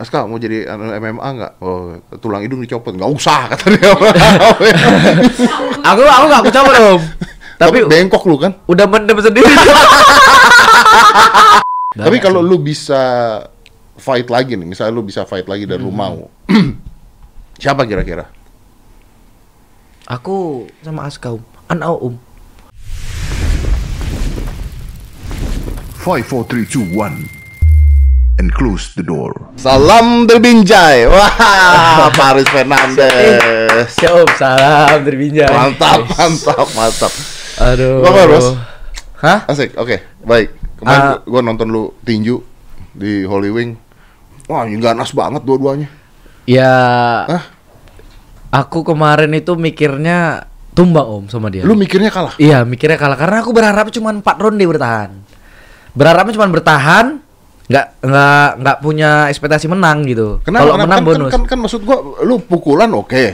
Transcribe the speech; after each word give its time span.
Aska 0.00 0.24
mau 0.24 0.40
jadi 0.40 0.64
MMA 0.96 1.20
nggak? 1.36 1.52
Oh, 1.60 1.92
tulang 2.16 2.40
hidung 2.40 2.64
dicopot. 2.64 2.96
Nggak 2.96 3.10
usah 3.12 3.52
kata 3.52 3.64
dia. 3.68 3.92
Aku 5.92 6.00
aku 6.00 6.24
nggak 6.26 6.44
coba 6.48 6.72
om. 6.90 7.02
Tapi 7.60 7.78
Tapi 7.78 7.78
bengkok 7.84 8.24
lu 8.24 8.40
kan. 8.40 8.56
udah 8.64 8.86
mendem 8.88 9.20
sendiri. 9.20 9.44
Tapi 12.00 12.16
kalau 12.16 12.40
lu 12.40 12.56
bisa 12.56 12.96
fight 13.94 14.32
lagi 14.32 14.56
nih, 14.56 14.64
misalnya 14.64 14.96
lu 14.96 15.04
bisa 15.04 15.28
fight 15.28 15.44
lagi 15.44 15.68
dan 15.68 15.76
lu 15.78 15.92
Hmm. 15.92 16.00
mau. 16.00 16.18
Siapa 17.60 17.84
kira-kira? 17.84 18.24
aku 20.08 20.66
sama 20.80 21.06
Aska 21.06 21.36
om. 21.36 21.42
Anak 21.68 21.86
om. 21.92 22.16
Five, 25.94 26.24
four, 26.24 26.42
three, 26.42 26.64
two, 26.64 26.82
one, 26.90 27.28
and 28.40 28.48
close 28.56 28.96
the 28.96 29.04
door. 29.04 29.36
Salam 29.60 30.24
terbinjai. 30.24 31.04
Wah, 31.12 32.08
Paris 32.18 32.48
Fernandes. 32.48 33.92
Ya 34.00 34.16
om, 34.16 34.24
salam 34.40 35.04
terbinjai. 35.04 35.52
Mantap, 35.52 36.08
mantap, 36.16 36.66
mantap. 36.72 37.12
Aduh. 37.60 38.00
Apa, 38.00 38.20
Bos? 38.24 38.46
Hah? 39.20 39.44
Asik, 39.44 39.76
oke, 39.76 40.24
baik. 40.24 40.56
Kemarin 40.80 41.00
Ah. 41.04 41.16
gua 41.28 41.44
nonton 41.44 41.68
lu 41.68 41.92
tinju 42.00 42.40
di 42.96 43.28
Holy 43.28 43.52
Wing. 43.52 43.76
Wah, 44.48 44.64
ini 44.64 44.80
ganas 44.80 45.12
banget 45.12 45.44
dua-duanya. 45.44 45.92
Ya. 46.48 46.72
Hah? 47.28 47.44
Aku 48.50 48.80
kemarin 48.82 49.30
itu 49.36 49.52
mikirnya 49.54 50.48
tumbang 50.72 51.04
om 51.06 51.24
sama 51.28 51.52
dia. 51.52 51.62
Lu 51.62 51.76
mikirnya 51.76 52.08
kalah? 52.08 52.34
Iya, 52.40 52.64
mikirnya 52.64 52.96
kalah 52.96 53.20
karena 53.20 53.44
aku 53.44 53.52
berharap 53.52 53.92
cuma 53.92 54.10
4 54.10 54.24
ronde 54.40 54.64
bertahan. 54.64 55.12
Berharapnya 55.92 56.34
cuma 56.34 56.48
bertahan, 56.48 57.20
nggak 57.70 58.02
nggak 58.02 58.46
nggak 58.66 58.76
punya 58.82 59.30
ekspektasi 59.30 59.70
menang 59.70 60.02
gitu. 60.02 60.42
Kenapa? 60.42 60.66
Kalau 60.66 60.74
menang 60.74 60.90
kan, 60.90 60.98
kan, 60.98 61.06
bonus. 61.06 61.30
kan, 61.30 61.42
kan 61.46 61.58
maksud 61.62 61.80
gua 61.86 61.98
lu 62.26 62.42
pukulan 62.42 62.90
oke. 62.90 63.24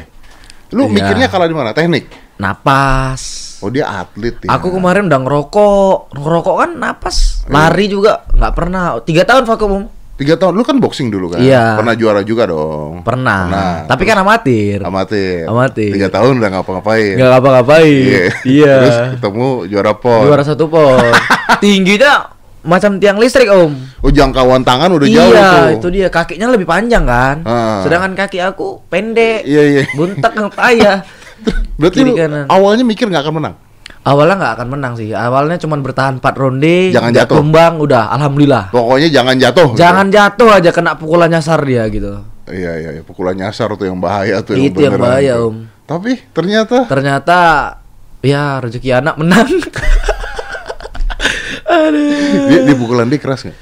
Lu 0.77 0.85
Iya. 0.87 0.93
mikirnya 0.93 1.27
kalah 1.33 1.49
di 1.49 1.57
mana? 1.57 1.73
Teknik. 1.73 2.13
Napas. 2.37 3.57
Oh, 3.65 3.73
dia 3.73 3.89
atlet 3.89 4.37
ya. 4.45 4.53
Aku 4.53 4.69
kemarin 4.69 5.09
udah 5.09 5.21
ngerokok, 5.25 6.13
ngerokok 6.13 6.57
kan 6.61 6.71
napas, 6.77 7.49
Iya. 7.49 7.53
lari 7.57 7.85
juga 7.89 8.29
nggak 8.29 8.53
pernah. 8.53 9.01
Tiga 9.01 9.25
tahun 9.25 9.49
vakum. 9.49 9.89
Tiga 10.17 10.33
tahun, 10.41 10.57
lu 10.57 10.65
kan 10.65 10.81
boxing 10.81 11.09
dulu 11.13 11.33
kan? 11.33 11.41
Iya. 11.45 11.77
Pernah 11.77 11.93
juara 11.97 12.21
juga 12.25 12.49
dong. 12.49 13.05
Pernah. 13.05 13.85
Tapi 13.89 14.03
kan 14.05 14.21
amatir. 14.21 14.81
amatir. 14.85 15.45
Amatir. 15.49 15.93
Tiga 15.93 16.09
tahun 16.13 16.41
udah 16.41 16.51
ngapa-ngapain. 16.57 17.17
Nggak 17.21 17.31
ngapa-ngapain. 17.37 18.33
Iya. 18.45 18.75
Terus 18.81 18.97
ketemu 19.17 19.49
juara 19.69 19.93
pon. 19.97 20.25
Juara 20.29 20.45
satu 20.45 20.69
pon. 20.69 21.01
Tingginya 21.65 22.36
macam 22.67 22.99
tiang 22.99 23.17
listrik 23.17 23.47
om. 23.49 23.73
Oh 24.03 24.11
jangkauan 24.11 24.67
tangan 24.67 24.91
udah 24.91 25.07
jauh 25.07 25.33
iya, 25.33 25.73
itu 25.73 25.89
dia 25.89 26.11
kakinya 26.11 26.51
lebih 26.51 26.67
panjang 26.67 27.07
kan. 27.07 27.47
Ah. 27.47 27.81
Sedangkan 27.87 28.19
kaki 28.19 28.43
aku 28.43 28.83
pendek. 28.91 29.47
Iya 29.47 29.63
iya. 29.63 29.83
Buntek 29.95 30.35
yang 30.35 30.51
payah. 30.51 30.99
Berarti 31.81 31.99
Kiri 32.03 32.11
lu 32.11 32.19
kanan. 32.19 32.45
awalnya 32.51 32.85
mikir 32.85 33.07
nggak 33.07 33.23
akan 33.23 33.35
menang. 33.39 33.55
Awalnya 34.07 34.35
nggak 34.39 34.55
akan 34.59 34.69
menang 34.71 34.93
sih. 34.95 35.11
Awalnya 35.11 35.57
cuma 35.59 35.75
bertahan 35.83 36.23
4 36.23 36.41
ronde. 36.41 36.95
Jangan 36.95 37.11
jatuh. 37.11 37.35
Tumbang 37.43 37.75
udah 37.83 38.11
alhamdulillah. 38.15 38.65
Pokoknya 38.71 39.09
jangan 39.11 39.35
jatuh. 39.35 39.69
gitu. 39.75 39.79
Jangan 39.83 40.07
jatuh 40.11 40.49
aja 40.55 40.71
kena 40.71 40.95
pukulan 40.95 41.27
nyasar 41.27 41.59
dia 41.67 41.87
gitu. 41.91 42.23
Iya 42.47 42.73
iya, 42.79 42.91
iya. 42.99 43.03
pukulan 43.03 43.35
nyasar 43.35 43.75
tuh 43.75 43.91
yang 43.91 43.99
bahaya 43.99 44.39
tuh. 44.47 44.55
Itu 44.55 44.79
yang 44.79 44.95
beneran 44.95 45.03
bahaya, 45.03 45.35
tuh. 45.39 45.47
Om. 45.51 45.57
Tapi 45.87 46.11
ternyata 46.31 46.77
Ternyata 46.87 47.39
ya 48.23 48.63
rezeki 48.63 48.91
anak 48.95 49.15
menang. 49.19 49.51
Dia, 52.47 52.61
dia 52.65 52.77
pukulan 52.77 53.07
dia 53.07 53.21
keras 53.21 53.45
nggak? 53.45 53.59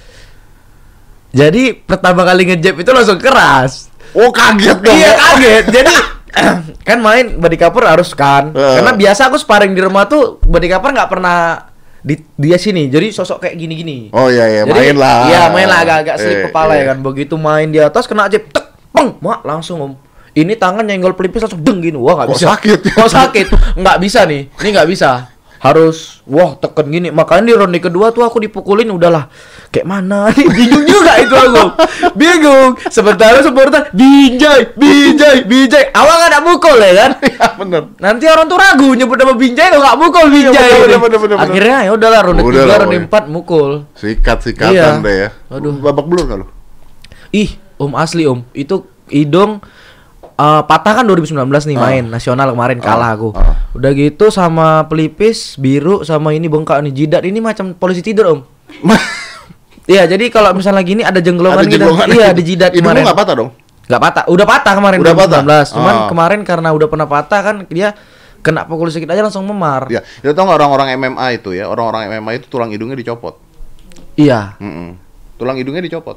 Jadi 1.34 1.62
pertama 1.74 2.22
kali 2.22 2.46
ngejab 2.46 2.74
itu 2.78 2.90
langsung 2.90 3.18
keras. 3.18 3.90
Oh 4.14 4.30
kaget 4.30 4.78
dong. 4.78 4.94
Iya 4.94 5.10
kaget. 5.12 5.64
Jadi 5.68 5.92
kan 6.88 6.98
main 6.98 7.34
body 7.36 7.58
cover 7.58 7.82
harus 7.84 8.14
kan. 8.14 8.54
Eh. 8.54 8.74
Karena 8.78 8.94
biasa 8.94 9.26
aku 9.26 9.36
sparring 9.36 9.74
di 9.74 9.82
rumah 9.82 10.06
tuh 10.06 10.38
body 10.40 10.70
cover 10.70 10.94
nggak 10.94 11.10
pernah 11.10 11.66
di 11.98 12.14
dia 12.36 12.54
sini. 12.54 12.86
Jadi 12.86 13.10
sosok 13.10 13.42
kayak 13.42 13.58
gini-gini. 13.58 14.14
Oh 14.14 14.30
iya 14.30 14.46
iya 14.46 14.62
Jadi, 14.62 14.78
main 14.78 14.94
lah. 14.94 15.18
Iya 15.26 15.42
main 15.50 15.66
lah 15.66 15.78
agak-agak 15.82 16.16
slip 16.16 16.38
Eh, 16.38 16.42
kepala 16.46 16.72
iya. 16.72 16.78
ya 16.78 16.84
kan. 16.94 16.98
Begitu 17.02 17.34
main 17.34 17.66
di 17.66 17.80
atas 17.82 18.06
kena 18.06 18.30
jab 18.30 18.46
tek 18.46 18.66
peng 18.94 19.18
mak 19.18 19.42
langsung 19.42 19.78
om. 19.82 19.92
Ini 20.34 20.54
tangan 20.54 20.86
nyenggol 20.86 21.14
pelipis 21.14 21.42
langsung 21.42 21.62
deng 21.62 21.82
gini. 21.82 21.98
Wah 21.98 22.14
nggak 22.14 22.28
Kok 22.30 22.38
bisa. 22.38 22.46
sakit? 22.54 22.78
Kok 22.94 23.10
sakit? 23.10 23.46
Nggak 23.74 23.96
bisa 23.98 24.20
nih. 24.22 24.42
Ini 24.54 24.68
nggak 24.70 24.86
bisa. 24.86 25.10
Harus 25.64 26.20
wah 26.28 26.52
teken 26.60 26.92
gini. 26.92 27.08
Makanya 27.08 27.48
di 27.48 27.54
ronde 27.56 27.78
kedua 27.80 28.12
tuh 28.12 28.20
aku 28.20 28.36
dipukulin 28.36 28.92
udahlah. 28.92 29.32
Kayak 29.72 29.88
mana? 29.88 30.28
Bingung 30.56 30.84
juga 30.84 31.16
itu 31.16 31.32
aku. 31.32 31.64
Bingung. 32.12 32.76
Sementara 32.92 33.40
supporter 33.40 33.88
binjai, 33.96 34.76
binjai, 34.76 35.48
binjai. 35.48 35.88
Awal 35.90 36.14
nggak 36.20 36.30
ada 36.30 36.40
mukul 36.44 36.76
ya 36.76 36.92
kan? 36.94 37.10
Iya 37.24 37.46
bener. 37.56 37.82
Nanti 37.96 38.24
orang 38.28 38.44
tuh 38.44 38.58
ragu 38.60 38.88
nyebut 38.92 39.16
nama 39.16 39.32
Binjai 39.32 39.72
kok 39.72 39.80
nggak 39.80 39.96
mukul 39.96 40.26
Binjai. 40.28 40.52
bener, 40.52 40.76
ini. 40.76 40.84
bener, 40.84 40.98
bener, 41.00 41.18
bener. 41.18 41.38
Akhirnya 41.40 41.78
ya 41.80 41.90
udahlah 41.96 42.20
ronde 42.20 42.42
Udah 42.44 42.60
tiga, 42.60 42.74
ronde 42.84 42.96
empat 43.08 43.24
mukul. 43.32 43.70
Sikat 43.96 44.38
sikatan 44.44 45.00
Iya. 45.00 45.00
deh 45.00 45.16
ya. 45.16 45.28
Aduh. 45.48 45.80
Babak 45.80 46.04
belur 46.04 46.28
lu? 46.28 46.46
Ih, 47.32 47.56
Om 47.80 47.96
asli 47.96 48.28
Om. 48.28 48.44
Itu 48.52 48.84
hidung 49.08 49.64
eh, 50.34 50.62
patah 50.64 50.92
kan 50.92 51.04
2019 51.04 51.36
nih 51.64 51.76
Ah. 51.76 51.82
main 51.84 52.04
nasional 52.08 52.50
kemarin 52.50 52.78
kalah 52.78 53.10
Ah, 53.10 53.16
aku. 53.16 53.28
ah. 53.32 53.54
Udah 53.70 53.90
gitu 53.90 54.28
sama 54.28 54.84
pelipis 54.84 55.54
biru 55.54 56.02
sama 56.02 56.30
ini 56.30 56.46
bengkak 56.46 56.78
nih 56.80 56.94
jidat 56.96 57.22
ini 57.22 57.38
macam 57.38 57.72
polisi 57.72 58.00
tidur 58.00 58.26
Om. 58.28 58.40
Iya, 59.84 60.08
jadi 60.08 60.32
kalau 60.32 60.56
misalnya 60.56 60.80
gini 60.80 61.04
ada 61.04 61.20
jenggolongan 61.20 61.60
Ada 61.60 61.68
gitu. 61.68 61.84
Iya, 62.10 62.32
di 62.32 62.40
jidat 62.42 62.72
Hidung 62.72 62.88
kemarin. 62.88 63.04
nggak 63.04 63.18
patah 63.20 63.34
dong? 63.36 63.50
Nggak 63.84 64.00
patah. 64.00 64.24
Udah 64.32 64.46
patah 64.48 64.72
kemarin 64.72 64.98
Udah 64.98 65.12
2019. 65.12 65.44
patah? 65.44 65.62
Cuman 65.70 65.94
Ah. 65.94 66.06
kemarin 66.08 66.40
karena 66.40 66.68
udah 66.72 66.88
pernah 66.88 67.04
patah 67.04 67.40
kan 67.44 67.56
dia 67.68 67.92
kena 68.40 68.64
pukul 68.64 68.88
sedikit 68.88 69.12
aja 69.12 69.20
langsung 69.20 69.44
memar. 69.44 69.92
Ya, 69.92 70.00
ya 70.20 70.32
tau 70.32 70.48
nggak 70.48 70.56
orang-orang 70.56 70.88
MMA 70.96 71.26
itu 71.34 71.52
ya, 71.52 71.68
orang-orang 71.68 72.08
MMA 72.10 72.30
itu 72.34 72.46
tulang 72.48 72.72
hidungnya 72.72 72.96
dicopot. 72.96 73.36
Iya. 74.16 74.56
Mm-mm. 74.56 74.96
Tulang 75.36 75.60
hidungnya 75.60 75.84
dicopot. 75.84 76.16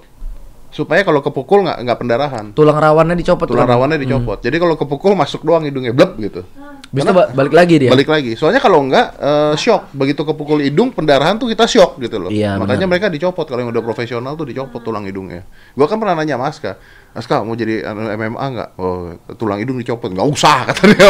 Supaya 0.78 1.02
kalau 1.02 1.26
kepukul 1.26 1.66
nggak 1.66 1.90
nggak 1.90 1.98
pendarahan. 1.98 2.46
Tulang 2.54 2.78
rawannya 2.78 3.18
dicopot 3.18 3.50
Tulang 3.50 3.66
tulang. 3.66 3.82
rawannya 3.82 3.98
dicopot. 3.98 4.38
Jadi 4.46 4.62
kalau 4.62 4.78
kepukul 4.78 5.18
masuk 5.18 5.42
doang 5.42 5.66
hidungnya 5.66 5.90
bleb 5.90 6.14
gitu. 6.22 6.46
Ba- 6.94 7.34
balik 7.34 7.50
lagi 7.58 7.82
dia. 7.82 7.90
Balik 7.90 8.06
lagi. 8.06 8.38
Soalnya 8.38 8.62
kalau 8.62 8.86
nggak 8.86 9.08
eh, 9.18 9.54
shock. 9.58 9.90
Begitu 9.90 10.22
kepukul 10.22 10.62
hidung 10.62 10.94
pendarahan 10.94 11.42
tuh 11.42 11.50
kita 11.50 11.66
shock 11.66 11.98
gitu 11.98 12.22
loh. 12.22 12.30
Iya, 12.30 12.62
Makanya 12.62 12.86
benar. 12.86 12.94
mereka 12.94 13.08
dicopot 13.10 13.50
kalau 13.50 13.66
yang 13.66 13.74
udah 13.74 13.82
profesional 13.82 14.38
tuh 14.38 14.46
dicopot 14.46 14.86
tulang 14.86 15.02
hidungnya. 15.10 15.50
Gua 15.74 15.90
kan 15.90 15.98
pernah 15.98 16.14
nanya 16.14 16.38
sama 16.38 16.78
Aska. 17.18 17.42
Mau 17.42 17.58
jadi 17.58 17.82
anu, 17.82 18.14
MMA 18.14 18.46
nggak? 18.54 18.70
Oh, 18.78 19.18
tulang 19.34 19.58
hidung 19.58 19.82
dicopot. 19.82 20.14
Nggak 20.14 20.28
usah 20.30 20.70
kata 20.70 20.94
dia. 20.94 21.10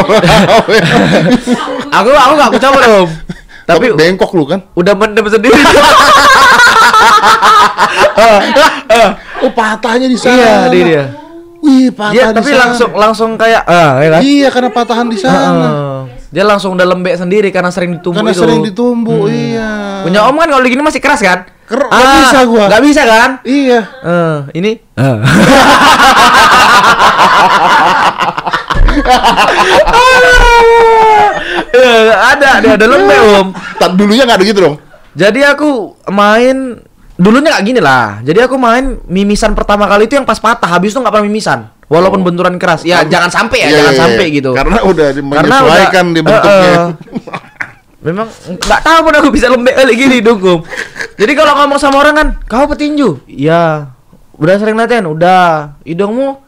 Aku 2.00 2.08
aku 2.08 2.32
nggak 2.40 2.50
coba 2.56 2.80
Om. 3.04 3.10
Tapi 3.68 3.86
bengkok 3.92 4.32
lu 4.32 4.48
kan? 4.48 4.64
udah 4.72 4.96
mendem 4.96 5.28
sendiri. 5.28 5.60
Oh, 9.38 9.50
patahnya 9.54 10.10
di 10.10 10.18
sana. 10.18 10.34
iya, 10.34 10.54
dia 10.68 10.82
dia. 10.84 11.04
Wih, 11.58 11.88
patah 11.94 12.10
Dia 12.10 12.24
di 12.28 12.34
tapi 12.38 12.50
sana. 12.50 12.60
langsung 12.66 12.90
langsung 12.92 13.30
kayak 13.34 13.62
ah, 13.64 13.98
ya 13.98 14.08
kan? 14.10 14.20
Iya, 14.20 14.48
karena 14.50 14.70
patahan 14.70 15.06
di 15.06 15.18
sana. 15.18 15.38
Heeh. 15.38 15.98
Dia 16.28 16.44
langsung 16.44 16.74
udah 16.74 16.84
lembek 16.84 17.14
sendiri 17.16 17.48
karena 17.48 17.70
sering 17.70 17.94
ditumbuh 17.94 18.20
Karena 18.20 18.34
itu. 18.34 18.40
sering 18.42 18.60
ditumbuh, 18.60 19.22
iya. 19.26 20.02
Punya 20.02 20.26
Om 20.26 20.34
kan 20.36 20.48
kalau 20.50 20.62
gini 20.62 20.82
masih 20.82 20.98
keras 20.98 21.22
kan? 21.22 21.46
Ker- 21.64 21.86
nggak 21.86 22.14
bisa 22.20 22.38
gua. 22.44 22.64
Nggak 22.66 22.82
bisa 22.82 23.02
kan? 23.04 23.30
Iya. 23.42 23.80
Eh, 24.02 24.38
ini 24.54 24.70
Eh, 24.92 25.16
ada 32.28 32.50
dia 32.60 32.72
ada 32.74 32.86
lembek 32.86 33.18
om. 33.38 33.46
Tak 33.78 33.90
dulunya 33.94 34.24
nggak 34.24 34.38
ada 34.40 34.46
gitu 34.46 34.60
dong. 34.60 34.76
Jadi 35.18 35.42
aku 35.42 35.98
main 36.08 36.78
dulunya 37.18 37.50
nggak 37.50 37.64
gini 37.66 37.80
lah. 37.82 38.22
Jadi 38.22 38.38
aku 38.46 38.54
main 38.54 39.02
mimisan 39.10 39.50
pertama 39.58 39.90
kali 39.90 40.06
itu 40.06 40.14
yang 40.14 40.22
pas 40.22 40.38
patah, 40.38 40.70
habis 40.70 40.94
itu 40.94 41.02
nggak 41.02 41.10
pernah 41.10 41.26
mimisan. 41.26 41.66
Walaupun 41.90 42.22
benturan 42.22 42.54
keras. 42.54 42.86
Ya 42.86 43.02
jangan 43.02 43.26
sampai 43.26 43.66
ya, 43.66 43.68
Iya, 43.68 43.76
jangan 43.82 43.92
iya, 43.92 44.00
sampai 44.06 44.24
iya. 44.30 44.36
gitu. 44.38 44.50
Karena 44.54 44.78
udah 44.86 45.06
Karena 45.10 45.24
menyesuaikan 45.26 46.04
udah- 46.04 46.14
di 46.14 46.20
bentuknya. 46.22 46.62
Eh, 46.62 46.78
eh. 46.78 46.88
Memang 47.98 48.28
nggak 48.30 48.80
tahu 48.86 48.98
pun 49.02 49.14
aku 49.18 49.28
bisa 49.34 49.50
lembek 49.50 49.74
kali 49.74 49.92
gini 49.98 50.16
dukung. 50.22 50.62
Jadi 51.18 51.32
kalau 51.34 51.52
ngomong 51.58 51.82
sama 51.82 51.98
orang 51.98 52.14
kan, 52.14 52.28
kau 52.46 52.70
petinju? 52.70 53.26
Iya. 53.26 53.90
Udah 54.38 54.54
sering 54.54 54.78
latihan? 54.78 55.02
Udah. 55.10 55.74
Hidungmu 55.82 56.38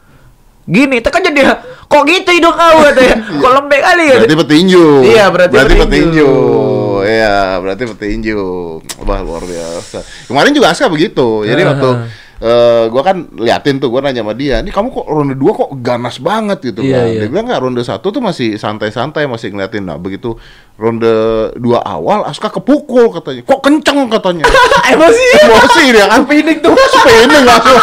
gini, 0.70 1.02
tekan 1.02 1.26
jadi 1.26 1.58
kok 1.90 2.02
gitu 2.06 2.30
hidung 2.30 2.54
kau 2.54 2.86
katanya. 2.86 3.16
Kok 3.42 3.52
lembek 3.58 3.80
kali 3.82 4.04
ya? 4.06 4.16
Berarti 4.22 4.36
petinju. 4.38 4.84
Iya, 5.02 5.24
berarti 5.26 5.54
petinju. 5.58 5.82
petinju. 5.82 6.28
Iya, 7.10 7.58
berarti 7.58 7.84
petinju. 7.86 8.38
Wah, 9.02 9.20
luar 9.20 9.42
biasa. 9.42 9.98
Kemarin 10.30 10.54
juga 10.54 10.70
Aska 10.70 10.86
begitu. 10.86 11.42
Jadi 11.42 11.62
Ah. 11.62 11.68
waktu 11.74 11.90
eh 12.40 12.84
gua 12.88 13.04
kan 13.04 13.28
liatin 13.36 13.76
tuh, 13.76 13.92
gua 13.92 14.00
nanya 14.00 14.24
sama 14.24 14.32
dia, 14.32 14.64
"Ini 14.64 14.72
kamu 14.72 14.88
kok 14.88 15.04
ronde 15.04 15.36
2 15.36 15.52
kok 15.52 15.76
ganas 15.84 16.16
banget 16.16 16.72
gitu 16.72 16.80
Iya, 16.80 16.96
kan." 16.96 17.04
iya. 17.12 17.20
Dia 17.20 17.28
bilang 17.28 17.44
nggak 17.44 17.60
ronde 17.60 17.82
1 17.84 18.08
tuh 18.08 18.22
masih 18.24 18.56
santai-santai, 18.56 19.28
masih 19.28 19.52
ngeliatin. 19.52 19.84
Nah, 19.84 20.00
begitu 20.00 20.40
ronde 20.80 21.12
2 21.60 21.76
awal 21.76 22.24
Aska 22.24 22.48
kepukul 22.48 23.12
katanya. 23.12 23.44
Kok 23.44 23.60
kenceng 23.60 24.08
katanya. 24.08 24.48
Emosi. 24.96 25.26
Emosi 25.44 25.84
dia 25.92 26.06
kan. 26.08 26.24
Spinning 26.24 26.58
tuh. 26.64 26.72
Spinning 26.72 27.44
langsung. 27.44 27.76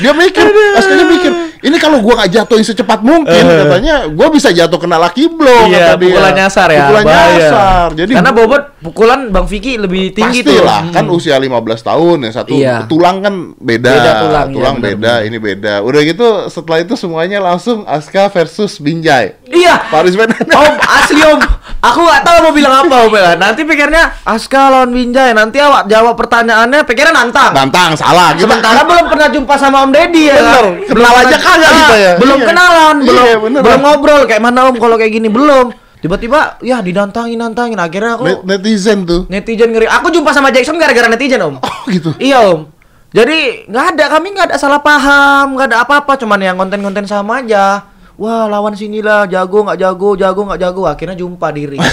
dia 0.00 0.12
mikir, 0.16 0.48
Askanya 0.80 1.04
mikir, 1.04 1.32
ini 1.64 1.76
kalau 1.78 1.98
gua 1.98 2.20
nggak 2.20 2.30
jatuhin 2.30 2.60
secepat 2.62 3.00
mungkin, 3.00 3.40
katanya 3.40 4.04
gua 4.06 4.28
bisa 4.28 4.52
jatuh 4.52 4.76
kena 4.76 5.00
laki 5.00 5.26
blow 5.26 5.64
Iya, 5.64 5.78
kata 5.80 5.94
dia. 5.96 6.04
pukulan 6.06 6.32
nyasar 6.34 6.68
ya. 6.68 6.80
Pukulan 6.84 7.04
bahaya. 7.04 7.32
nyasar. 7.34 7.86
Jadi 7.96 8.12
karena 8.12 8.30
bobot 8.30 8.62
pukulan 8.78 9.20
Bang 9.28 9.46
Vicky 9.46 9.72
lebih 9.74 10.12
tinggi 10.12 10.40
pasti 10.40 10.52
tuh. 10.52 10.60
lah, 10.60 10.82
kan 10.90 11.02
Hmm. 11.02 11.16
usia 11.16 11.34
15 11.34 11.80
tahun 11.80 12.18
ya 12.20 12.30
satu 12.34 12.52
Iya. 12.52 12.84
tulang 12.84 13.16
kan 13.18 13.34
beda, 13.56 13.90
Beda 13.90 14.12
tulang, 14.20 14.46
iya, 14.46 14.60
benar, 14.60 14.74
beda, 14.84 15.14
ini 15.22 15.36
beda. 15.38 15.74
Udah 15.80 16.00
gitu 16.02 16.26
setelah 16.46 16.78
itu 16.78 16.94
semuanya 16.94 17.40
langsung 17.40 17.82
Aska 17.84 18.28
versus 18.28 18.76
Binjai. 18.76 19.40
Iya. 19.46 19.76
Paris 19.86 20.14
Fernandes. 20.14 20.48
Om, 20.50 20.74
asli 20.80 21.20
om. 21.22 21.40
Aku 21.80 22.00
nggak 22.00 22.22
tahu 22.22 22.36
mau 22.40 22.52
bilang 22.52 22.74
apa 22.80 22.96
om 23.02 23.12
ya. 23.12 23.36
Nanti 23.36 23.60
pikirnya 23.60 24.24
Aska 24.24 24.68
lawan 24.68 24.88
Binjai. 24.88 25.32
Nanti 25.32 25.60
awak 25.60 25.84
jawab 25.84 26.14
pertanyaannya 26.14 26.80
pikirnya 26.82 27.12
nantang. 27.12 27.52
Nantang 27.52 27.92
salah. 27.92 28.32
Kita 28.32 28.48
Sementara 28.48 28.80
belum 28.82 29.04
pernah 29.06 29.28
jumpa 29.28 29.54
sama 29.54 29.84
Om 29.84 29.90
Deddy 29.90 30.22
ya. 30.24 30.34
Bener. 30.34 30.48
kan? 30.48 30.64
Kenal 30.86 30.94
Belum 31.12 31.12
aja 31.20 31.36
kagak 31.36 31.70
kita 31.74 31.96
ya. 31.98 32.12
Belum 32.16 32.38
Iya. 32.38 32.46
kenalan, 32.46 32.96
Iya, 32.96 33.04
belum 33.06 33.40
bener. 33.42 33.60
belum 33.60 33.80
ngobrol 33.80 34.20
kayak 34.24 34.40
mana 34.40 34.60
Om 34.66 34.76
kalau 34.78 34.96
kayak 34.96 35.12
gini 35.12 35.28
belum. 35.28 35.66
Tiba-tiba 36.00 36.60
ya 36.60 36.80
dinantangin 36.80 37.36
nantangin 37.36 37.76
akhirnya 37.76 38.12
aku 38.14 38.24
Net- 38.26 38.44
netizen 38.46 39.04
tuh. 39.04 39.24
netizen 39.26 39.68
ngeri. 39.70 39.84
Aku 39.86 40.08
jumpa 40.08 40.32
sama 40.32 40.48
Jackson 40.48 40.76
gara-gara 40.76 41.04
netizen 41.06 41.40
Om. 41.40 41.56
Oh 41.58 41.76
gitu. 41.86 42.16
Iya 42.16 42.44
Om. 42.46 42.68
Jadi 43.08 43.68
nggak 43.68 43.84
ada 43.94 44.04
kami 44.10 44.26
nggak 44.32 44.46
ada 44.46 44.56
salah 44.56 44.80
paham, 44.80 45.54
nggak 45.54 45.70
ada 45.70 45.78
apa-apa, 45.80 46.16
cuman 46.16 46.34
yang 46.36 46.56
konten-konten 46.56 47.04
sama 47.04 47.38
aja. 47.38 47.92
Wah 48.14 48.46
lawan 48.46 48.78
sinilah 48.78 49.26
jago 49.26 49.66
nggak 49.66 49.78
jago, 49.82 50.14
jago 50.14 50.40
nggak 50.46 50.60
jago, 50.62 50.82
akhirnya 50.86 51.16
jumpa 51.18 51.48
diri. 51.50 51.78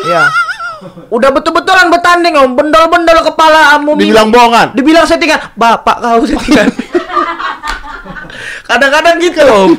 Iya. 0.00 0.32
Udah 1.12 1.28
betul-betulan 1.28 1.92
bertanding 1.92 2.32
om, 2.32 2.56
bendol-bendol 2.56 3.20
kepala 3.20 3.76
amu 3.76 4.00
Dibilang 4.00 4.32
bohongan. 4.32 4.72
Dibilang 4.72 5.04
settingan, 5.04 5.52
bapak 5.52 6.00
kau 6.00 6.24
settingan. 6.24 6.72
Kadang-kadang 8.68 9.20
gitu 9.20 9.44
om. 9.44 9.76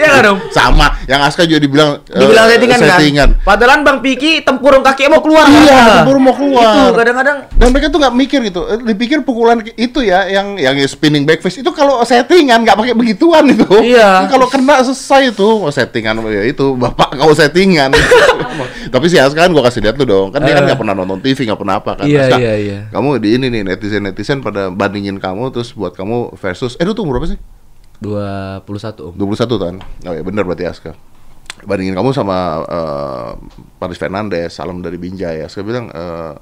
Iya 0.00 0.10
kan 0.16 0.24
om? 0.32 0.38
Sama, 0.48 0.86
yang 1.04 1.20
Aska 1.20 1.44
juga 1.44 1.60
dibilang 1.60 2.00
eh, 2.08 2.16
Dibilang 2.16 2.46
settingan, 2.48 2.78
settingan. 2.80 3.28
kan? 3.36 3.44
Padahal 3.44 3.84
Bang 3.84 4.00
Piki 4.00 4.40
tempurung 4.40 4.80
kaki 4.80 5.12
mau 5.12 5.20
keluar. 5.20 5.44
Iya, 5.44 5.60
kan? 5.70 5.88
tempur 6.02 6.16
mau 6.16 6.32
keluar. 6.32 6.64
Itu 6.64 6.96
kadang-kadang 6.96 7.36
Dan 7.52 7.66
mereka 7.70 7.86
tuh 7.92 8.00
nggak 8.00 8.14
mikir 8.16 8.40
gitu, 8.48 8.60
Eh, 8.64 8.78
dipikir 8.80 9.20
pukulan 9.20 9.60
itu 9.76 10.00
ya, 10.00 10.24
yang 10.26 10.56
yang 10.56 10.72
spinning 10.88 11.28
back 11.28 11.44
fist 11.44 11.60
itu 11.60 11.68
kalau 11.70 12.00
settingan 12.02 12.64
nggak 12.64 12.76
pakai 12.80 12.96
begituan 12.96 13.44
itu. 13.52 13.68
Iya. 13.84 14.24
Kalau 14.26 14.48
kena 14.48 14.80
selesai 14.80 15.36
itu, 15.36 15.44
oh, 15.44 15.68
settingan 15.68 16.16
ya 16.32 16.48
itu 16.48 16.72
bapak 16.74 17.20
kau 17.20 17.36
settingan. 17.36 17.92
Tapi 18.94 19.06
si 19.06 19.20
Aska 19.20 19.44
kan 19.44 19.52
gua 19.52 19.68
kasih 19.68 19.84
lihat 19.84 19.94
tuh 19.94 20.08
dong, 20.08 20.32
kan 20.32 20.40
dia 20.40 20.56
kan 20.56 20.64
Eh. 20.64 20.66
nggak 20.72 20.80
pernah 20.80 20.94
nonton 20.96 21.20
TV, 21.20 21.44
nggak 21.44 21.60
pernah 21.60 21.76
apa 21.76 21.92
kan. 22.00 22.06
Iya, 22.08 22.20
Aska, 22.26 22.36
iya, 22.40 22.54
iya. 22.56 22.78
Kamu 22.88 23.20
di 23.20 23.28
ini 23.36 23.46
nih 23.50 23.62
netizen 23.62 24.02
netizen 24.02 24.38
pada 24.40 24.72
bandingin 24.72 25.20
kamu 25.20 25.52
terus 25.52 25.76
buat 25.76 25.92
kamu 25.92 26.34
versus, 26.38 26.74
eh 26.78 26.84
lu 26.84 26.96
tuh 26.96 27.04
berapa 27.04 27.28
sih? 27.28 27.38
21 28.00 28.64
om. 29.04 29.12
21 29.14 29.60
kan? 29.60 29.74
Oh 30.08 30.14
ya 30.16 30.22
bener 30.24 30.42
berarti 30.42 30.64
Aska. 30.64 30.96
Bandingin 31.60 31.92
kamu 31.92 32.16
sama 32.16 32.64
eh, 32.64 33.30
Paris 33.76 34.00
Fernandes, 34.00 34.56
salam 34.56 34.80
dari 34.80 34.96
Binjai. 34.96 35.44
Aska 35.44 35.60
bilang 35.60 35.92
eh, 35.92 36.34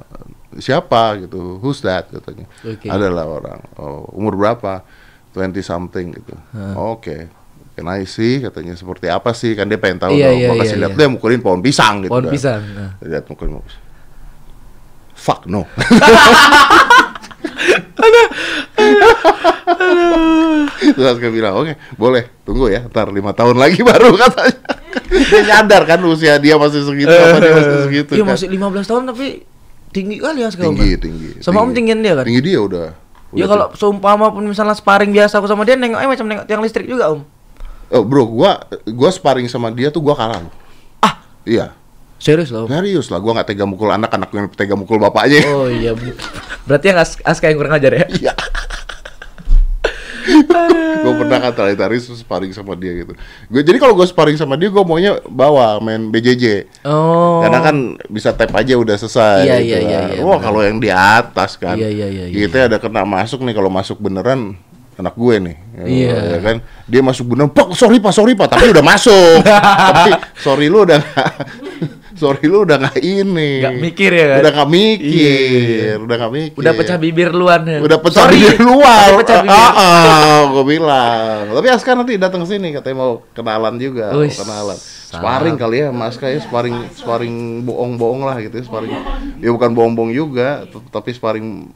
siapa 0.63 1.19
gitu, 1.19 1.59
who's 1.59 1.83
that 1.83 2.07
katanya. 2.09 2.47
Oke. 2.63 2.87
Adalah 2.87 3.27
orang. 3.27 3.61
Oh, 3.75 4.07
umur 4.15 4.39
berapa? 4.39 4.87
20 5.35 5.59
something 5.61 6.15
gitu. 6.15 6.35
Oke. 6.79 7.29
Can 7.75 7.87
I 7.87 8.03
see 8.11 8.43
katanya 8.43 8.75
seperti 8.75 9.07
apa 9.07 9.31
sih? 9.31 9.55
Kan 9.55 9.71
dia 9.71 9.79
pengen 9.79 10.03
tahu 10.03 10.19
Iya, 10.19 10.31
dong. 10.31 10.39
iya, 10.39 10.49
Gua 10.51 10.57
kasih 10.59 10.75
iya, 10.75 10.83
lihat 10.83 10.93
iya. 10.95 10.99
dia 10.99 11.09
mukulin 11.15 11.39
pohon 11.39 11.63
pisang 11.63 12.03
gitu. 12.03 12.11
Pohon 12.11 12.27
kan. 12.27 12.35
pisang. 12.35 12.63
Nah. 12.75 12.91
Lihat 12.99 13.25
mukulin 13.31 13.51
pohon 13.55 13.65
pisang. 13.67 13.85
Fuck 15.15 15.47
no. 15.47 15.63
Terus 20.89 21.07
Aska 21.09 21.29
bilang, 21.29 21.55
oke, 21.57 21.73
boleh, 21.95 22.27
tunggu 22.43 22.69
ya, 22.69 22.85
ntar 22.85 23.09
lima 23.09 23.31
tahun 23.31 23.55
lagi 23.55 23.81
baru 23.81 24.15
katanya. 24.23 24.57
dia 25.09 25.41
nyadar 25.45 25.83
kan 25.85 26.01
usia 26.03 26.37
dia 26.37 26.55
masih 26.55 26.83
segitu, 26.83 27.09
apa 27.09 27.39
dia 27.39 27.53
masih 27.53 27.75
segitu 27.85 28.11
Iya 28.13 28.23
kan. 28.23 28.33
masih 28.33 28.47
15 28.49 28.59
tahun 28.85 29.03
tapi 29.07 29.27
tinggi 29.89 30.17
kali 30.17 30.41
ya 30.41 30.49
sekarang. 30.49 30.75
tinggi, 30.75 30.91
tinggi. 30.99 31.29
Sama 31.39 31.61
Om 31.61 31.71
tinggian 31.73 32.01
dia 32.01 32.13
kan? 32.13 32.25
Tinggi 32.25 32.43
dia 32.43 32.59
udah. 32.59 32.89
Ya 33.31 33.45
kalau 33.45 33.69
seumpama 33.73 34.29
pun 34.29 34.41
misalnya 34.43 34.73
sparring 34.73 35.11
biasa 35.11 35.37
aku 35.37 35.47
sama 35.47 35.63
dia 35.63 35.77
nengok 35.77 35.97
eh 35.97 36.09
macam 36.09 36.25
nengok 36.25 36.45
tiang 36.45 36.61
listrik 36.61 36.85
juga 36.85 37.13
Om. 37.13 37.21
Oh, 37.89 38.03
bro, 38.03 38.25
gua 38.27 38.61
gua 38.87 39.09
sparring 39.09 39.45
sama 39.47 39.69
dia 39.69 39.89
tuh 39.89 40.01
gua 40.01 40.13
kalah 40.13 40.41
loh. 40.41 40.53
Ah, 40.99 41.21
Iya. 41.43 41.73
serius 42.17 42.49
loh. 42.49 42.67
Serius 42.67 43.09
lah, 43.09 43.17
gua 43.17 43.33
nggak 43.33 43.49
tega 43.49 43.63
mukul 43.63 43.89
anak, 43.89 44.11
anak 44.11 44.29
yang 44.31 44.49
tega 44.51 44.75
mukul 44.75 44.99
bapaknya. 44.99 45.45
Oh 45.47 45.69
iya. 45.69 45.93
Berarti 46.65 46.85
yang 46.87 46.99
As 46.99 47.17
Aska 47.19 47.47
yang 47.47 47.57
kurang 47.57 47.73
ajar 47.75 47.93
ya? 47.95 48.05
Iya. 48.11 48.33
gue 51.05 51.13
pernah 51.25 51.39
kan 51.41 51.53
terakhir 51.55 51.79
tadi 51.79 51.99
sparring 52.01 52.53
sama 52.53 52.77
dia 52.77 52.93
gitu. 53.05 53.13
Gue 53.49 53.63
jadi 53.65 53.79
kalau 53.81 53.97
gue 53.97 54.07
sparring 54.07 54.37
sama 54.37 54.55
dia 54.61 54.69
gue 54.69 54.85
maunya 54.85 55.19
bawa 55.27 55.81
main 55.81 56.13
BJJ. 56.13 56.69
Oh. 56.85 57.41
Karena 57.41 57.59
kan 57.65 57.77
bisa 58.13 58.35
tap 58.37 58.53
aja 58.55 58.77
udah 58.77 58.97
selesai. 58.99 59.49
Iya, 59.49 59.57
gitu 59.61 59.69
iya, 59.69 59.79
iya, 59.79 59.99
kan. 59.99 60.11
iya, 60.15 60.23
Wah 60.25 60.39
kalau 60.41 60.61
yang 60.63 60.79
di 60.79 60.91
atas 60.93 61.57
kan. 61.57 61.75
Iya, 61.75 61.89
iya, 61.89 62.07
iya, 62.07 62.25
iya, 62.29 62.37
Kita 62.47 62.69
ada 62.69 62.77
kena 62.77 63.03
masuk 63.09 63.43
nih 63.45 63.55
kalau 63.57 63.71
masuk 63.73 63.97
beneran 63.99 64.55
anak 64.99 65.15
gue 65.15 65.35
nih. 65.39 65.57
Iya. 65.87 66.17
Ya 66.37 66.39
kan. 66.43 66.57
Dia 66.85 67.01
masuk 67.01 67.25
beneran. 67.35 67.51
Pak 67.51 67.75
sorry 67.75 67.99
pak 67.99 68.13
sorry 68.13 68.33
pak. 68.37 68.49
Tapi 68.53 68.71
udah 68.75 68.85
masuk. 68.85 69.41
Tapi 69.97 70.13
sorry 70.39 70.67
lu 70.69 70.85
udah 70.85 71.01
sorry 72.19 72.45
lu 72.45 72.67
udah 72.67 72.77
nggak 72.77 72.99
ini. 72.99 73.63
Nggak 73.63 73.77
mikir 73.79 74.11
ya 74.11 74.27
kan? 74.29 74.39
Udah 74.43 74.53
nggak 74.53 74.71
mikir. 74.71 75.95
Udah 76.03 76.17
nggak 76.19 76.33
mikir. 76.35 76.59
Udah 76.59 76.73
pecah 76.75 76.97
bibir 76.99 77.31
luan 77.31 77.63
ya. 77.63 77.79
Udah 77.79 77.99
pecah 77.99 78.25
Sorry. 78.27 78.37
bibir 78.37 78.57
luar. 78.61 79.07
Udah 79.15 79.19
pecah 79.23 79.39
bibir. 79.41 79.55
Ah, 79.55 80.41
gue 80.51 80.65
bilang. 80.67 81.43
Tapi 81.49 81.67
Aska 81.71 81.91
nanti 81.95 82.19
datang 82.19 82.43
sini 82.43 82.75
katanya 82.75 82.97
mau 82.99 83.13
kenalan 83.31 83.79
juga, 83.79 84.11
mau 84.11 84.27
Wih, 84.27 84.35
kenalan. 84.35 84.79
Sparring 85.09 85.57
kali 85.57 85.77
ya, 85.81 85.89
Mas 85.89 86.21
ya 86.21 86.37
sparring 86.37 86.77
sparring 86.93 87.65
bohong-bohong 87.65 88.29
lah 88.29 88.37
gitu, 88.45 88.61
ya, 88.61 88.65
sparring. 88.67 88.93
Ya 89.41 89.49
bukan 89.49 89.73
bohong-bohong 89.73 90.13
juga, 90.13 90.69
tapi 90.93 91.17
sparring 91.17 91.73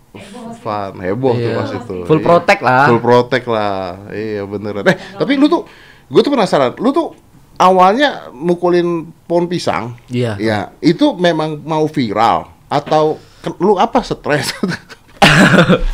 fun, 0.60 0.92
heboh 1.00 1.32
tuh 1.32 1.48
Iya. 1.48 1.56
pas 1.56 1.70
itu. 1.72 1.96
Full 2.04 2.20
Iya. 2.20 2.26
protect 2.28 2.60
lah. 2.60 2.84
Full 2.92 3.00
protect 3.00 3.46
lah. 3.48 4.04
Iya 4.12 4.44
beneran. 4.44 4.84
Eh, 4.84 4.96
tapi 5.16 5.40
lu 5.40 5.48
tuh 5.48 5.64
gue 6.12 6.20
tuh 6.20 6.28
penasaran, 6.28 6.76
lu 6.76 6.92
tuh 6.92 7.16
awalnya 7.56 8.08
mukulin 8.30 8.88
pohon 9.22 9.46
pisang. 9.46 9.96
Iya. 10.06 10.36
Ya, 10.36 10.58
itu 10.78 11.12
memang 11.12 11.58
mau 11.58 11.84
viral 11.84 12.48
atau 12.66 13.16
ke- 13.38 13.58
lu 13.58 13.76
apa 13.76 14.00
stres? 14.00 14.52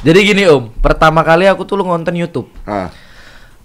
Jadi 0.03 0.19
gini 0.25 0.43
Om, 0.45 0.75
pertama 0.77 1.23
kali 1.23 1.47
aku 1.47 1.63
tuh 1.63 1.75
lu 1.75 1.85
ngonten 1.85 2.15
YouTube. 2.15 2.49
ah. 2.65 2.91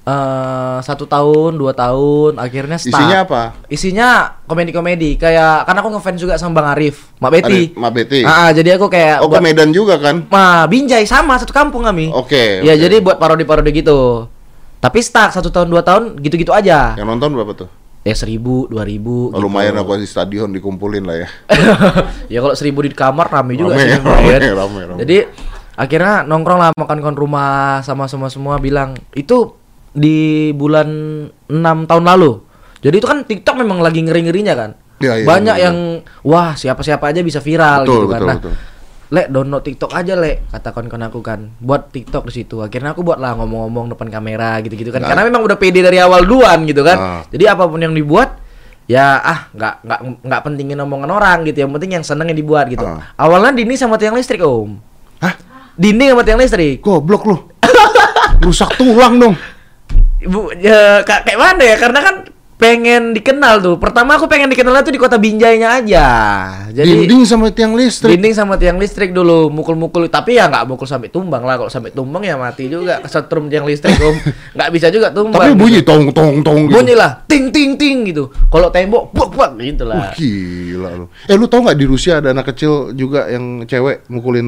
eh 0.03 0.77
satu 0.83 1.07
tahun, 1.07 1.55
dua 1.55 1.71
tahun, 1.71 2.35
akhirnya 2.35 2.75
start. 2.75 2.91
Isinya 2.91 3.17
apa? 3.23 3.41
Isinya 3.65 4.09
komedi-komedi, 4.43 5.15
kayak 5.15 5.63
karena 5.63 5.79
aku 5.79 5.89
ngefans 5.95 6.19
juga 6.19 6.35
sama 6.35 6.59
Bang 6.59 6.75
Arif, 6.75 7.07
Mak 7.17 7.31
Betty. 7.31 7.71
Arif, 7.71 7.79
Mak 7.79 7.91
Betty. 7.95 8.19
Ah, 8.21 8.51
jadi 8.51 8.75
aku 8.75 8.91
kayak 8.91 9.23
Oh 9.23 9.31
ke 9.31 9.39
buat, 9.39 9.41
Medan 9.41 9.71
juga 9.71 9.95
kan? 9.95 10.27
Ma, 10.27 10.67
Binjai 10.67 11.07
sama 11.07 11.39
satu 11.39 11.55
kampung 11.55 11.87
kami. 11.87 12.11
Oke, 12.11 12.59
Ya 12.61 12.75
oke. 12.75 12.83
jadi 12.83 12.99
buat 12.99 13.15
parodi-parodi 13.15 13.71
gitu. 13.73 14.27
Tapi 14.77 14.99
stuck 14.99 15.31
satu 15.31 15.47
tahun 15.47 15.71
dua 15.71 15.79
tahun 15.79 16.19
gitu-gitu 16.19 16.51
aja. 16.51 16.99
Yang 16.99 17.07
nonton 17.07 17.31
berapa 17.31 17.53
tuh? 17.55 17.69
Ya 18.03 18.11
seribu, 18.13 18.67
dua 18.67 18.83
ribu. 18.83 19.31
Oh, 19.31 19.39
lumayan 19.39 19.79
aku 19.79 19.95
di 19.95 20.03
stadion 20.03 20.51
dikumpulin 20.51 21.07
lah 21.07 21.23
ya. 21.23 21.27
ya 22.33 22.39
kalau 22.43 22.51
seribu 22.51 22.83
di 22.83 22.91
kamar 22.91 23.31
rame 23.31 23.55
juga 23.55 23.79
Rame, 23.79 23.81
sih. 23.81 23.91
rame, 23.95 24.03
lumayan. 24.03 24.41
rame, 24.53 24.79
rame. 24.85 24.99
Jadi 24.99 25.17
akhirnya 25.73 26.15
nongkrong 26.23 26.59
lah 26.59 26.69
makan 26.75 26.99
kon 26.99 27.15
rumah 27.15 27.79
sama 27.81 28.05
semua 28.05 28.27
semua 28.27 28.59
bilang 28.59 28.93
itu 29.13 29.55
di 29.89 30.51
bulan 30.51 30.89
6 31.47 31.55
tahun 31.87 32.03
lalu. 32.03 32.43
Jadi 32.83 32.95
itu 32.99 33.07
kan 33.07 33.23
TikTok 33.23 33.55
memang 33.55 33.79
lagi 33.79 34.03
ngeri-ngerinya 34.03 34.53
kan. 34.53 34.71
Iya, 34.99 35.13
iya, 35.19 35.25
Banyak 35.25 35.55
iya. 35.55 35.63
yang 35.71 35.77
wah 36.21 36.53
siapa-siapa 36.53 37.07
aja 37.07 37.23
bisa 37.23 37.39
viral 37.39 37.87
Betul, 37.87 37.95
gitu 37.95 38.07
kan. 38.07 38.19
betul, 38.19 38.27
Nah, 38.27 38.37
betul. 38.37 38.53
Lek 39.11 39.27
download 39.29 39.63
TikTok 39.67 39.91
aja 39.91 40.15
lek 40.15 40.47
kata 40.47 40.69
kon-kon 40.71 41.03
aku 41.03 41.19
kan. 41.19 41.51
Buat 41.59 41.91
TikTok 41.91 42.29
di 42.29 42.33
situ. 42.43 42.63
Akhirnya 42.63 42.95
aku 42.95 43.03
buat 43.03 43.19
lah 43.19 43.35
ngomong-ngomong 43.35 43.91
depan 43.91 44.07
kamera 44.07 44.61
gitu-gitu 44.63 44.89
kan. 44.89 45.03
Nah. 45.03 45.09
Karena 45.11 45.23
memang 45.27 45.43
udah 45.43 45.57
pede 45.59 45.83
dari 45.83 45.99
awal 45.99 46.23
duluan 46.23 46.63
gitu 46.63 46.81
kan. 46.81 46.97
Ah. 46.97 47.21
Jadi 47.27 47.43
apa 47.45 47.67
pun 47.67 47.83
yang 47.83 47.93
dibuat 47.93 48.39
ya 48.83 49.15
ah 49.23 49.47
nggak 49.55 49.75
nggak 49.87 49.99
nggak 50.27 50.41
pentingin 50.45 50.79
omongan 50.79 51.09
orang 51.11 51.37
gitu. 51.45 51.67
Yang 51.67 51.71
penting 51.77 51.91
yang 51.99 52.05
seneng 52.05 52.27
yang 52.31 52.39
dibuat 52.39 52.65
gitu. 52.71 52.85
Ah. 52.85 53.13
Awalnya 53.19 53.53
Dini 53.53 53.75
sama 53.77 53.99
tiang 54.01 54.15
listrik 54.17 54.41
om. 54.41 54.79
Hah? 55.21 55.33
Dini 55.77 56.09
sama 56.09 56.23
tiang 56.25 56.39
listrik. 56.41 56.81
Goblok 56.81 57.23
lu. 57.27 57.37
Rusak 58.43 58.75
tulang 58.75 59.19
dong. 59.21 59.35
Bu, 60.23 60.51
ya, 60.55 61.03
ka- 61.03 61.23
kayak 61.27 61.39
mana 61.39 61.63
ya? 61.63 61.75
Karena 61.75 61.99
kan 61.99 62.15
pengen 62.63 63.11
dikenal 63.11 63.59
tuh. 63.59 63.75
Pertama 63.75 64.15
aku 64.15 64.31
pengen 64.31 64.47
dikenalnya 64.47 64.87
tuh 64.87 64.95
di 64.95 65.01
kota 65.01 65.19
Binjainya 65.19 65.83
aja. 65.83 66.07
Jadi 66.71 67.03
Dinding 67.03 67.27
sama 67.27 67.51
tiang 67.51 67.75
listrik. 67.75 68.15
Dinding 68.15 68.31
sama 68.31 68.55
tiang 68.55 68.79
listrik 68.79 69.11
dulu 69.11 69.51
mukul-mukul 69.51 70.07
tapi 70.07 70.39
ya 70.39 70.47
nggak 70.47 70.63
mukul 70.71 70.87
sampai 70.87 71.11
tumbang 71.11 71.43
lah 71.43 71.59
kalau 71.59 71.67
sampai 71.67 71.91
tumbang 71.91 72.23
ya 72.23 72.39
mati 72.39 72.71
juga 72.71 73.03
kesetrum 73.03 73.51
tiang 73.51 73.67
listrik 73.67 73.99
om 73.99 74.15
nggak 74.55 74.69
bisa 74.71 74.87
juga 74.87 75.11
tumbang 75.11 75.43
Tapi 75.43 75.59
bunyi 75.59 75.83
tong 75.83 76.15
tong 76.15 76.39
tong 76.39 76.71
gitu. 76.71 76.79
bunyi 76.79 76.95
lah 76.95 77.19
ting 77.27 77.51
ting 77.51 77.75
ting 77.75 78.07
gitu 78.07 78.31
kalau 78.47 78.71
tembok 78.71 79.11
buak 79.11 79.29
buak 79.35 79.51
gitu 79.59 79.83
lah 79.83 80.15
gila 80.15 80.89
lu. 81.03 81.05
Eh 81.27 81.35
lu 81.35 81.45
tau 81.51 81.59
nggak 81.67 81.75
di 81.75 81.85
Rusia 81.89 82.23
ada 82.23 82.31
anak 82.31 82.55
kecil 82.55 82.95
juga 82.95 83.27
yang 83.27 83.67
cewek 83.67 84.07
mukulin 84.07 84.47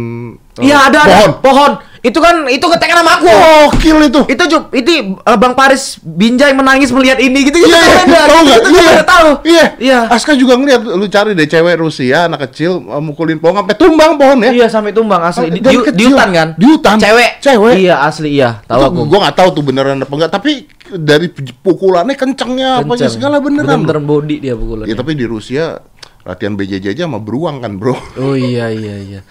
eh, 0.62 0.72
iya 0.72 0.88
ada 0.88 1.03
ada 1.03 1.15
pohon. 1.19 1.31
pohon 1.43 1.72
Itu 2.05 2.21
kan 2.21 2.45
itu 2.45 2.62
ketekan 2.62 3.01
sama 3.01 3.17
aku. 3.17 3.25
Gokil 3.74 3.97
itu. 4.05 4.21
Itu 4.29 4.43
Jup, 4.45 4.63
itu 4.69 5.17
uh, 5.17 5.38
Bang 5.41 5.57
Paris 5.57 5.97
Binjai 6.00 6.53
menangis 6.53 6.93
melihat 6.93 7.17
ini 7.17 7.41
gitu 7.41 7.57
gitu. 7.57 7.74
Iya, 7.74 7.81
iya, 8.05 8.21
tahu 8.29 8.39
nggak? 8.45 8.59
Itu 8.62 8.69
Iya, 8.69 8.85
iya. 8.85 9.01
tahu. 9.01 9.29
Iya, 9.41 9.65
Iya. 9.81 10.00
Aska 10.13 10.38
juga 10.38 10.53
ngeliat, 10.53 10.85
lu 10.85 11.09
cari 11.09 11.33
deh 11.33 11.50
cewek 11.50 11.81
Rusia, 11.81 12.29
anak 12.29 12.45
kecil 12.45 12.77
uh, 12.85 13.01
mukulin 13.01 13.41
pohon 13.41 13.65
sampai 13.65 13.74
tumbang 13.74 14.21
pohon 14.21 14.38
ya. 14.45 14.51
Iya 14.53 14.67
sampai 14.69 14.93
tumbang 14.93 15.25
asli 15.25 15.50
di, 15.50 15.59
di, 15.59 15.75
di 15.97 16.03
hutan 16.05 16.29
kan? 16.29 16.47
Di 16.53 16.65
hutan. 16.69 16.95
Cewek. 17.01 17.41
Cewek. 17.41 17.74
Iya 17.81 17.95
asli 18.05 18.29
iya. 18.38 18.62
Tahu 18.69 18.81
aku. 18.85 19.00
gua 19.09 19.19
nggak 19.25 19.35
tahu 19.41 19.50
tuh 19.57 19.63
beneran 19.65 19.97
apa 19.97 20.13
enggak, 20.13 20.29
tapi 20.29 20.51
dari 20.85 21.33
pukulannya 21.59 22.13
kencengnya 22.13 22.85
apa 22.85 22.93
Kenceng. 22.93 23.17
segala 23.17 23.41
beneran. 23.41 23.81
Bener-bener 23.81 23.97
loh. 23.97 24.05
body 24.21 24.35
dia 24.38 24.53
pukulannya. 24.53 24.89
Ya 24.91 24.95
tapi 24.95 25.17
di 25.17 25.25
Rusia 25.25 25.81
latihan 26.21 26.53
BJJ 26.53 26.93
aja 26.93 27.03
sama 27.09 27.17
beruang 27.17 27.65
kan, 27.65 27.81
Bro. 27.81 27.97
Oh 28.21 28.38
iya 28.38 28.69
iya 28.69 28.95
iya. 29.01 29.21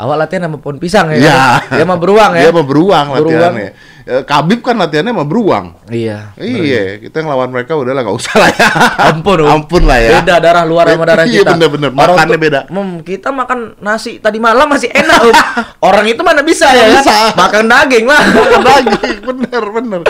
Awak 0.00 0.16
latihan 0.18 0.48
sama 0.48 0.56
pohon 0.56 0.76
pisang 0.76 1.06
ya? 1.10 1.16
Iya. 1.18 1.36
kan? 1.60 1.76
Dia 1.76 1.84
sama 1.84 1.96
beruang 1.96 2.30
ya? 2.32 2.40
Dia 2.40 2.50
sama 2.50 2.64
beruang 2.64 3.06
Beruang. 3.10 3.52
latihannya. 3.52 3.70
Eh, 4.02 4.22
Khabib 4.24 4.60
kan 4.60 4.74
latihannya 4.74 5.12
sama 5.12 5.24
beruang. 5.24 5.64
Iya. 5.86 6.32
Iya, 6.34 6.82
kita 6.98 7.20
ngelawan 7.20 7.48
mereka 7.48 7.76
udah 7.76 7.92
lah 7.92 8.02
nggak 8.02 8.16
usah 8.16 8.34
lah 8.34 8.48
ya. 8.50 8.68
Ampun. 9.06 9.44
Ampun 9.44 9.82
lah 9.84 9.98
ya. 9.98 10.10
Beda 10.16 10.40
darah 10.40 10.64
luar 10.64 10.88
sama 10.88 11.04
darah 11.04 11.24
Iya, 11.24 11.44
kita. 11.44 11.52
bener-bener. 11.52 11.90
Orang 11.90 12.16
Makannya 12.16 12.32
tuh- 12.32 12.42
beda. 12.42 12.60
Mem, 12.66 12.88
kita 13.02 13.28
makan 13.30 13.58
nasi 13.78 14.16
tadi 14.16 14.40
malam 14.40 14.66
masih 14.66 14.88
enak, 14.88 15.20
Om. 15.20 15.34
Orang 15.92 16.06
itu 16.06 16.20
mana 16.20 16.40
bisa 16.40 16.64
ya 16.66 16.88
kan? 16.90 16.96
Bisa. 16.98 17.16
Makan 17.36 17.64
daging 17.68 18.06
lah. 18.08 18.22
lagi 18.60 18.96
bener 19.20 19.64
bener 19.72 20.00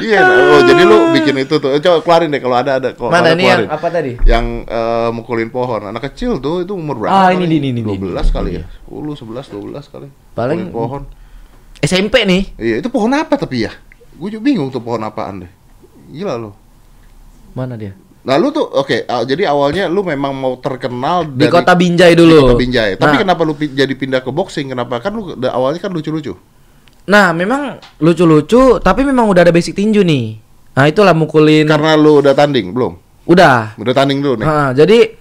iya 0.00 0.20
oh 0.22 0.60
jadi 0.60 0.82
lu 0.82 0.96
bikin 1.12 1.34
itu 1.38 1.54
tuh 1.56 1.70
coba 1.78 1.98
keluarin 2.00 2.28
deh 2.28 2.40
kalau 2.40 2.56
ada 2.56 2.78
ada 2.78 2.88
kalau 2.92 3.10
Mana 3.10 3.30
ada 3.30 3.34
ini 3.34 3.44
yang 3.46 3.62
apa 3.66 3.88
tadi? 3.88 4.12
yang 4.24 4.44
eh, 4.64 5.08
mukulin 5.10 5.48
pohon 5.48 5.82
anak 5.84 6.02
kecil 6.04 6.38
tuh 6.38 6.62
itu 6.62 6.72
umur 6.72 6.98
berapa 6.98 7.14
Ah, 7.14 7.30
ini, 7.30 7.46
ini, 7.48 7.70
ini, 7.70 7.80
ini. 7.80 7.82
12 7.88 8.28
kali 8.28 8.50
ya 8.54 8.64
10 8.88 9.14
11 9.14 9.52
12 9.52 9.92
kali 9.92 10.08
Paling- 10.32 10.64
Mukulin 10.64 10.72
pohon 10.72 11.02
SMP 11.78 12.24
nih. 12.24 12.42
iya 12.56 12.74
itu 12.78 12.88
pohon 12.88 13.12
apa 13.12 13.36
tapi 13.36 13.62
ya 13.62 13.72
gue 14.12 14.28
juga 14.28 14.42
bingung 14.42 14.68
tuh 14.68 14.80
pohon 14.80 14.98
apaan 15.00 15.44
deh 15.44 15.52
gila 16.10 16.34
lu 16.36 16.50
Mana 17.50 17.74
dia? 17.74 17.92
nah 18.20 18.34
lu 18.34 18.50
tuh 18.50 18.66
oke 18.66 19.04
ah, 19.04 19.22
jadi 19.22 19.46
awalnya 19.46 19.86
lu 19.86 20.02
memang 20.02 20.32
mau 20.32 20.56
terkenal 20.56 21.24
Di 21.24 21.38
dari- 21.40 21.54
kota 21.54 21.72
Binjai 21.72 22.12
di 22.12 22.18
dulu. 22.18 22.38
kota 22.44 22.56
Binjai 22.56 22.90
tapi 22.94 23.14
Nah, 23.14 23.20
kenapa 23.22 23.40
lu 23.42 23.54
pi- 23.54 23.70
jadi 23.70 23.88
pindah 23.90 24.20
ke 24.20 24.28
boxing 24.28 24.68
kenapa 24.68 24.98
kan 24.98 25.12
lu 25.12 25.22
awalnya 25.44 25.78
kan 25.78 25.88
lucu-lucu 25.88 26.34
Nah, 27.08 27.32
memang 27.32 27.80
lucu-lucu, 27.96 28.76
tapi 28.78 29.00
memang 29.00 29.24
udah 29.26 29.40
ada 29.40 29.48
basic 29.48 29.72
tinju 29.72 30.04
nih. 30.04 30.36
Nah, 30.76 30.84
itulah 30.84 31.16
mukulin. 31.16 31.64
karena 31.64 31.96
lu 31.96 32.20
udah 32.20 32.36
tanding 32.36 32.68
belum 32.68 33.00
Udah. 33.24 33.72
udah 33.74 33.92
tanding 33.92 34.20
dulu 34.20 34.36
nih 34.36 34.44
Nah, 34.44 34.68
jadi 34.72 35.16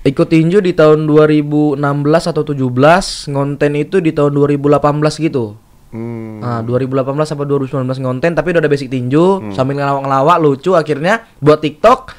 ikut 0.00 0.26
tinju 0.26 0.58
di 0.58 0.72
tahun 0.72 1.04
2016 1.04 1.74
atau 2.24 2.42
17, 2.42 2.58
ngonten 3.26 3.72
itu 3.74 3.98
di 3.98 4.10
tahun 4.10 4.30
2018 4.32 4.78
gitu. 5.18 5.58
Hmm. 5.88 6.38
Nah, 6.38 6.60
2018 6.60 7.00
sampai 7.24 7.44
2019 7.44 7.72
ngonten 7.98 8.32
tapi 8.32 8.50
udah 8.50 8.60
ada 8.60 8.68
basic 8.68 8.88
tinju, 8.88 9.26
Hmm. 9.40 9.52
sambil 9.52 9.74
ngelawak-ngelawak 9.74 10.36
lucu 10.38 10.72
akhirnya 10.72 11.24
buat 11.38 11.58
TikTok 11.58 12.12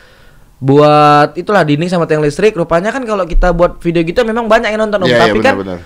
buat 0.60 1.38
itulah 1.38 1.64
dinding 1.64 1.88
sama 1.88 2.04
tiang 2.04 2.20
listrik 2.20 2.52
rupanya 2.52 2.90
kan 2.90 3.00
kalau 3.02 3.24
kita 3.24 3.56
buat 3.56 3.80
video 3.80 4.04
gitu 4.04 4.20
memang 4.22 4.44
banyak 4.44 4.68
yang 4.70 4.82
nonton 4.82 5.00
om 5.00 5.08
Iya, 5.08 5.16
iya, 5.16 5.24
tapi 5.24 5.40
kan 5.40 5.56
benar-benar. 5.56 5.80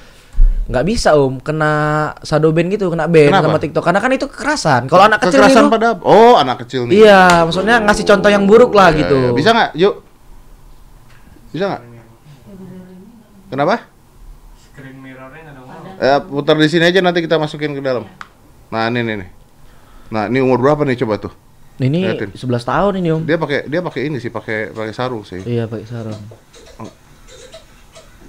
nggak 0.65 0.85
bisa 0.87 1.09
om 1.13 1.37
kena 1.37 1.73
shadow 2.19 2.49
ban 2.49 2.65
gitu 2.67 2.89
kena 2.89 3.05
ban 3.05 3.29
Kenapa? 3.29 3.45
sama 3.45 3.59
TikTok 3.59 3.83
karena 3.83 3.99
kan 3.99 4.11
itu 4.11 4.25
kekerasan 4.25 4.81
kalau 4.87 5.05
anak 5.05 5.21
kecil 5.21 5.37
Kekerasan 5.37 5.61
itu 5.61 5.69
pada 5.69 5.87
oh 6.01 6.35
anak 6.35 6.57
kecil 6.65 6.81
nih 6.87 6.93
iya 6.99 7.43
maksudnya 7.43 7.75
ngasih 7.81 8.05
contoh 8.07 8.29
yang 8.31 8.43
buruk 8.43 8.71
lah 8.71 8.89
Iya, 8.89 8.97
gitu 8.97 9.19
iya. 9.19 9.35
bisa 9.35 9.49
nggak 9.51 9.69
yuk 9.77 9.93
bisa 11.53 11.69
nggak? 11.69 11.83
Kenapa? 13.53 13.85
Screen 14.57 14.97
mirrornya 14.97 15.53
nggak 15.53 16.01
ada 16.01 16.17
eh, 16.17 16.19
putar 16.25 16.57
di 16.57 16.65
sini 16.65 16.89
aja 16.89 16.97
nanti 17.05 17.21
kita 17.21 17.37
masukin 17.37 17.77
ke 17.77 17.81
dalam. 17.85 18.09
Nah 18.73 18.89
ini 18.89 19.05
nih 19.05 19.15
nih 19.21 19.29
nah 20.13 20.29
ini 20.29 20.45
umur 20.45 20.61
berapa 20.61 20.85
nih 20.85 20.97
coba 21.05 21.21
tuh? 21.21 21.33
Ini 21.81 22.05
Liatin. 22.05 22.37
11 22.37 22.69
tahun 22.69 22.93
ini 23.01 23.09
om. 23.13 23.21
Dia 23.25 23.37
pakai 23.37 23.65
dia 23.65 23.81
pakai 23.81 24.01
ini 24.09 24.17
sih 24.21 24.29
pakai 24.29 24.73
pakai 24.73 24.93
sarung 24.93 25.21
sih. 25.25 25.41
Iya 25.41 25.69
pakai 25.69 25.85
sarung. 25.85 26.21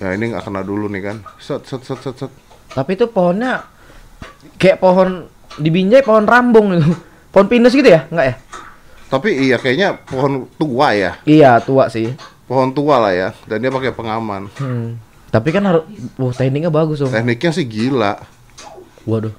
Ya 0.01 0.09
ini 0.17 0.33
nggak 0.33 0.45
kena 0.45 0.61
dulu 0.65 0.89
nih 0.93 1.03
kan? 1.05 1.17
Set 1.41 1.65
set 1.65 1.81
set 1.85 2.01
set 2.01 2.17
set. 2.25 2.33
Tapi 2.73 2.97
itu 2.97 3.09
pohonnya 3.09 3.65
kayak 4.61 4.81
pohon 4.81 5.29
di 5.61 5.69
Binjai 5.73 6.05
pohon 6.05 6.25
rambung 6.29 6.77
itu. 6.77 6.93
Pohon 7.33 7.49
pinus 7.49 7.77
gitu 7.77 7.89
ya? 7.89 8.05
Nggak 8.09 8.27
ya? 8.29 8.35
Tapi 9.13 9.29
iya 9.49 9.57
kayaknya 9.61 9.97
pohon 10.09 10.49
tua 10.57 10.93
ya. 10.97 11.21
Iya 11.29 11.61
tua 11.61 11.89
sih 11.93 12.13
pohon 12.55 12.71
tua 12.71 12.97
lah 13.01 13.11
ya 13.11 13.29
dan 13.45 13.59
dia 13.59 13.69
pakai 13.69 13.91
pengaman 13.91 14.47
Hmm. 14.55 14.95
Tapi 15.29 15.51
kan 15.51 15.63
harus, 15.65 15.83
wah 16.15 16.31
tekniknya 16.31 16.71
bagus 16.71 16.99
om. 17.01 17.11
tekniknya 17.11 17.51
sih 17.51 17.65
gila 17.65 18.23
Waduh. 19.03 19.35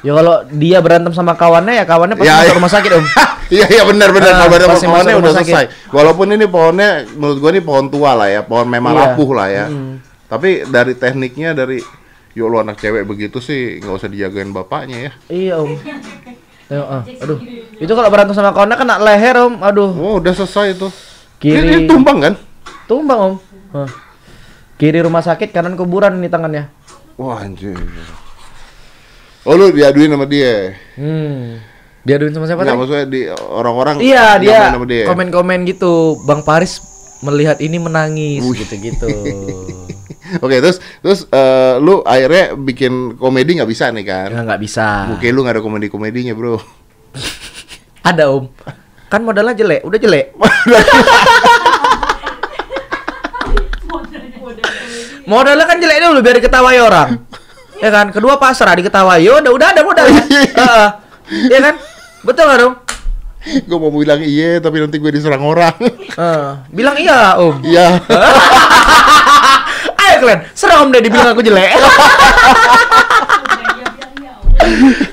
Ya 0.00 0.10
kalau 0.10 0.40
dia 0.50 0.80
berantem 0.80 1.12
sama 1.12 1.36
kawannya 1.36 1.76
ya 1.76 1.84
kawannya 1.84 2.16
pasti 2.16 2.26
Ya, 2.26 2.34
masuk 2.34 2.48
ya. 2.48 2.56
rumah 2.56 2.72
sakit 2.72 2.90
om. 2.94 3.04
Iya 3.50 3.66
iya 3.68 3.82
benar 3.82 4.08
benar 4.10 4.30
Ah, 4.32 4.46
ada 4.46 4.62
pasti 4.64 4.86
pohonnya 4.86 5.10
masuk 5.10 5.10
udah 5.12 5.18
rumah 5.26 5.34
sakit. 5.36 5.52
selesai. 5.52 5.66
Walaupun 5.90 6.26
ini 6.30 6.46
pohonnya 6.46 6.88
menurut 7.10 7.36
gua 7.36 7.50
ini 7.50 7.60
pohon 7.60 7.86
tua 7.86 8.10
lah 8.14 8.26
ya, 8.26 8.40
pohon 8.40 8.64
memang 8.64 8.90
Iya. 8.90 9.00
rapuh 9.04 9.30
lah 9.30 9.48
ya. 9.50 9.66
Mm. 9.66 9.94
Tapi 10.24 10.48
dari 10.64 10.92
tekniknya 10.94 11.50
dari 11.52 11.82
yuk 12.30 12.46
lu 12.46 12.56
anak 12.56 12.78
cewek 12.78 13.02
begitu 13.02 13.36
sih 13.38 13.76
nggak 13.76 13.90
usah 13.92 14.06
dijagain 14.06 14.48
bapaknya 14.48 14.98
ya. 15.02 15.12
iya 15.28 15.54
om. 15.56 15.74
Tengok, 16.64 16.88
ah. 16.88 17.02
Aduh. 17.02 17.38
Itu 17.76 17.90
kalau 17.90 18.06
berantem 18.08 18.32
sama 18.32 18.50
kawannya 18.50 18.76
kena 18.76 18.96
leher 18.96 19.36
om. 19.36 19.58
Aduh. 19.60 19.90
Oh 19.90 20.14
udah 20.16 20.30
selesai 20.32 20.72
itu. 20.72 20.86
Kiri. 21.40 21.56
Ini, 21.58 21.72
ini 21.74 21.88
tumbang 21.88 22.18
kan? 22.20 22.34
Tumbang 22.84 23.18
om. 23.18 23.34
Hah. 23.72 23.88
Kiri 24.76 25.00
rumah 25.00 25.20
sakit, 25.20 25.50
kanan 25.50 25.72
kuburan 25.72 26.16
ini 26.16 26.28
tangannya. 26.28 26.68
Wah 27.16 27.40
anjir. 27.40 27.76
Oh 29.42 29.56
lu 29.56 29.72
diaduin 29.72 30.12
sama 30.12 30.28
dia? 30.28 30.76
Hmm. 30.96 31.56
Diaduin 32.00 32.32
sama 32.32 32.44
siapa 32.44 32.60
Nggak 32.60 32.72
tadi? 32.72 32.80
maksudnya 32.80 33.06
di 33.08 33.20
orang-orang 33.32 33.96
Iya 34.00 34.36
dia 34.36 34.72
dia. 34.84 35.04
komen-komen 35.08 35.64
gitu. 35.64 36.20
Bang 36.24 36.44
Paris 36.44 36.80
melihat 37.20 37.60
ini 37.60 37.76
menangis 37.76 38.40
gitu-gitu. 38.44 39.08
Oke 40.44 40.60
terus 40.60 40.80
terus 41.00 41.24
eh, 41.26 41.74
lu 41.76 42.00
akhirnya 42.00 42.52
bikin 42.54 43.16
komedi 43.16 43.60
nggak 43.60 43.68
bisa 43.68 43.88
nih 43.90 44.04
kan? 44.04 44.28
ya 44.28 44.40
nggak 44.44 44.60
bisa. 44.60 45.12
Oke 45.12 45.28
lu 45.28 45.40
nggak 45.40 45.56
ada 45.56 45.64
komedi 45.64 45.88
komedinya 45.88 46.32
bro. 46.32 46.60
Ada 48.00 48.32
om. 48.32 48.48
Kan 49.10 49.26
modalnya 49.26 49.58
jelek, 49.58 49.82
udah 49.82 49.98
jelek. 49.98 50.38
Modalnya 55.26 55.66
kan 55.66 55.82
jelek 55.82 55.98
dulu 55.98 56.22
biar 56.22 56.38
diketawai 56.38 56.78
orang. 56.78 57.18
Ya 57.82 57.90
kan? 57.90 58.14
Kedua 58.14 58.38
pasrah 58.38 58.78
diketawai. 58.78 59.18
Ya 59.18 59.42
udah 59.42 59.50
udah 59.50 59.68
ada 59.74 59.82
modalnya. 59.82 60.22
Heeh. 60.30 60.88
Iya 61.50 61.58
kan? 61.58 61.74
Betul 62.22 62.46
nggak 62.46 62.60
dong? 62.62 62.74
gue 63.40 63.78
mau 63.80 63.88
bilang 63.88 64.20
iya 64.20 64.60
tapi 64.60 64.84
nanti 64.84 65.00
gue 65.00 65.10
diserang 65.10 65.40
orang. 65.40 65.72
Heeh. 65.80 66.48
bilang 66.70 66.94
iya, 67.00 67.40
Om. 67.40 67.64
Iya. 67.64 67.98
Ayo 70.06 70.14
kalian, 70.20 70.40
serang 70.52 70.86
Om 70.86 70.92
deh 70.92 71.02
dibilang 71.02 71.32
aku 71.32 71.42
jelek. 71.42 71.72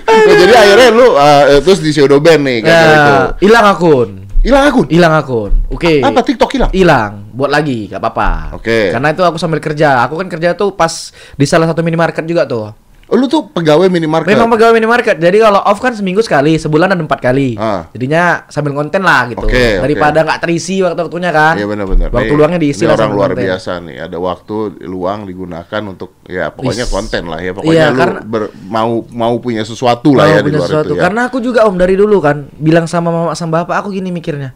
Nah, 0.07 0.35
jadi 0.35 0.53
akhirnya 0.53 0.89
lu 0.91 1.07
eh, 1.15 1.59
terus 1.63 1.79
di 1.79 1.89
pseudo 1.93 2.17
band 2.17 2.41
nih 2.43 2.57
kan 2.65 2.71
itu. 2.73 3.13
ya, 3.13 3.25
hilang 3.41 3.65
akun. 3.69 4.09
Hilang 4.47 4.63
akun. 4.69 4.87
Hilang 4.87 5.13
akun. 5.17 5.51
Oke. 5.73 5.99
Apa 5.99 6.23
TikTok 6.23 6.49
hilang? 6.55 6.71
Hilang, 6.71 7.11
buat 7.35 7.51
lagi, 7.51 7.91
gak 7.91 7.99
apa-apa. 7.99 8.55
Oke. 8.55 8.93
Karena 8.95 9.11
itu 9.11 9.21
aku 9.25 9.35
sambil 9.35 9.59
kerja. 9.59 10.05
Aku 10.07 10.15
kan 10.15 10.31
kerja 10.31 10.55
tuh 10.55 10.71
pas 10.71 11.11
di 11.35 11.43
salah 11.43 11.67
satu 11.67 11.83
minimarket 11.83 12.23
juga 12.23 12.47
tuh. 12.47 12.71
Oh, 13.07 13.15
lu 13.15 13.23
tuh 13.25 13.47
pegawai 13.47 13.87
minimarket. 13.87 14.35
Memang 14.35 14.51
pegawai 14.51 14.75
minimarket. 14.75 15.15
Jadi 15.15 15.39
kalau 15.39 15.63
off 15.63 15.79
kan 15.79 15.95
seminggu 15.95 16.19
sekali, 16.19 16.59
sebulan 16.59 16.91
ada 16.91 16.99
empat 16.99 17.23
kali. 17.23 17.55
Ah. 17.55 17.87
Jadinya 17.89 18.43
sambil 18.47 18.75
konten 18.75 18.99
lah 18.99 19.31
gitu. 19.31 19.47
Oke, 19.47 19.79
Daripada 19.79 20.27
nggak 20.27 20.39
terisi 20.43 20.83
waktu-waktunya 20.83 21.31
kan. 21.31 21.55
Iya 21.55 21.71
benar-benar. 21.71 22.11
Waktu 22.11 22.27
Nih, 22.27 22.35
luangnya 22.35 22.59
diisi 22.59 22.83
ini 22.83 22.91
lah 22.91 22.99
orang 22.99 23.11
luar 23.15 23.29
konten. 23.31 23.43
biasa 23.47 23.71
nih. 23.79 23.97
Ada 24.03 24.17
waktu 24.19 24.55
luang 24.83 25.23
digunakan 25.23 25.81
untuk 25.87 26.19
ya 26.27 26.51
pokoknya 26.51 26.83
Wis. 26.83 26.91
konten 26.91 27.23
lah 27.25 27.39
ya. 27.39 27.51
Pokoknya 27.55 27.71
Iya, 27.73 27.85
lu 27.87 27.95
karena- 27.95 28.21
ber- 28.27 28.51
mau 28.67 28.91
mau 29.07 29.33
punya 29.39 29.63
sesuatu 29.63 30.11
lah 30.11 30.27
ya 30.27 30.39
di 30.43 30.51
luar 30.51 30.67
sesuatu. 30.67 30.91
itu 30.91 30.95
ya. 30.99 31.03
Karena 31.07 31.21
aku 31.31 31.37
juga 31.39 31.63
om 31.63 31.79
dari 31.79 31.95
dulu 31.95 32.19
kan 32.19 32.51
bilang 32.53 32.91
sama 32.91 33.07
mama 33.07 33.31
sama 33.33 33.63
bapak 33.63 33.87
aku 33.87 33.95
gini 33.95 34.11
mikirnya. 34.11 34.51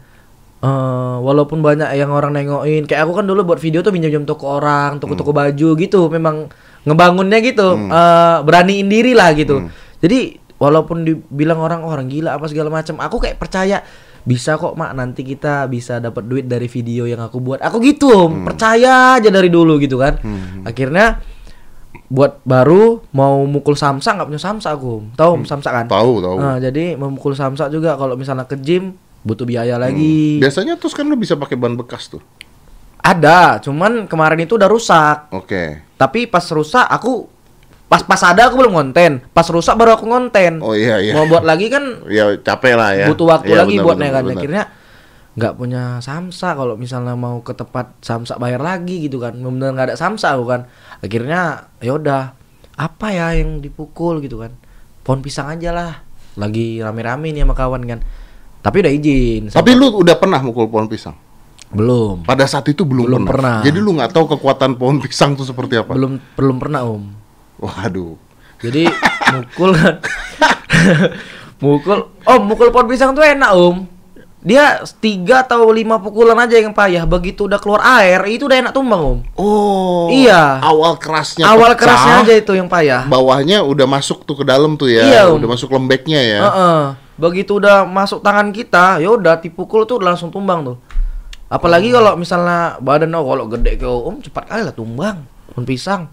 Eh, 0.62 0.68
walaupun 1.18 1.58
banyak 1.58 1.90
yang 1.98 2.14
orang 2.14 2.38
nengokin, 2.38 2.86
kayak 2.86 3.02
aku 3.02 3.18
kan 3.18 3.26
dulu 3.26 3.42
buat 3.42 3.58
video 3.58 3.82
tuh 3.82 3.90
pinjam-pinjam 3.90 4.22
toko 4.22 4.62
orang, 4.62 5.02
toko-toko 5.02 5.34
Hmm. 5.34 5.42
baju 5.42 5.68
gitu, 5.74 6.06
memang 6.06 6.46
ngebangunnya 6.86 7.42
gitu, 7.42 7.66
eh, 7.90 8.36
beraniin 8.46 8.86
diri 8.86 9.10
lah 9.10 9.34
gitu. 9.34 9.66
Hmm. 9.66 9.74
Jadi 9.98 10.38
walaupun 10.62 11.02
dibilang 11.02 11.58
orang 11.58 11.82
"Oh, 11.82 11.90
orang 11.90 12.06
gila 12.06 12.38
apa 12.38 12.46
segala 12.46 12.70
macam, 12.70 12.94
aku 13.02 13.18
kayak 13.18 13.42
percaya 13.42 13.82
bisa 14.22 14.54
kok 14.54 14.78
mak 14.78 14.94
nanti 14.94 15.26
kita 15.26 15.66
bisa 15.66 15.98
dapat 15.98 16.30
duit 16.30 16.46
dari 16.46 16.70
video 16.70 17.10
yang 17.10 17.18
aku 17.18 17.42
buat. 17.42 17.58
Aku 17.58 17.82
gitu 17.82 18.06
om, 18.14 18.30
Hmm. 18.30 18.46
percaya 18.46 19.18
aja 19.18 19.34
dari 19.34 19.50
dulu 19.50 19.82
gitu 19.82 19.98
kan. 19.98 20.14
Akhirnya 20.62 21.18
buat 22.06 22.38
baru 22.46 23.02
mau 23.10 23.42
mukul 23.44 23.74
samsa 23.74 24.14
nggak 24.14 24.30
punya 24.30 24.38
samsa 24.38 24.70
aku, 24.70 25.10
tahu 25.18 25.30
om 25.32 25.44
samsa 25.44 25.74
kan? 25.74 25.90
Hmm. 25.90 25.94
Tahu, 25.98 26.12
tahu. 26.22 26.36
Nah, 26.38 26.56
jadi 26.62 26.94
memukul 26.94 27.34
samsak 27.34 27.66
juga 27.66 27.98
kalau 27.98 28.14
misalnya 28.14 28.46
ke 28.46 28.54
gym 28.62 28.94
butuh 29.22 29.42
biaya 29.42 29.74
Hmm. 29.74 29.84
lagi. 29.84 30.38
Biasanya 30.38 30.74
terus 30.74 30.92
kan 30.92 31.04
lu 31.04 31.14
bisa 31.14 31.34
pakai 31.34 31.54
ban 31.54 31.72
bekas 31.72 32.06
tuh. 32.06 32.22
Ada, 32.98 33.58
cuman 33.58 34.06
kemarin 34.06 34.38
itu 34.40 34.54
udah 34.54 34.66
rusak. 34.66 35.26
Oke. 35.30 35.82
Tapi 35.96 36.26
pas 36.26 36.42
rusak 36.46 36.86
aku 36.86 37.26
pas-pas 37.84 38.22
ada 38.24 38.46
aku 38.46 38.56
belum 38.56 38.72
konten, 38.72 39.20
pas 39.28 39.44
rusak 39.44 39.74
baru 39.74 39.94
aku 39.94 40.06
konten. 40.06 40.58
Oh 40.58 40.72
iya 40.72 40.96
iya. 40.96 41.12
Mau 41.12 41.26
buat 41.26 41.42
lagi 41.42 41.66
kan 41.66 41.82
Ya 42.08 42.30
capek 42.36 42.72
lah 42.72 42.90
ya. 42.94 43.06
butuh 43.06 43.26
waktu 43.28 43.50
Iya, 43.50 43.58
lagi 43.58 43.74
benar, 43.74 43.84
buat 43.84 43.96
naik 43.96 44.12
kan. 44.12 44.22
benar. 44.22 44.36
Akhirnya 44.38 44.64
nggak 45.32 45.54
punya 45.56 45.82
samsa 45.98 46.52
kalau 46.52 46.76
misalnya 46.76 47.14
mau 47.14 47.40
ke 47.40 47.52
tempat 47.52 47.96
samsa 48.00 48.36
bayar 48.36 48.60
lagi 48.60 49.02
gitu 49.02 49.18
kan. 49.18 49.34
Benar 49.34 49.70
nggak 49.72 49.86
ada 49.88 49.96
samsa 49.96 50.32
aku 50.32 50.46
kan. 50.46 50.70
Akhirnya 50.98 51.40
ya 51.78 51.92
udah 51.92 52.22
apa 52.72 53.06
ya 53.08 53.34
yang 53.34 53.58
dipukul 53.58 54.18
gitu 54.18 54.40
kan. 54.40 54.54
Pohon 55.02 55.20
pisang 55.20 55.50
aja 55.50 55.70
lah. 55.70 56.06
Lagi 56.32 56.78
rame-rame 56.78 57.28
nih 57.28 57.42
sama 57.42 57.52
kawan 57.52 57.82
kan. 57.84 58.00
Tapi 58.62 58.76
udah 58.78 58.92
izin. 58.94 59.42
Tapi 59.50 59.70
lu 59.74 59.90
udah 60.00 60.14
pernah 60.14 60.38
mukul 60.38 60.70
pohon 60.70 60.86
pisang? 60.86 61.18
belum. 61.72 62.28
Pada 62.28 62.44
saat 62.44 62.68
itu 62.68 62.84
belum, 62.84 63.08
Belum 63.08 63.24
pernah. 63.24 63.64
Jadi 63.64 63.78
lu 63.80 63.96
nggak 63.96 64.12
tahu 64.12 64.36
kekuatan 64.36 64.76
pohon 64.76 65.00
pisang 65.00 65.32
itu 65.34 65.42
seperti 65.42 65.80
apa? 65.80 65.96
Belum 65.96 66.20
belum 66.36 66.56
pernah 66.60 66.84
Om. 66.84 67.04
Waduh. 67.64 68.14
Jadi 68.60 68.86
mukul 69.32 69.70
kan. 69.74 69.96
mukul. 71.64 71.98
Om, 72.28 72.42
mukul 72.46 72.68
pohon 72.70 72.86
pisang 72.86 73.16
tuh 73.16 73.24
enak, 73.24 73.50
Om. 73.56 73.88
Dia 74.42 74.82
tiga 74.98 75.46
atau 75.46 75.70
lima 75.70 76.02
pukulan 76.02 76.34
aja 76.34 76.58
yang 76.58 76.74
payah. 76.74 77.06
Begitu 77.06 77.46
udah 77.46 77.62
keluar 77.62 77.80
air, 78.02 78.20
itu 78.28 78.44
udah 78.50 78.58
enak 78.68 78.72
tumbang, 78.76 79.00
Om. 79.00 79.18
Oh. 79.38 80.06
Iya. 80.12 80.60
Awal 80.60 81.00
kerasnya 81.00 81.48
Awal 81.48 81.72
pecah, 81.72 81.80
kerasnya 81.80 82.14
aja 82.26 82.34
itu 82.36 82.52
yang 82.52 82.68
payah. 82.68 83.08
Bawahnya 83.08 83.64
udah 83.64 83.86
masuk 83.88 84.28
tuh 84.28 84.42
ke 84.42 84.44
dalam 84.44 84.76
tuh 84.76 84.92
ya. 84.92 85.02
Iya, 85.08 85.22
Om. 85.32 85.40
Udah 85.40 85.48
masuk 85.56 85.72
lembeknya 85.72 86.20
ya. 86.20 86.40
Heeh. 86.44 86.80
Begitu 87.14 87.52
udah 87.54 87.84
masuk 87.84 88.20
tangan 88.20 88.48
kita, 88.50 88.98
ya 88.98 89.08
udah 89.08 89.36
dipukul 89.36 89.84
tuh 89.84 89.96
udah 89.96 90.12
langsung 90.12 90.28
tumbang 90.28 90.64
tuh. 90.64 90.76
Apalagi 91.46 91.88
Oh. 91.88 92.00
kalau 92.00 92.12
misalnya 92.16 92.76
badan 92.78 93.12
oh, 93.12 93.22
kalau 93.22 93.44
gede 93.46 93.76
kayak 93.76 93.92
Om 94.02 94.16
cepat 94.20 94.44
kali 94.46 94.62
lah 94.62 94.72
tumbang. 94.72 95.28
Pohon 95.46 95.64
pisang. 95.64 96.08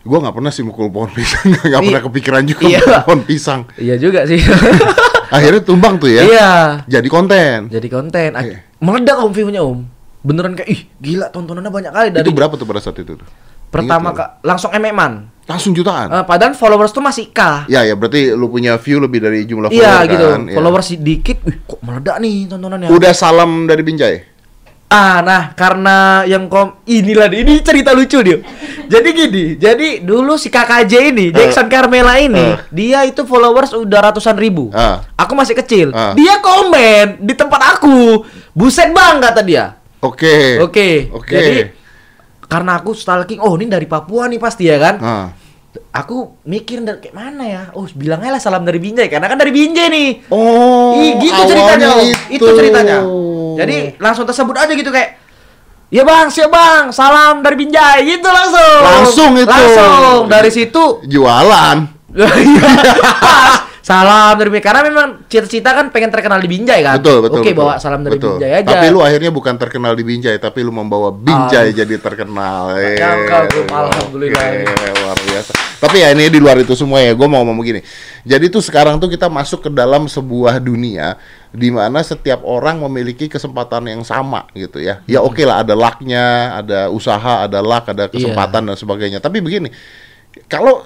Gua 0.00 0.22
nggak 0.22 0.32
pernah 0.32 0.50
sih 0.50 0.62
mukul 0.62 0.86
pohon 0.86 1.10
pisang, 1.10 1.42
nggak 1.66 1.66
Iya. 1.72 1.78
pernah 1.82 2.02
kepikiran 2.04 2.42
juga 2.44 2.64
Iya. 2.64 2.82
pohon 3.02 3.20
pisang. 3.20 3.60
Iya 3.74 3.94
juga 3.96 4.22
sih. 4.24 4.38
Akhirnya 5.34 5.58
tumbang 5.60 5.98
tuh 5.98 6.06
ya. 6.06 6.22
Iya. 6.22 6.50
Jadi 6.86 7.08
konten. 7.08 7.66
Jadi 7.66 7.88
konten. 7.88 8.30
Ak- 8.32 8.46
Iya. 8.46 8.58
Meledak 8.78 9.18
Om 9.18 9.32
view-nya 9.32 9.60
Om. 9.60 9.82
Beneran 10.22 10.54
kayak 10.54 10.68
ih 10.68 10.80
gila 10.96 11.26
tontonannya 11.28 11.66
banyak 11.68 11.90
kali 11.90 12.08
dari 12.10 12.22
Itu 12.22 12.30
berapa 12.30 12.54
tuh 12.54 12.62
pada 12.64 12.78
saat 12.78 12.94
itu 12.96 13.14
tuh? 13.14 13.26
pertama 13.66 14.08
Ingat 14.08 14.16
kak 14.16 14.30
langsung 14.42 14.70
MM-an. 14.70 15.26
Langsung 15.46 15.72
jutaan. 15.72 16.10
Eh, 16.10 16.24
padahal 16.26 16.58
followers 16.58 16.90
tuh 16.90 17.00
masih 17.00 17.30
K. 17.30 17.70
Ya 17.70 17.86
ya 17.86 17.94
berarti 17.94 18.34
lu 18.34 18.50
punya 18.50 18.74
view 18.82 18.98
lebih 18.98 19.22
dari 19.22 19.46
jumlah 19.46 19.70
Iya 19.70 20.02
follower 20.02 20.10
gitu. 20.10 20.26
kan. 20.26 20.42
Ya. 20.50 20.54
Followers 20.58 20.86
sedikit, 20.90 21.36
wih 21.46 21.56
kok 21.62 21.80
meledak 21.86 22.16
nih 22.18 22.50
tontonannya. 22.50 22.88
Udah 22.90 23.12
salam 23.14 23.70
dari 23.70 23.82
Binjai. 23.86 24.36
Ah, 24.86 25.18
nah 25.18 25.50
karena 25.58 26.22
yang 26.30 26.46
kom 26.46 26.78
inilah 26.86 27.26
ini 27.34 27.58
cerita 27.58 27.90
lucu 27.90 28.22
dia. 28.22 28.38
Jadi 28.86 29.08
gini, 29.10 29.44
jadi 29.58 29.98
dulu 29.98 30.38
si 30.38 30.46
KKJ 30.46 31.10
ini, 31.10 31.34
Jackson 31.34 31.66
Carmela 31.66 32.22
ini, 32.22 32.54
eh. 32.54 32.54
dia 32.70 33.02
itu 33.02 33.26
followers 33.26 33.74
udah 33.74 33.98
ratusan 34.10 34.38
ribu. 34.38 34.70
Ah. 34.70 35.02
Aku 35.18 35.34
masih 35.34 35.58
kecil. 35.58 35.90
Ah. 35.90 36.14
Dia 36.14 36.38
komen 36.38 37.18
di 37.18 37.34
tempat 37.34 37.78
aku. 37.78 38.22
Buset 38.54 38.94
bang 38.94 39.18
kata 39.18 39.42
dia. 39.42 39.74
Oke. 39.98 40.62
Oke. 40.62 41.10
Oke. 41.10 41.34
Jadi 41.34 41.50
karena 42.46 42.78
aku 42.78 42.94
stalking, 42.94 43.42
oh 43.42 43.54
ini 43.58 43.66
dari 43.66 43.86
Papua 43.90 44.30
nih 44.30 44.38
pasti 44.38 44.70
ya 44.70 44.78
kan. 44.78 44.96
Ah. 45.02 45.28
Aku 45.92 46.40
mikir 46.48 46.80
dari 46.80 47.04
kayak 47.04 47.16
mana 47.16 47.44
ya? 47.44 47.62
Oh, 47.76 47.84
bilangnya 47.92 48.32
lah 48.32 48.40
salam 48.40 48.64
dari 48.64 48.80
Binjai 48.80 49.12
karena 49.12 49.28
kan 49.28 49.36
dari 49.36 49.52
Binjai 49.52 49.86
nih. 49.92 50.08
Oh. 50.32 50.96
Ih, 50.96 51.20
gitu 51.20 51.40
ceritanya. 51.44 51.88
Itu. 52.32 52.44
Itu 52.44 52.52
ceritanya. 52.56 52.98
Jadi 53.60 53.76
langsung 54.00 54.24
tersebut 54.24 54.56
aja 54.56 54.72
gitu 54.72 54.88
kayak 54.88 55.26
Ya 55.86 56.02
bang, 56.02 56.26
siap 56.34 56.50
bang, 56.50 56.90
salam 56.90 57.46
dari 57.46 57.62
Binjai 57.62 58.02
gitu 58.02 58.26
langsung. 58.26 58.80
Langsung 58.82 59.32
itu. 59.38 59.46
Langsung 59.46 60.26
dari 60.26 60.50
situ. 60.50 60.84
jualan. 61.06 61.76
Iya, 62.16 62.70
pas. 63.20 63.75
Salam 63.86 64.34
dari 64.34 64.50
Binjai 64.50 64.66
karena 64.66 64.82
memang 64.82 65.08
cita-cita 65.30 65.70
kan 65.70 65.94
pengen 65.94 66.10
terkenal 66.10 66.42
di 66.42 66.50
Binjai 66.50 66.82
kan. 66.82 66.98
Betul, 66.98 67.22
betul. 67.22 67.38
Oke, 67.38 67.54
betul. 67.54 67.62
bawa 67.62 67.78
salam 67.78 68.02
dari 68.02 68.18
Betul. 68.18 68.42
Binjai 68.42 68.52
aja. 68.58 68.66
Tapi 68.66 68.86
lu 68.90 68.98
akhirnya 68.98 69.30
bukan 69.30 69.54
terkenal 69.54 69.94
di 69.94 70.02
Binjai, 70.02 70.42
tapi 70.42 70.66
lu 70.66 70.74
membawa 70.74 71.14
Binjai 71.14 71.70
jadi 71.70 71.94
terkenal. 72.02 72.74
Gua, 72.74 73.46
alhamdulillah. 73.86 74.42
oke, 74.66 74.90
luar 74.90 75.18
biasa. 75.22 75.52
Tapi 75.78 76.02
ya 76.02 76.10
ini 76.18 76.26
di 76.26 76.42
luar 76.42 76.58
itu 76.58 76.74
semua 76.74 76.98
ya, 76.98 77.14
gue 77.14 77.28
mau 77.30 77.46
ngomong 77.46 77.62
begini. 77.62 77.78
Jadi 78.26 78.50
tuh 78.50 78.58
sekarang 78.58 78.98
tuh 78.98 79.06
kita 79.06 79.30
masuk 79.30 79.68
ke 79.68 79.70
dalam 79.70 80.10
sebuah 80.10 80.58
dunia 80.58 81.14
di 81.54 81.70
mana 81.70 82.02
setiap 82.02 82.42
orang 82.42 82.82
memiliki 82.90 83.30
kesempatan 83.30 83.86
yang 83.86 84.02
sama 84.02 84.50
gitu 84.50 84.82
ya. 84.82 84.98
Ya 85.06 85.22
Hmm. 85.22 85.30
oke 85.30 85.46
lah 85.46 85.62
ada 85.62 85.78
lucknya, 85.78 86.58
ada 86.58 86.90
usaha, 86.90 87.46
ada 87.46 87.62
luck, 87.62 87.86
ada 87.86 88.10
kesempatan 88.10 88.66
dan 88.66 88.74
sebagainya. 88.74 89.22
Tapi 89.22 89.38
begini, 89.38 89.70
kalau 90.50 90.82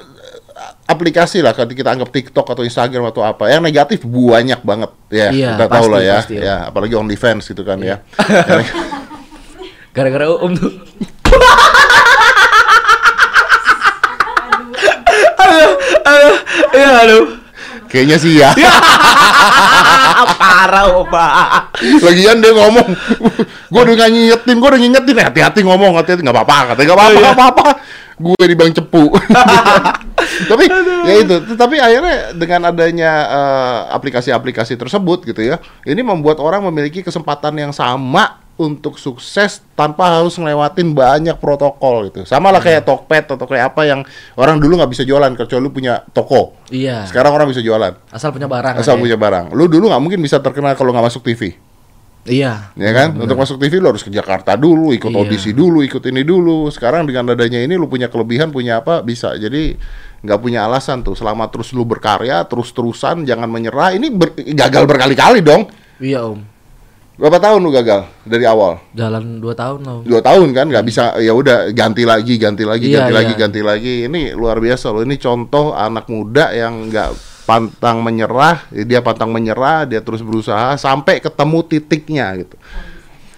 aplikasi 0.87 1.41
lah 1.41 1.57
kalau 1.57 1.71
kita 1.71 1.91
anggap 1.95 2.11
TikTok 2.13 2.47
atau 2.47 2.63
Instagram 2.67 3.09
atau 3.11 3.23
apa. 3.25 3.49
Yang 3.49 3.63
negatif 3.71 3.99
banyak 4.05 4.61
banget 4.61 4.91
ya. 5.09 5.29
Iya, 5.33 5.49
kita 5.57 5.67
tahu 5.67 5.87
pasti, 5.89 5.93
lah 5.93 6.01
ya. 6.03 6.17
pasti, 6.21 6.37
Om. 6.37 6.45
ya 6.45 6.57
apalagi 6.69 6.95
OnlyFans 6.97 7.45
gitu 7.49 7.63
kan 7.65 7.79
ya. 7.81 7.97
Gara-gara 9.97 10.27
Om 10.31 10.53
tuh. 10.57 10.73
aduh, 15.41 15.73
aduh, 16.05 16.37
ya 16.77 16.89
aduh. 17.07 17.25
kayaknya 17.91 18.17
sih 18.23 18.39
ya 18.39 18.51
Parah, 20.41 20.95
Opa. 20.95 21.27
lagian 21.81 22.39
dia 22.45 22.53
ngomong 22.55 22.87
gue 23.73 23.83
udah 23.83 24.09
ngingetin 24.09 24.57
gue 24.61 24.69
udah 24.69 24.81
ngingetin. 24.81 25.17
Hati-hati 25.17 25.61
ngomong 25.65 25.97
hati-hati. 25.97 26.21
Nggak 26.23 26.37
apa-apa 26.37 26.75
katanya 26.75 26.87
nggak 26.93 26.99
apa-apa 26.99 27.19
nggak 27.19 27.37
apa-apa. 27.37 27.67
Gue 28.21 28.45
di 28.45 28.55
bang 28.55 28.73
cepu 28.77 29.05
tapi 30.49 30.65
ya 31.05 31.15
itu. 31.21 31.37
Tapi 31.57 31.77
akhirnya 31.77 32.33
dengan 32.33 32.71
adanya 32.71 33.13
eh, 33.29 33.79
aplikasi-aplikasi 33.93 34.79
tersebut 34.79 35.27
gitu 35.27 35.43
ya 35.43 35.59
ini 35.85 36.01
membuat 36.01 36.39
orang 36.39 36.65
memiliki 36.71 37.03
kesempatan 37.03 37.57
yang 37.59 37.73
sama 37.75 38.41
untuk 38.61 39.01
sukses 39.01 39.65
tanpa 39.73 40.21
harus 40.21 40.37
ngelewatin 40.37 40.93
banyak 40.93 41.33
protokol 41.41 42.13
gitu. 42.13 42.29
Sama 42.29 42.53
lah 42.53 42.61
kayak 42.61 42.85
Tokped 42.85 43.33
atau 43.33 43.49
kayak 43.49 43.73
apa 43.73 43.89
yang 43.89 44.05
orang 44.37 44.61
dulu 44.61 44.77
nggak 44.77 44.93
bisa 44.93 45.03
jualan 45.09 45.33
kecuali 45.33 45.65
lu 45.65 45.73
punya 45.73 46.05
toko. 46.13 46.61
Iya. 46.69 47.09
sekarang 47.09 47.33
orang 47.33 47.49
bisa 47.49 47.65
jualan. 47.65 47.97
Asal 48.13 48.31
punya 48.37 48.47
barang. 48.47 48.77
asal 48.77 48.95
aja. 48.95 49.03
punya 49.03 49.17
barang. 49.17 49.57
Lu 49.57 49.65
dulu 49.65 49.89
nggak 49.89 50.03
mungkin 50.05 50.21
bisa 50.21 50.45
terkenal 50.45 50.77
kalau 50.77 50.93
nggak 50.93 51.09
masuk 51.09 51.25
TV 51.25 51.57
Iya. 52.29 52.77
ya 52.77 52.93
kan? 52.93 53.17
Untuk 53.17 53.33
masuk 53.41 53.57
TV 53.57 53.81
lu 53.81 53.89
harus 53.97 54.05
ke 54.05 54.13
Jakarta 54.13 54.53
dulu 54.61 54.93
ikut 54.93 55.09
Iya. 55.09 55.19
audisi 55.25 55.57
dulu 55.57 55.81
ikut 55.81 56.05
ini 56.05 56.21
dulu. 56.21 56.69
Sekarang 56.69 57.09
dengan 57.09 57.33
adanya 57.33 57.65
ini 57.65 57.81
lu 57.81 57.89
punya 57.89 58.13
kelebihan 58.13 58.53
punya 58.53 58.85
apa 58.85 59.01
bisa. 59.01 59.33
Jadi 59.41 59.81
nggak 60.21 60.39
punya 60.39 60.65
alasan 60.65 61.01
tuh. 61.01 61.13
Selama 61.13 61.49
terus 61.49 61.73
lu 61.73 61.83
berkarya 61.83 62.45
terus 62.45 62.71
terusan 62.71 63.25
jangan 63.25 63.49
menyerah 63.49 63.93
ini 63.93 64.09
ber- 64.09 64.37
gagal 64.37 64.85
berkali-kali 64.85 65.41
dong. 65.41 65.69
Iya, 66.01 66.25
Om. 66.25 66.41
berapa 67.21 67.37
tahun 67.37 67.61
lu 67.61 67.69
gagal 67.69 68.09
dari 68.25 68.49
awal? 68.49 68.81
Jalan 68.97 69.45
2 69.45 69.53
tahun 69.53 69.81
loh. 69.85 70.01
dua 70.09 70.25
tahun 70.25 70.57
kan 70.57 70.73
nggak 70.73 70.85
bisa 70.89 71.21
ya 71.21 71.37
udah 71.37 71.69
ganti 71.77 72.09
lagi 72.09 72.41
ganti 72.41 72.65
lagi 72.65 72.89
Iya, 72.89 73.05
ganti 73.05 73.13
iya. 73.13 73.19
lagi 73.21 73.33
ganti 73.37 73.61
lagi. 73.61 73.95
Ini 74.09 74.33
luar 74.33 74.57
biasa 74.57 74.89
loh. 74.89 75.05
Ini 75.05 75.21
contoh 75.21 75.77
anak 75.77 76.09
muda 76.09 76.49
yang 76.57 76.89
nggak 76.89 77.13
pantang 77.45 78.01
menyerah 78.01 78.65
dia 78.73 79.05
pantang 79.05 79.35
menyerah 79.35 79.85
dia 79.85 80.01
terus 80.01 80.25
berusaha 80.25 80.79
sampai 80.81 81.21
ketemu 81.21 81.59
titiknya 81.67 82.41
gitu. 82.41 82.57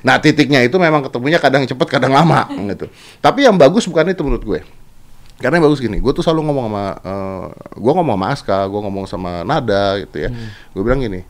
Nah 0.03 0.18
titiknya 0.18 0.62
itu 0.62 0.79
memang 0.79 1.03
ketemunya 1.03 1.42
kadang 1.42 1.66
cepet 1.66 1.88
kadang 1.90 2.14
lama 2.14 2.47
gitu. 2.71 2.87
Tapi 3.18 3.51
yang 3.51 3.59
bagus 3.59 3.87
bukan 3.90 4.11
itu 4.11 4.23
menurut 4.23 4.45
gue 4.45 4.61
karena 5.42 5.59
yang 5.59 5.66
bagus 5.66 5.83
gini 5.83 5.98
gue 5.98 6.12
tuh 6.14 6.22
selalu 6.22 6.46
ngomong 6.48 6.66
sama 6.70 6.87
eh, 7.02 7.46
gue 7.74 7.92
ngomong 7.92 8.16
sama 8.16 8.26
Aska 8.31 8.59
gue 8.70 8.81
ngomong 8.87 9.05
sama 9.11 9.33
Nada 9.42 9.98
gitu 9.98 10.16
ya 10.22 10.31
gue 10.70 10.83
bilang 10.87 11.02
gini 11.02 11.26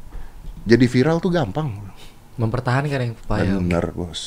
jadi 0.68 0.84
viral 0.84 1.18
tuh 1.18 1.32
gampang 1.32 1.92
Mempertahankan 2.40 3.00
yang 3.12 3.14
payah. 3.28 3.60
Bener 3.60 3.84
bos. 3.92 4.22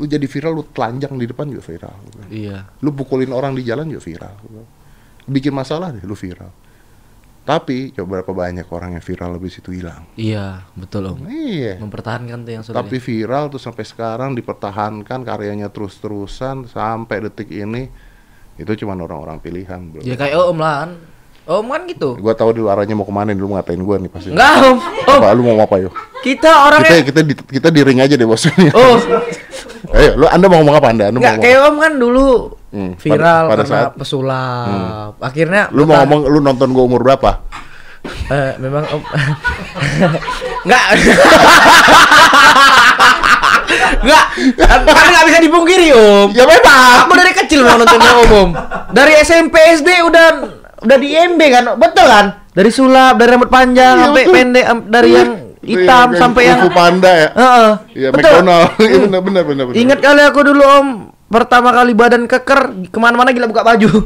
Lu 0.00 0.08
jadi 0.08 0.24
viral, 0.24 0.52
lu 0.56 0.64
telanjang 0.66 1.14
di 1.14 1.26
depan 1.28 1.46
juga 1.46 1.62
viral. 1.62 1.98
Iya. 2.32 2.66
Lu 2.82 2.90
pukulin 2.90 3.30
orang 3.30 3.54
di 3.54 3.62
jalan 3.62 3.86
juga 3.86 4.02
viral. 4.02 4.34
Bikin 5.28 5.54
masalah 5.54 5.94
deh, 5.94 6.02
lu 6.02 6.16
viral. 6.18 6.50
Tapi 7.40 7.94
coba 7.96 8.20
berapa 8.20 8.32
banyak 8.32 8.66
orang 8.68 8.96
yang 8.98 9.04
viral 9.04 9.36
habis 9.36 9.58
itu 9.58 9.70
hilang. 9.72 10.06
Iya, 10.18 10.66
betul, 10.74 11.08
Om. 11.08 11.30
Iya. 11.30 11.78
Mempertahankan 11.78 12.38
tuh 12.42 12.52
yang 12.52 12.64
sudah. 12.64 12.76
Tapi 12.80 12.96
viral 12.98 13.52
tuh 13.52 13.60
sampai 13.60 13.84
sekarang 13.86 14.34
dipertahankan 14.34 15.20
karyanya 15.22 15.70
terus-terusan 15.70 16.68
sampai 16.68 17.16
detik 17.28 17.52
ini 17.52 18.09
itu 18.60 18.72
cuma 18.78 18.92
orang-orang 18.94 19.36
pilihan 19.38 19.80
bro. 19.88 20.00
Ya 20.00 20.14
kayak 20.14 20.36
Om 20.36 20.58
lah. 20.58 20.74
kan. 20.78 20.90
Om 21.42 21.66
kan 21.66 21.82
gitu. 21.84 22.14
Gua 22.16 22.30
tahu 22.32 22.52
di 22.52 22.62
arahnya 22.62 22.92
mau 22.92 23.02
ke 23.02 23.10
mana 23.10 23.32
nih, 23.32 23.40
lu 23.40 23.50
ngatain 23.50 23.80
gua 23.80 23.96
nih 23.96 24.06
pasti. 24.06 24.30
Enggak, 24.30 24.52
Om. 24.60 24.76
Om, 24.78 25.18
Apa, 25.18 25.28
lu 25.32 25.42
mau 25.42 25.56
apa 25.58 25.76
yuk? 25.78 25.92
kita 26.20 26.36
Kita 26.36 26.50
orangnya 26.62 27.00
kita 27.00 27.20
di, 27.22 27.32
kita 27.34 27.68
di 27.68 27.80
ring 27.80 27.98
aja 27.98 28.12
deh 28.12 28.22
bos. 28.22 28.44
Oh, 28.70 28.94
Ayo, 29.96 30.10
lu 30.14 30.26
Anda 30.28 30.46
mau 30.46 30.60
ngomong 30.60 30.76
apa 30.76 30.88
Anda? 30.92 31.04
Anda 31.08 31.16
mau 31.16 31.20
enggak 31.20 31.34
ngomong 31.34 31.46
kayak 31.48 31.60
Om 31.64 31.76
kan 31.80 31.92
dulu 31.96 32.26
Hmm, 32.70 32.92
pada- 32.94 33.02
viral 33.02 33.42
pada 33.42 33.56
karena 33.58 33.74
saat- 33.82 33.94
pesulap. 33.96 35.12
Akhirnya 35.18 35.62
Lu 35.72 35.82
mau 35.82 35.98
ngomong 35.98 36.20
lu 36.28 36.38
nonton 36.38 36.68
gua 36.70 36.84
umur 36.84 37.00
berapa? 37.02 37.30
Eh, 38.30 38.52
memang 38.58 38.84
Om 38.86 39.02
Enggak. 40.64 40.84
Enggak. 43.98 44.24
Kan 44.60 44.78
kan 44.86 45.06
nggak 45.10 45.26
bisa 45.26 45.38
dipungkiri, 45.42 45.88
Om. 45.90 46.28
Ya 46.32 46.44
memang. 46.46 46.96
Aku 47.08 47.14
dari 47.18 47.32
kecil 47.34 47.66
mau 47.66 47.74
nonton 47.74 47.98
Om, 47.98 48.30
Om. 48.30 48.50
Dari 48.94 49.12
SMP 49.20 49.58
SD 49.74 49.88
udah 50.06 50.26
udah 50.80 50.96
di 50.96 51.08
IMB 51.12 51.40
kan, 51.50 51.64
betul 51.76 52.06
kan? 52.08 52.26
Dari 52.50 52.70
sulap, 52.72 53.14
dari 53.20 53.30
rambut 53.36 53.50
panjang 53.52 53.94
Iya, 54.00 54.04
sampai 54.08 54.22
betul. 54.26 54.34
pendek, 54.34 54.64
dari 54.90 55.10
yang 55.14 55.30
hitam 55.60 56.06
Iya, 56.10 56.18
sampai 56.18 56.42
yang 56.48 56.60
panda 56.72 57.12
ya. 57.12 57.28
Heeh. 57.36 57.70
Iya, 57.94 58.08
betul. 58.10 58.32
McDonald. 58.32 58.68
Iya 58.80 58.98
benar 59.06 59.20
benar 59.22 59.42
benar. 59.44 59.64
Ingat 59.76 59.98
kali 60.00 60.20
aku 60.24 60.40
dulu 60.40 60.62
om 60.64 60.88
pertama 61.30 61.70
kali 61.70 61.94
badan 61.94 62.26
keker 62.26 62.60
ke 62.90 62.98
mana-mana 62.98 63.30
gila 63.30 63.46
buka 63.46 63.62
baju. 63.62 63.86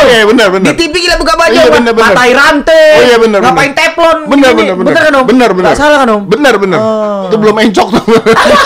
Iya, 0.00 0.16
iya 0.16 0.24
benar 0.24 0.48
benar. 0.48 0.72
Di 0.72 0.80
TV 0.80 0.94
gila 1.00 1.16
buka 1.16 1.36
baju, 1.36 1.52
Iya, 1.52 1.68
bener, 1.68 1.92
bener. 1.92 2.08
matai 2.08 2.30
rantai, 2.32 2.88
Oh 2.96 3.02
iya 3.04 3.16
benar. 3.16 3.40
ngapain 3.42 3.72
teflon, 3.72 4.18
Benar 4.26 4.50
benar 4.52 4.74
benar. 4.74 4.92
kan 4.96 5.12
om? 5.12 5.24
Benar 5.24 5.50
benar. 5.52 5.72
Salah 5.76 5.98
kan 6.00 6.08
om? 6.08 6.22
Benar 6.24 6.54
benar. 6.56 6.80
Oh. 6.80 7.28
Itu 7.28 7.36
belum 7.36 7.56
encok 7.58 7.88
tuh. 7.92 8.04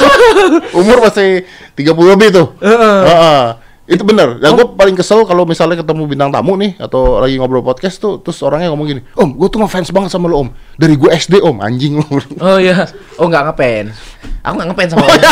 Umur 0.78 0.98
masih 1.00 1.42
30 1.74 1.90
lebih 2.14 2.28
tuh. 2.30 2.46
Heeh. 2.58 2.98
Heeh. 3.04 3.42
Itu 3.84 4.00
benar. 4.00 4.40
Oh. 4.40 4.54
gue 4.54 4.66
paling 4.74 4.96
kesel 4.96 5.22
kalau 5.22 5.44
misalnya 5.44 5.76
ketemu 5.76 6.08
bintang 6.08 6.32
tamu 6.32 6.56
nih 6.56 6.72
atau 6.78 7.20
lagi 7.20 7.36
ngobrol 7.36 7.60
podcast 7.60 8.00
tuh 8.00 8.16
terus 8.16 8.40
orangnya 8.40 8.72
ngomong 8.72 8.86
gini, 8.88 9.00
"Om, 9.12 9.36
gue 9.36 9.48
tuh 9.50 9.60
ngefans 9.60 9.92
banget 9.92 10.08
sama 10.08 10.24
lo, 10.26 10.40
Om. 10.40 10.48
Dari 10.74 10.94
gue 10.94 11.10
SD, 11.12 11.36
Om. 11.38 11.60
Anjing 11.60 12.00
lo." 12.00 12.08
Oh 12.40 12.56
iya, 12.56 12.88
oh 13.18 13.28
nggak 13.28 13.52
ngepens. 13.52 13.92
Aku 14.40 14.54
nggak 14.56 14.68
ngepens 14.72 14.90
Oh, 14.94 14.96
sama 14.96 15.04
om. 15.04 15.20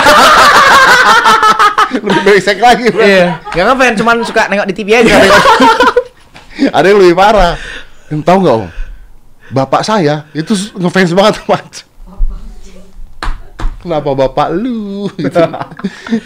Lebih 2.00 2.20
brengsek 2.24 2.58
lagi, 2.62 2.88
bro. 2.88 3.04
Iya, 3.04 3.42
nggak 3.52 3.64
ngepens, 3.68 3.96
cuman 4.00 4.16
suka 4.24 4.42
nengok 4.48 4.68
di 4.70 4.74
TV 4.74 4.88
aja. 4.96 5.12
Ada 6.72 6.86
yang 6.88 6.98
lebih 7.00 7.16
parah. 7.16 7.56
Yang 8.08 8.22
tahu 8.24 8.38
nggak, 8.44 8.56
Om? 8.56 8.66
Bapak 9.52 9.82
saya 9.84 10.24
itu 10.32 10.56
ngefans 10.80 11.12
banget 11.12 11.44
sama. 11.44 11.60
Kenapa 13.82 14.14
bapak 14.14 14.54
lu? 14.54 15.10
Gitu. 15.18 15.42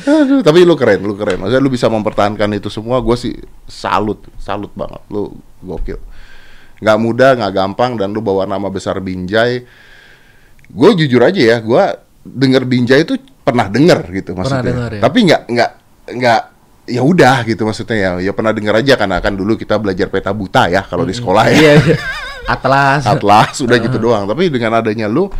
Aduh, 0.04 0.44
tapi 0.44 0.60
lu 0.60 0.76
keren, 0.76 1.00
lu 1.00 1.16
keren. 1.16 1.40
Maksudnya 1.40 1.62
lu 1.64 1.72
bisa 1.72 1.88
mempertahankan 1.88 2.52
itu 2.52 2.68
semua, 2.68 3.00
gue 3.00 3.16
sih 3.16 3.32
salut, 3.64 4.20
salut 4.36 4.68
banget. 4.76 5.00
Lu 5.08 5.32
gokil. 5.64 5.96
Nggak 6.84 6.98
mudah, 7.00 7.30
nggak 7.40 7.52
gampang, 7.56 7.96
dan 7.96 8.12
lu 8.12 8.20
bawa 8.20 8.44
nama 8.44 8.68
besar 8.68 9.00
Binjai. 9.00 9.64
Gue 10.68 10.90
jujur 11.00 11.24
aja 11.24 11.40
ya, 11.40 11.56
gue 11.64 11.84
denger 12.28 12.68
Binjai 12.68 13.08
itu 13.08 13.16
pernah 13.46 13.70
denger 13.70 14.00
gitu 14.10 14.34
maksudnya. 14.34 14.66
denger 14.66 14.90
ya? 14.98 15.02
Tapi 15.06 15.18
nggak 15.22 15.42
nggak 15.46 15.70
nggak 16.18 16.40
ya 16.90 17.02
udah 17.06 17.36
gitu 17.46 17.62
maksudnya 17.62 17.96
ya. 17.96 18.10
Ya 18.18 18.32
pernah 18.34 18.50
denger 18.50 18.74
aja 18.82 18.94
karena 18.98 19.22
kan 19.22 19.38
dulu 19.38 19.54
kita 19.54 19.78
belajar 19.78 20.10
peta 20.10 20.34
buta 20.34 20.66
ya 20.66 20.82
kalau 20.82 21.06
di 21.06 21.14
sekolah 21.14 21.44
ya. 21.54 21.54
Iya, 21.54 21.72
iya. 21.78 21.96
Atlas. 22.58 23.06
Atlas 23.06 23.54
udah 23.62 23.78
gitu 23.78 23.98
doang. 24.02 24.26
Tapi 24.26 24.50
dengan 24.50 24.82
adanya 24.82 25.06
lu 25.06 25.30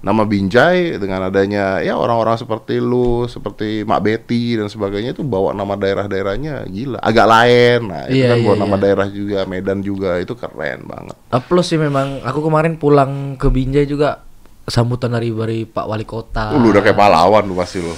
nama 0.00 0.24
Binjai 0.24 0.96
dengan 0.96 1.28
adanya 1.28 1.84
ya 1.84 1.92
orang-orang 1.92 2.40
seperti 2.40 2.80
lu, 2.80 3.28
seperti 3.28 3.84
Mak 3.84 4.00
Betty 4.00 4.56
dan 4.56 4.72
sebagainya 4.72 5.12
itu 5.12 5.20
bawa 5.20 5.52
nama 5.52 5.76
daerah-daerahnya 5.76 6.64
gila, 6.72 7.04
agak 7.04 7.26
lain. 7.28 7.80
Nah, 7.92 8.08
itu 8.08 8.24
Iya, 8.24 8.32
kan 8.32 8.38
bawa 8.40 8.56
iya, 8.56 8.62
nama 8.64 8.76
iya. 8.76 8.82
daerah 8.88 9.08
juga, 9.12 9.38
Medan 9.44 9.84
juga 9.84 10.16
itu 10.16 10.32
keren 10.32 10.88
banget. 10.88 11.16
Ah, 11.28 11.40
Plus 11.44 11.68
sih 11.68 11.76
memang 11.76 12.24
aku 12.24 12.40
kemarin 12.40 12.80
pulang 12.80 13.36
ke 13.36 13.52
Binjai 13.52 13.84
juga 13.84 14.24
sambutan 14.70 15.10
dari 15.10 15.28
dari 15.28 15.66
Pak 15.66 15.84
Wali 15.84 16.06
Kota. 16.06 16.54
Lu 16.54 16.70
udah 16.70 16.80
kayak 16.80 16.94
pahlawan 16.94 17.42
lu 17.44 17.54
pasti 17.54 17.78
lu. 17.78 17.92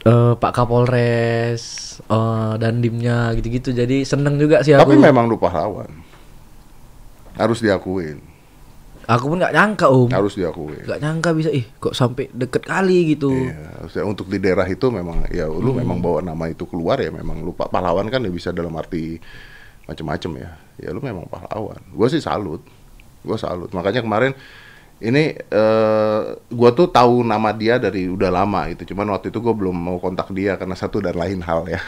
eh, 0.00 0.32
Pak 0.34 0.52
Kapolres, 0.52 1.62
eh, 2.00 2.52
dan 2.56 2.78
dimnya 2.78 3.34
gitu-gitu. 3.34 3.70
Jadi 3.70 4.02
seneng 4.02 4.36
juga 4.36 4.60
sih 4.60 4.72
aku. 4.72 4.82
Tapi 4.84 4.94
memang 4.96 5.24
lu 5.24 5.36
pahlawan. 5.36 5.90
Harus 7.34 7.62
diakuin. 7.62 8.18
Aku 9.08 9.32
pun 9.32 9.40
nggak 9.40 9.54
nyangka 9.56 9.86
om. 9.88 10.10
Harus 10.12 10.36
diakuin. 10.36 10.84
Nggak 10.84 11.00
nyangka 11.00 11.30
bisa 11.32 11.48
ih 11.48 11.64
kok 11.80 11.96
sampai 11.96 12.28
deket 12.28 12.60
kali 12.60 13.16
gitu. 13.16 13.32
Iya, 13.32 14.04
untuk 14.04 14.28
di 14.28 14.36
daerah 14.36 14.68
itu 14.68 14.92
memang 14.92 15.24
ya 15.32 15.48
lu 15.48 15.72
Hmm. 15.72 15.80
memang 15.80 15.98
bawa 15.98 16.20
nama 16.20 16.44
itu 16.46 16.68
keluar 16.68 17.00
ya 17.00 17.08
memang 17.08 17.40
lu 17.40 17.56
pa- 17.56 17.66
pahlawan 17.66 18.04
kan 18.06 18.20
ya 18.20 18.28
bisa 18.28 18.52
dalam 18.52 18.76
arti 18.76 19.16
macam-macam 19.88 20.30
ya. 20.36 20.50
Ya 20.76 20.88
lu 20.92 21.00
memang 21.00 21.24
pahlawan. 21.24 21.80
Gua 21.88 22.06
sih 22.06 22.20
salut. 22.20 22.60
Gua 23.24 23.40
salut. 23.40 23.72
Makanya 23.72 24.04
kemarin 24.04 24.36
ini 24.98 25.34
eh 25.34 26.20
gua 26.50 26.70
tuh 26.74 26.90
tahu 26.90 27.22
nama 27.22 27.54
dia 27.54 27.78
dari 27.78 28.10
udah 28.10 28.30
lama 28.30 28.66
gitu. 28.74 28.94
Cuman 28.94 29.14
waktu 29.14 29.30
itu 29.30 29.38
gua 29.38 29.54
belum 29.54 29.76
mau 29.76 29.96
kontak 30.02 30.30
dia 30.34 30.58
karena 30.58 30.74
satu 30.74 30.98
dan 30.98 31.14
lain 31.14 31.42
hal 31.42 31.66
ya. 31.70 31.80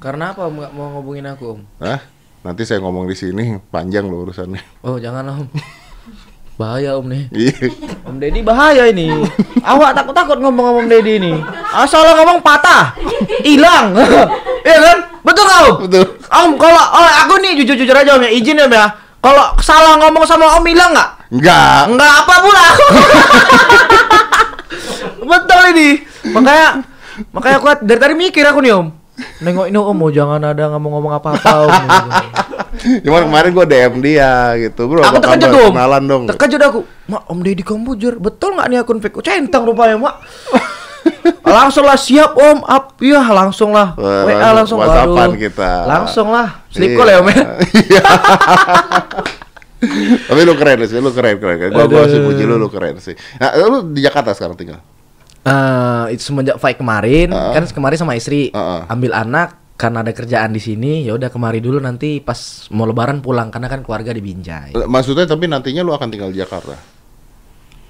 Karena 0.00 0.32
apa 0.32 0.48
om 0.48 0.54
nggak 0.56 0.72
mau 0.72 0.86
ngubungin 0.96 1.26
aku 1.28 1.58
om? 1.58 1.60
Hah? 1.82 2.00
Nanti 2.40 2.64
saya 2.64 2.80
ngomong 2.80 3.04
di 3.04 3.16
sini 3.18 3.60
panjang 3.68 4.08
loh 4.08 4.24
urusannya. 4.24 4.60
Oh 4.86 4.96
jangan 4.96 5.28
om. 5.28 5.44
Bahaya 6.60 7.00
om 7.00 7.08
nih. 7.08 7.24
Iya. 7.32 7.72
Om 8.04 8.16
Deddy 8.20 8.40
bahaya 8.44 8.84
ini. 8.88 9.08
Awak 9.64 9.96
takut-takut 9.96 10.36
ngomong 10.44 10.60
sama 10.72 10.78
Om 10.84 10.88
Deddy 10.92 11.12
ini. 11.16 11.32
Asal 11.72 12.04
lo 12.04 12.12
ngomong 12.20 12.44
patah, 12.44 12.96
hilang. 13.44 13.92
Iya 14.60 14.76
kan? 14.76 14.98
Betul 15.24 15.46
Om? 15.48 15.88
Betul. 15.88 16.04
Om 16.28 16.50
kalau 16.60 16.84
oh, 16.84 17.10
aku 17.24 17.40
nih 17.40 17.56
jujur-jujur 17.64 17.96
aja 17.96 18.12
Om 18.20 18.28
ya, 18.28 18.30
izin 18.32 18.60
Om 18.60 18.68
ya. 18.68 18.92
Kalau 19.24 19.56
salah 19.64 19.96
ngomong 19.96 20.28
sama 20.28 20.60
Om 20.60 20.64
hilang 20.68 20.92
nggak? 20.92 21.10
Enggak. 21.30 21.80
Enggak 21.94 22.12
apa 22.26 22.34
pula. 22.42 22.66
Betul 25.30 25.62
ini. 25.78 25.88
Makanya 26.34 26.68
makanya 27.30 27.56
aku 27.62 27.66
dari 27.86 28.00
tadi 28.02 28.14
mikir 28.18 28.44
aku 28.46 28.58
nih 28.60 28.74
Om. 28.74 28.88
Nengok 29.44 29.66
ini 29.68 29.78
Om, 29.78 30.00
oh, 30.00 30.10
jangan 30.10 30.40
ada 30.42 30.64
ngomong-ngomong 30.74 31.12
apa-apa 31.16 31.52
Om. 31.68 31.72
Cuman 33.04 33.22
kemarin 33.28 33.50
gua 33.52 33.66
DM 33.68 34.00
dia 34.00 34.56
gitu, 34.56 34.88
Bro. 34.88 35.04
aku 35.04 35.20
terkejut? 35.20 35.70
Om. 35.70 35.72
Kenalan 35.76 36.02
dong. 36.08 36.22
Terkejut 36.34 36.60
aku. 36.60 36.80
Mak, 37.06 37.22
Om 37.28 37.38
Deddy 37.44 37.62
Komputer, 37.62 38.14
betul 38.16 38.56
nggak 38.56 38.66
nih 38.72 38.78
akun 38.80 38.98
fake? 38.98 39.16
Oh, 39.20 39.24
centang 39.24 39.62
rupanya, 39.68 40.00
Mak. 40.00 40.16
langsung 41.60 41.84
lah 41.84 41.98
siap 41.98 42.32
Om, 42.32 42.64
up, 42.64 42.96
iya 43.04 43.20
langsung 43.20 43.70
lah. 43.76 43.92
Wah, 43.98 44.24
WA 44.24 44.50
langsung, 44.56 44.78
WhatsAppan 44.80 45.30
waduh. 45.30 45.38
kita. 45.38 45.70
Langsung 45.84 46.28
lah. 46.32 46.48
Sleep 46.72 46.96
call 46.96 47.10
ya 47.12 47.16
Om 47.20 47.28
ya. 47.28 47.44
Tapi 50.28 50.40
lu 50.44 50.54
keren 50.56 50.84
sih, 50.84 51.00
lu 51.00 51.10
keren 51.12 51.40
keren. 51.40 51.72
Gua 51.72 51.88
gua 51.88 52.04
sih 52.04 52.20
puji 52.20 52.44
lu, 52.44 52.60
lu 52.60 52.68
keren 52.68 53.00
sih. 53.00 53.16
Nah, 53.40 53.56
lu 53.64 53.92
di 53.92 54.04
Jakarta 54.04 54.36
sekarang 54.36 54.56
tinggal. 54.56 54.80
Eh, 55.40 56.04
itu 56.12 56.28
semenjak 56.28 56.60
fight 56.60 56.76
kemarin, 56.76 57.32
Heeh. 57.32 57.52
kan 57.56 57.64
kemarin 57.72 57.96
sama 57.96 58.12
istri 58.12 58.52
Heeh. 58.52 58.80
ambil 58.92 59.16
anak 59.16 59.56
karena 59.80 60.04
ada 60.04 60.12
kerjaan 60.12 60.52
di 60.52 60.60
sini, 60.60 61.08
ya 61.08 61.16
udah 61.16 61.32
kemari 61.32 61.64
dulu 61.64 61.80
nanti 61.80 62.20
pas 62.20 62.68
mau 62.68 62.84
lebaran 62.84 63.24
pulang 63.24 63.48
karena 63.48 63.72
kan 63.72 63.80
keluarga 63.80 64.12
di 64.12 64.20
Binjai. 64.20 64.76
Maksudnya 64.76 65.24
tapi 65.24 65.48
nantinya 65.48 65.80
lu 65.80 65.96
akan 65.96 66.08
tinggal 66.12 66.28
di 66.28 66.44
Jakarta. 66.44 66.76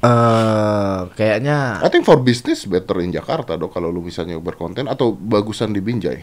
Eh, 0.01 1.01
kayaknya 1.13 1.83
I 1.85 1.91
think 1.93 2.09
for 2.09 2.17
business 2.23 2.65
better 2.65 3.05
in 3.05 3.13
Jakarta 3.13 3.59
dong 3.59 3.69
kalau 3.69 3.93
lu 3.93 4.01
misalnya 4.01 4.39
berkonten 4.41 4.87
atau 4.87 5.13
bagusan 5.13 5.75
di 5.75 5.83
Binjai. 5.83 6.19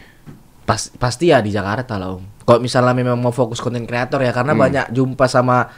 Pas 0.68 0.92
pasti 1.00 1.32
ya 1.32 1.40
di 1.40 1.48
Jakarta 1.48 1.96
lah 1.96 2.12
Om. 2.12 2.44
Kalau 2.44 2.60
misalnya 2.60 2.92
memang 2.92 3.16
mau 3.16 3.32
fokus 3.32 3.56
konten 3.56 3.88
kreator 3.88 4.20
ya 4.20 4.30
karena 4.30 4.52
banyak 4.52 4.92
jumpa 4.92 5.24
sama 5.24 5.72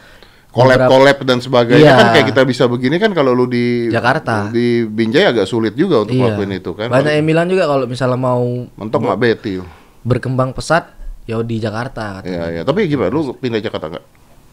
Collab-collab 0.50 1.22
dan 1.22 1.38
sebagainya 1.38 1.79
Iya. 1.79 1.94
kan 1.94 2.07
kayak 2.11 2.26
kita 2.35 2.42
bisa 2.42 2.66
begini 2.66 2.98
kan 2.98 3.14
kalau 3.14 3.31
lu 3.31 3.46
di 3.46 3.87
Jakarta. 3.87 4.50
di 4.50 4.83
Binjai 4.83 5.31
agak 5.31 5.46
sulit 5.46 5.79
juga 5.79 6.03
untuk 6.03 6.18
Iya. 6.18 6.26
ngelakuin 6.26 6.59
itu 6.59 6.70
kan. 6.74 6.90
Banyak 6.90 7.12
yang 7.14 7.26
bilang 7.31 7.46
juga 7.46 7.70
kalau 7.70 7.87
misalnya 7.87 8.18
mau 8.18 8.42
Mentok 8.74 8.98
Mak 8.98 9.14
Betty. 9.16 9.62
berkembang 10.03 10.50
pesat 10.50 10.90
ya 11.22 11.38
di 11.38 11.62
Jakarta 11.62 12.18
katanya. 12.18 12.35
Iya, 12.35 12.44
iya. 12.50 12.62
Tapi 12.66 12.90
gimana 12.90 13.14
lu 13.14 13.31
pindah 13.31 13.62
Jakarta 13.62 13.94
nggak? 13.94 14.05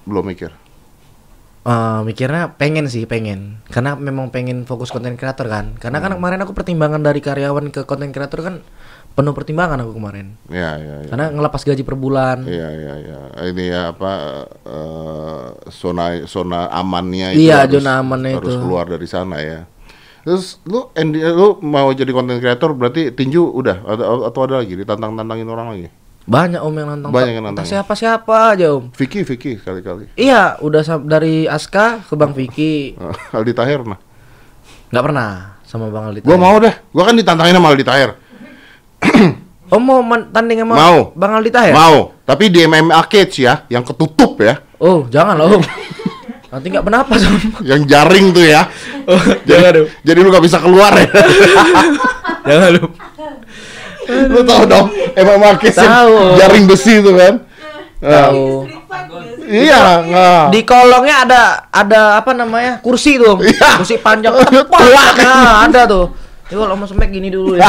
Belum 0.05 0.21
mikir. 0.21 0.53
Eh, 1.67 1.99
mikirnya 2.05 2.55
pengen 2.55 2.87
sih 2.87 3.03
pengen 3.03 3.59
karena 3.67 3.99
memang 3.99 4.31
pengen 4.31 4.63
fokus 4.63 4.87
konten 4.87 5.19
kreator 5.19 5.51
kan 5.51 5.75
karena 5.75 5.99
kan 5.99 6.15
kemarin 6.15 6.39
aku 6.39 6.55
pertimbangan 6.55 7.03
dari 7.03 7.19
karyawan 7.19 7.75
ke 7.75 7.83
konten 7.83 8.15
kreator 8.15 8.39
kan 8.39 8.55
penuh 9.17 9.33
pertimbangan 9.33 9.81
aku 9.81 9.91
kemarin 9.91 10.37
Iya, 10.45 10.71
iya, 10.77 10.95
iya. 11.01 11.09
karena 11.09 11.33
ngelepas 11.33 11.57
gaji 11.59 11.81
per 11.81 11.97
bulan 11.97 12.45
Iya 12.45 12.67
iya 12.69 12.93
iya. 12.99 13.19
Ini 13.43 13.63
ya 13.65 13.81
apa 13.89 14.11
eh, 14.61 15.45
zona 15.71 16.05
zona 16.23 16.69
amannya 16.69 17.33
itu 17.33 17.41
Iya, 17.43 17.65
harus, 17.65 17.73
zona 17.75 17.91
amannya 17.97 18.37
harus 18.37 18.53
itu. 18.53 18.61
keluar 18.61 18.85
dari 18.85 19.07
sana 19.07 19.41
ya. 19.41 19.65
Terus 20.21 20.59
lu 20.63 20.91
Andy, 20.91 21.23
lu 21.23 21.57
mau 21.61 21.89
jadi 21.89 22.11
content 22.11 22.37
creator 22.37 22.71
berarti 22.71 23.09
tinju 23.09 23.41
udah 23.41 23.81
atau, 23.81 24.21
atau 24.23 24.39
ada 24.43 24.55
lagi 24.59 24.75
ditantang-tantangin 24.75 25.47
orang 25.47 25.69
lagi? 25.71 25.89
banyak 26.27 26.59
om 26.59 26.75
yang 26.75 26.91
nantang 26.91 27.07
Banyak 27.09 27.33
yang 27.33 27.45
nantang. 27.47 27.63
siapa 27.63 27.95
siapa 27.95 28.51
aja 28.51 28.75
om 28.75 28.91
Vicky 28.91 29.23
Vicky 29.23 29.55
kali-kali. 29.55 30.11
iya 30.13 30.59
udah 30.59 30.83
dari 30.99 31.47
Aska 31.47 32.03
ke 32.03 32.13
Bang 32.13 32.35
Vicky 32.35 32.99
Aldi 33.31 33.55
Tahir 33.55 33.79
nah. 33.81 33.95
nggak 34.91 35.03
pernah 35.03 35.55
sama 35.63 35.87
Bang 35.87 36.11
Aldi 36.11 36.19
Gua 36.21 36.35
Tahir. 36.35 36.43
mau 36.43 36.59
deh. 36.59 36.75
Gua 36.91 37.03
kan 37.03 37.15
ditantangin 37.15 37.55
sama 37.55 37.71
Aldi 37.71 37.85
Tahir. 37.87 38.09
Om 39.67 39.81
mau 39.87 39.99
tanding 40.31 40.63
sama 40.63 40.73
Mau. 40.75 40.99
Bang 41.13 41.31
Aldi 41.37 41.51
Tahir? 41.51 41.73
Mau. 41.75 42.15
Tapi 42.23 42.49
di 42.49 42.63
MMA 42.63 43.01
Cage 43.07 43.43
ya, 43.43 43.63
yang 43.67 43.83
ketutup 43.83 44.35
ya, 44.41 44.59
Oh, 44.77 45.07
jangan 45.07 45.39
lah, 45.39 45.47
Om. 45.49 45.63
Nanti 46.47 46.67
nggak 46.69 46.85
bernapas, 46.85 47.21
Om. 47.23 47.63
yang 47.65 47.81
jaring 47.87 48.31
tuh 48.31 48.45
ya. 48.45 48.67
Oh, 49.11 49.23
jangan, 49.47 49.71
Om. 49.83 49.87
Jadi 50.03 50.19
lu 50.19 50.27
gak 50.27 50.43
bisa 50.43 50.59
keluar 50.59 50.91
ya. 50.91 51.07
Jangan, 52.47 52.71
Om. 52.79 52.91
lu 54.07 54.39
tahu 54.43 54.63
dong 54.67 54.87
MMA 55.19 55.49
Cage 55.59 55.75
yang 55.79 55.91
Tahu. 55.91 56.15
jaring 56.39 56.63
besi 56.63 56.93
itu 56.99 57.11
kan. 57.11 57.33
Nah, 57.99 58.31
Tahu. 58.31 58.45
Iya, 59.47 59.81
nggak. 60.03 60.43
Di 60.51 60.59
kolongnya 60.63 61.15
ada 61.23 61.41
ada 61.71 62.01
apa 62.19 62.31
namanya? 62.31 62.83
Kursi 62.83 63.15
tuh. 63.15 63.39
Iya. 63.39 63.79
Kursi 63.79 63.95
panjang. 63.99 64.35
Kuat. 64.71 65.15
Nah, 65.19 65.67
ada 65.67 65.87
tuh. 65.87 66.11
Ini 66.47 66.55
kalau 66.55 66.75
mau 66.75 66.87
semek 66.87 67.11
gini 67.11 67.27
dulu 67.27 67.55
ya. 67.55 67.67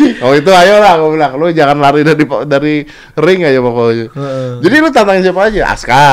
Oh 0.24 0.32
itu 0.32 0.48
ayo 0.48 0.74
lah 0.76 0.96
aku 0.96 1.12
bilang 1.12 1.32
lu 1.34 1.50
jangan 1.50 1.76
lari 1.76 2.00
dari 2.00 2.18
dari 2.44 2.74
ring 3.14 3.40
aja 3.42 3.58
pokoknya. 3.58 4.06
Heeh. 4.08 4.50
Jadi 4.60 4.74
lu 4.76 4.88
tantangin 4.88 5.22
siapa 5.22 5.40
aja? 5.44 5.62
Aska, 5.68 6.06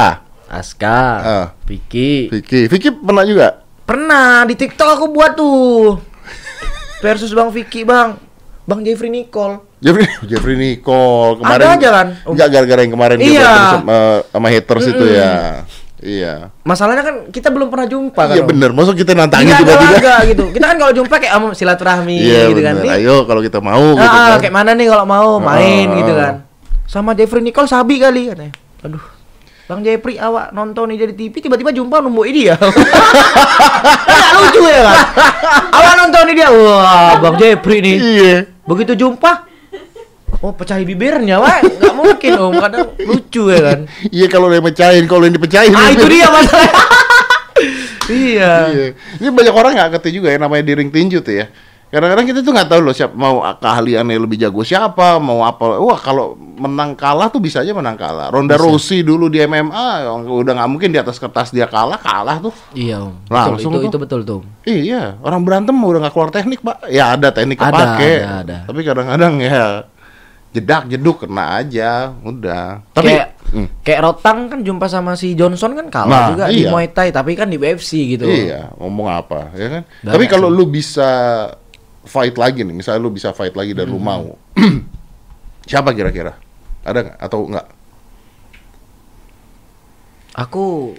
Aska, 0.45 0.99
Ah. 1.19 1.45
Vicky. 1.63 2.27
Vicky, 2.27 2.65
Vicky 2.65 2.89
pernah 2.91 3.23
juga. 3.23 3.61
Pernah 3.83 4.43
di 4.43 4.53
TikTok 4.53 4.89
aku 4.91 5.05
buat 5.07 5.33
tuh. 5.33 5.97
Versus 6.99 7.31
Bang 7.31 7.49
Vicky, 7.49 7.81
Bang. 7.81 8.19
Bang 8.63 8.83
Jeffrey 8.83 9.07
Nicole. 9.07 9.65
Jeffrey 9.79 10.05
Jeffrey 10.29 10.53
Nicole 10.53 11.39
kemarin. 11.39 11.57
Ada 11.57 11.67
aja 11.73 11.89
kan? 11.91 12.07
Enggak 12.23 12.47
gara-gara 12.51 12.79
yang 12.79 12.93
kemarin 12.93 13.17
dia 13.17 13.25
Iya. 13.25 13.39
berantem 13.41 13.79
sama, 13.79 13.97
sama 14.27 14.47
haters 14.47 14.85
itu 14.85 15.03
Mm-mm. 15.03 15.17
ya. 15.17 15.33
Iya. 15.99 16.55
Masalahnya 16.61 17.01
kan 17.01 17.15
kita 17.27 17.49
belum 17.49 17.67
pernah 17.67 17.83
jumpa 17.85 18.21
kan. 18.21 18.31
Iya 18.31 18.41
Om. 18.41 18.49
bener, 18.49 18.69
masuk 18.71 18.95
kita 18.95 19.11
nantangin 19.11 19.49
Iya, 19.49 19.59
tiba-tiba. 19.59 20.15
gitu. 20.25 20.43
Kita 20.49 20.65
kan 20.65 20.77
kalau 20.77 20.93
jumpa 20.93 21.15
kayak 21.15 21.33
am, 21.33 21.43
silaturahmi 21.51 22.15
Iya 22.15 22.41
gitu 22.47 22.61
kan. 22.61 22.73
bener. 22.73 22.85
Nih, 22.85 22.91
Ayo 22.97 23.15
kalau 23.23 23.41
kita 23.41 23.59
mau 23.59 23.83
gitu 23.93 24.07
ah, 24.07 24.27
kan. 24.29 24.39
kayak 24.39 24.53
mana 24.53 24.71
nih 24.71 24.87
kalau 24.87 25.03
mau 25.03 25.29
main 25.37 25.85
Ah, 25.85 25.97
gitu 25.97 26.11
ah. 26.11 26.17
kan. 26.17 26.33
Sama 26.85 27.11
Jeffrey 27.11 27.41
Nicole 27.41 27.65
sabi 27.65 27.97
kali 27.97 28.27
katanya. 28.27 28.55
Aduh. 28.81 29.03
Bang 29.65 29.85
Jeffrey 29.85 30.17
awak 30.17 30.49
nonton 30.49 30.89
nih 30.89 30.97
dari 30.99 31.13
TV 31.13 31.35
tiba-tiba 31.35 31.69
jumpa 31.69 31.99
nungguin 31.99 32.33
dia. 32.33 32.55
Nggak 34.09 34.39
lucu 34.39 34.61
ya 34.65 34.81
kan? 34.81 34.97
awak 35.71 35.93
nonton 35.99 36.21
nih 36.25 36.35
dia. 36.35 36.49
Wah, 36.49 37.11
Bang 37.19 37.35
Jeffrey 37.37 37.77
nih. 37.79 37.95
Iya. 37.97 38.35
Begitu 38.63 38.93
jumpa 38.95 39.48
Oh 40.39 40.55
pecahi 40.55 40.87
bibirnya, 40.87 41.35
wah 41.35 41.59
nggak 41.59 41.95
mungkin 41.99 42.31
om, 42.39 42.55
kadang 42.55 42.95
lucu 42.95 43.51
ya 43.51 43.59
kan. 43.59 43.79
Iya 44.15 44.27
kalau 44.31 44.47
dia 44.47 44.63
pecahin, 44.63 45.03
kalau 45.03 45.27
yang 45.27 45.35
dipecahin. 45.35 45.75
Ah 45.75 45.91
itu 45.91 46.07
dia 46.07 46.31
masalahnya. 46.31 46.73
iya. 48.07 48.53
Iya. 48.71 48.87
Ini 49.19 49.29
banyak 49.35 49.51
orang 49.51 49.71
nggak 49.75 49.89
ngerti 49.99 50.09
juga 50.15 50.31
ya 50.31 50.39
namanya 50.39 50.63
di 50.63 50.73
ring 50.79 50.87
tinju 50.95 51.19
tuh 51.19 51.43
ya. 51.43 51.51
Kadang-kadang 51.89 52.25
kita 52.29 52.39
tuh 52.45 52.53
nggak 52.53 52.69
tahu 52.69 52.81
loh 52.85 52.93
siapa 52.93 53.17
mau 53.17 53.41
keahliannya 53.41 54.15
lebih 54.15 54.37
jago 54.39 54.63
siapa, 54.63 55.19
mau 55.19 55.43
apa. 55.43 55.75
Wah 55.75 55.99
kalau 55.99 56.37
menang 56.37 56.95
kalah 56.95 57.27
tuh 57.27 57.43
bisa 57.43 57.59
aja 57.59 57.75
menang 57.75 57.99
kalah. 57.99 58.31
Ronda 58.31 58.55
Rousey 58.55 59.03
dulu 59.03 59.27
di 59.27 59.43
MMA 59.43 60.07
yang 60.07 60.23
udah 60.23 60.53
nggak 60.55 60.69
mungkin 60.71 60.93
di 60.95 61.01
atas 61.03 61.19
kertas 61.19 61.51
dia 61.51 61.67
kalah, 61.67 61.99
kalah 61.99 62.39
tuh. 62.39 62.55
Iya 62.77 63.03
om. 63.03 63.17
Langsung 63.27 63.75
betul, 63.75 63.83
itu, 63.83 63.89
tuh. 63.89 63.89
itu 63.91 63.97
betul 63.99 64.21
tuh. 64.23 64.41
Iya, 64.63 65.19
orang 65.19 65.41
berantem 65.43 65.75
udah 65.75 65.99
nggak 66.07 66.13
keluar 66.15 66.31
teknik, 66.31 66.63
Pak. 66.63 66.87
Ya 66.87 67.11
ada 67.17 67.27
teknik 67.33 67.57
Ada, 67.59 67.67
kepake. 67.67 68.11
ada, 68.21 68.31
ada. 68.45 68.57
Tapi 68.69 68.79
kadang-kadang 68.87 69.33
ya 69.43 69.89
jedak 70.49 70.89
jeduk 70.89 71.21
kena 71.21 71.61
aja, 71.61 72.13
udah. 72.19 72.81
Tapi 72.91 73.07
kayak 73.07 73.27
Hmm. 73.49 73.65
kayak 73.81 74.01
Rotang 74.03 74.45
kan 74.45 74.59
jumpa 74.61 74.85
sama 74.85 75.17
si 75.17 75.33
Johnson 75.33 75.73
kan 75.73 75.89
kalah 75.89 76.05
Nah, 76.07 76.27
juga 76.29 76.43
di 76.47 76.61
iya. 76.61 76.69
Muay 76.69 76.85
Thai 76.87 77.09
tapi 77.09 77.33
kan 77.33 77.49
di 77.49 77.57
UFC 77.57 78.05
gitu. 78.07 78.25
Iya, 78.25 78.77
ngomong 78.77 79.09
apa, 79.09 79.49
ya 79.53 79.67
kan? 79.71 79.83
Banyak 80.05 80.13
Tapi 80.13 80.25
kalau 80.27 80.49
sih. 80.49 80.55
lu 80.55 80.65
bisa 80.65 81.09
fight 82.03 82.37
lagi 82.37 82.61
nih, 82.61 82.75
misalnya 82.75 83.01
lu 83.01 83.09
bisa 83.09 83.33
fight 83.33 83.53
lagi 83.53 83.73
dan 83.73 83.89
lu 83.89 83.97
Hmm. 83.97 84.05
mau, 84.05 84.25
siapa 85.65 85.93
kira-kira? 85.93 86.37
Ada 86.81 86.99
nggak 87.03 87.17
atau 87.19 87.39
enggak? 87.43 87.67
Aku 90.35 90.93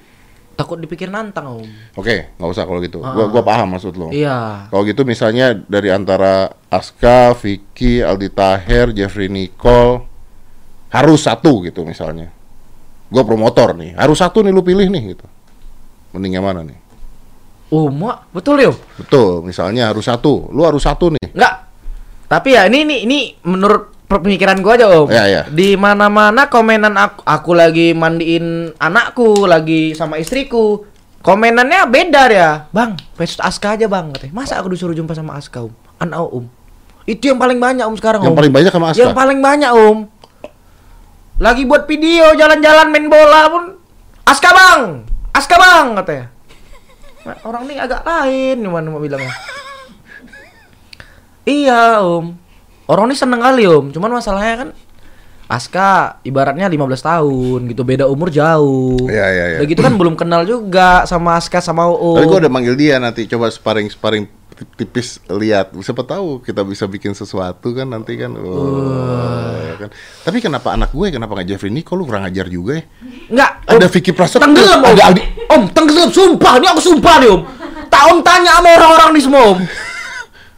takut 0.60 0.76
dipikir 0.76 1.08
nantang 1.08 1.64
om. 1.64 1.68
Oke, 1.96 2.36
nggak 2.36 2.50
usah 2.52 2.68
kalau 2.68 2.84
gitu. 2.84 3.00
Ah. 3.00 3.16
Gua 3.16 3.32
gua 3.32 3.42
paham 3.42 3.72
maksud 3.72 3.96
lo. 3.96 4.12
Iya. 4.12 4.68
Kalau 4.68 4.82
gitu 4.84 5.08
misalnya 5.08 5.56
dari 5.56 5.88
antara 5.88 6.52
Aska, 6.68 7.32
Vicky, 7.32 8.04
Aldi 8.04 8.28
Taher, 8.28 8.92
Jeffrey 8.92 9.32
Nicole 9.32 10.04
harus 10.92 11.20
satu 11.24 11.64
gitu 11.64 11.86
misalnya. 11.86 12.28
Gue 13.10 13.26
promotor 13.26 13.74
nih, 13.74 13.98
harus 13.98 14.22
satu 14.22 14.38
nih 14.46 14.54
lu 14.54 14.62
pilih 14.62 14.86
nih 14.86 15.18
gitu. 15.18 15.26
Mending 16.14 16.38
yang 16.38 16.46
mana 16.46 16.62
nih? 16.62 16.78
Oh, 17.70 17.90
mak, 17.90 18.30
betul 18.34 18.58
ya? 18.58 18.70
Betul, 18.98 19.42
misalnya 19.46 19.90
harus 19.90 20.06
satu, 20.06 20.50
lu 20.50 20.62
harus 20.62 20.82
satu 20.82 21.10
nih. 21.10 21.34
Enggak. 21.34 21.70
Tapi 22.30 22.54
ya 22.54 22.70
ini 22.70 22.86
ini 22.86 22.96
ini 23.06 23.18
menurut 23.46 23.99
pemikiran 24.10 24.58
gua 24.58 24.74
aja 24.74 24.86
om. 24.90 25.06
Ya, 25.06 25.24
ya. 25.30 25.42
Di 25.46 25.78
mana-mana 25.78 26.50
komenan 26.50 26.98
aku, 26.98 27.22
aku 27.22 27.50
lagi 27.54 27.94
mandiin 27.94 28.74
anakku, 28.82 29.46
lagi 29.46 29.94
sama 29.94 30.18
istriku. 30.18 30.82
Komenannya 31.20 31.84
beda 31.86 32.22
ya, 32.32 32.50
bang. 32.72 32.96
Versus 33.14 33.38
Aska 33.38 33.76
aja 33.76 33.86
bang. 33.86 34.10
Katanya. 34.10 34.32
Masa 34.34 34.56
aku 34.58 34.72
disuruh 34.72 34.96
jumpa 34.96 35.14
sama 35.14 35.36
Aska 35.36 35.62
om? 35.62 35.72
Anak 36.00 36.18
om. 36.32 36.48
Itu 37.04 37.28
yang 37.30 37.36
paling 37.38 37.60
banyak 37.60 37.84
om 37.84 37.94
sekarang 37.94 38.24
Yang 38.24 38.34
om. 38.34 38.38
paling 38.40 38.52
banyak 38.52 38.72
sama 38.72 38.86
Aska. 38.90 39.00
Yang 39.04 39.12
paling 39.14 39.38
banyak 39.38 39.70
om. 39.70 39.98
Lagi 41.40 41.64
buat 41.64 41.84
video 41.88 42.36
jalan-jalan 42.36 42.88
main 42.92 43.08
bola 43.08 43.48
pun 43.48 43.64
Aska 44.24 44.48
bang, 44.52 45.08
Aska 45.32 45.56
bang 45.56 45.86
katanya. 45.96 46.26
Nah, 47.20 47.36
Orang 47.44 47.68
ini 47.68 47.76
agak 47.76 48.00
lain 48.04 48.64
gimana 48.64 48.86
mau 48.88 49.00
bilangnya. 49.00 49.32
Iya 51.44 52.00
om. 52.00 52.36
Orang 52.90 53.06
ini 53.06 53.14
seneng 53.14 53.38
kali 53.38 53.70
om. 53.70 53.94
Cuman 53.94 54.10
masalahnya 54.10 54.66
kan 54.66 54.70
Aska 55.50 56.22
ibaratnya 56.22 56.70
15 56.70 56.78
tahun 57.02 57.60
gitu 57.70 57.82
beda 57.86 58.06
umur 58.06 58.30
jauh. 58.30 58.98
Iya, 59.06 59.26
iya, 59.30 59.44
iya. 59.54 59.58
Udah 59.62 59.68
gitu 59.70 59.82
kan 59.82 59.94
belum 59.98 60.14
kenal 60.18 60.42
juga 60.46 61.06
sama 61.06 61.38
Aska 61.38 61.62
sama 61.62 61.86
Uum. 61.90 62.18
Tapi 62.18 62.26
gue 62.26 62.38
udah 62.46 62.52
manggil 62.52 62.74
dia 62.74 62.98
nanti 63.02 63.26
coba 63.30 63.50
sparring 63.50 63.90
sparring 63.90 64.26
tipis 64.76 65.22
lihat 65.30 65.72
siapa 65.80 66.04
tahu 66.04 66.44
kita 66.44 66.60
bisa 66.68 66.84
bikin 66.84 67.16
sesuatu 67.16 67.72
kan 67.72 67.88
nanti 67.88 68.12
kan 68.20 68.28
oh, 68.36 69.56
ya 69.56 69.74
kan 69.80 69.88
tapi 70.20 70.36
kenapa 70.44 70.76
anak 70.76 70.92
gue 70.92 71.08
kenapa 71.08 71.32
nggak 71.32 71.48
Jeffrey 71.48 71.72
Nicole 71.72 71.96
lu 71.96 72.04
kurang 72.04 72.28
ajar 72.28 72.44
juga 72.44 72.76
ya 72.76 72.84
Enggak. 73.32 73.50
ada 73.64 73.86
Om. 73.88 73.92
Vicky 73.96 74.12
Prasetyo 74.12 74.44
Tenggelam 74.44 74.84
om. 74.84 74.92
ada 74.92 75.02
Aldi 75.08 75.22
Om 75.48 75.62
tenggelam 75.72 76.10
sumpah 76.12 76.52
ini 76.60 76.66
aku 76.68 76.80
sumpah 76.82 77.14
nih 77.24 77.28
om. 77.32 77.40
Tak 77.90 78.02
om 78.06 78.18
tanya 78.22 78.60
sama 78.60 78.70
orang-orang 78.70 79.10
di 79.18 79.22
semua 79.24 79.42
om. 79.50 79.58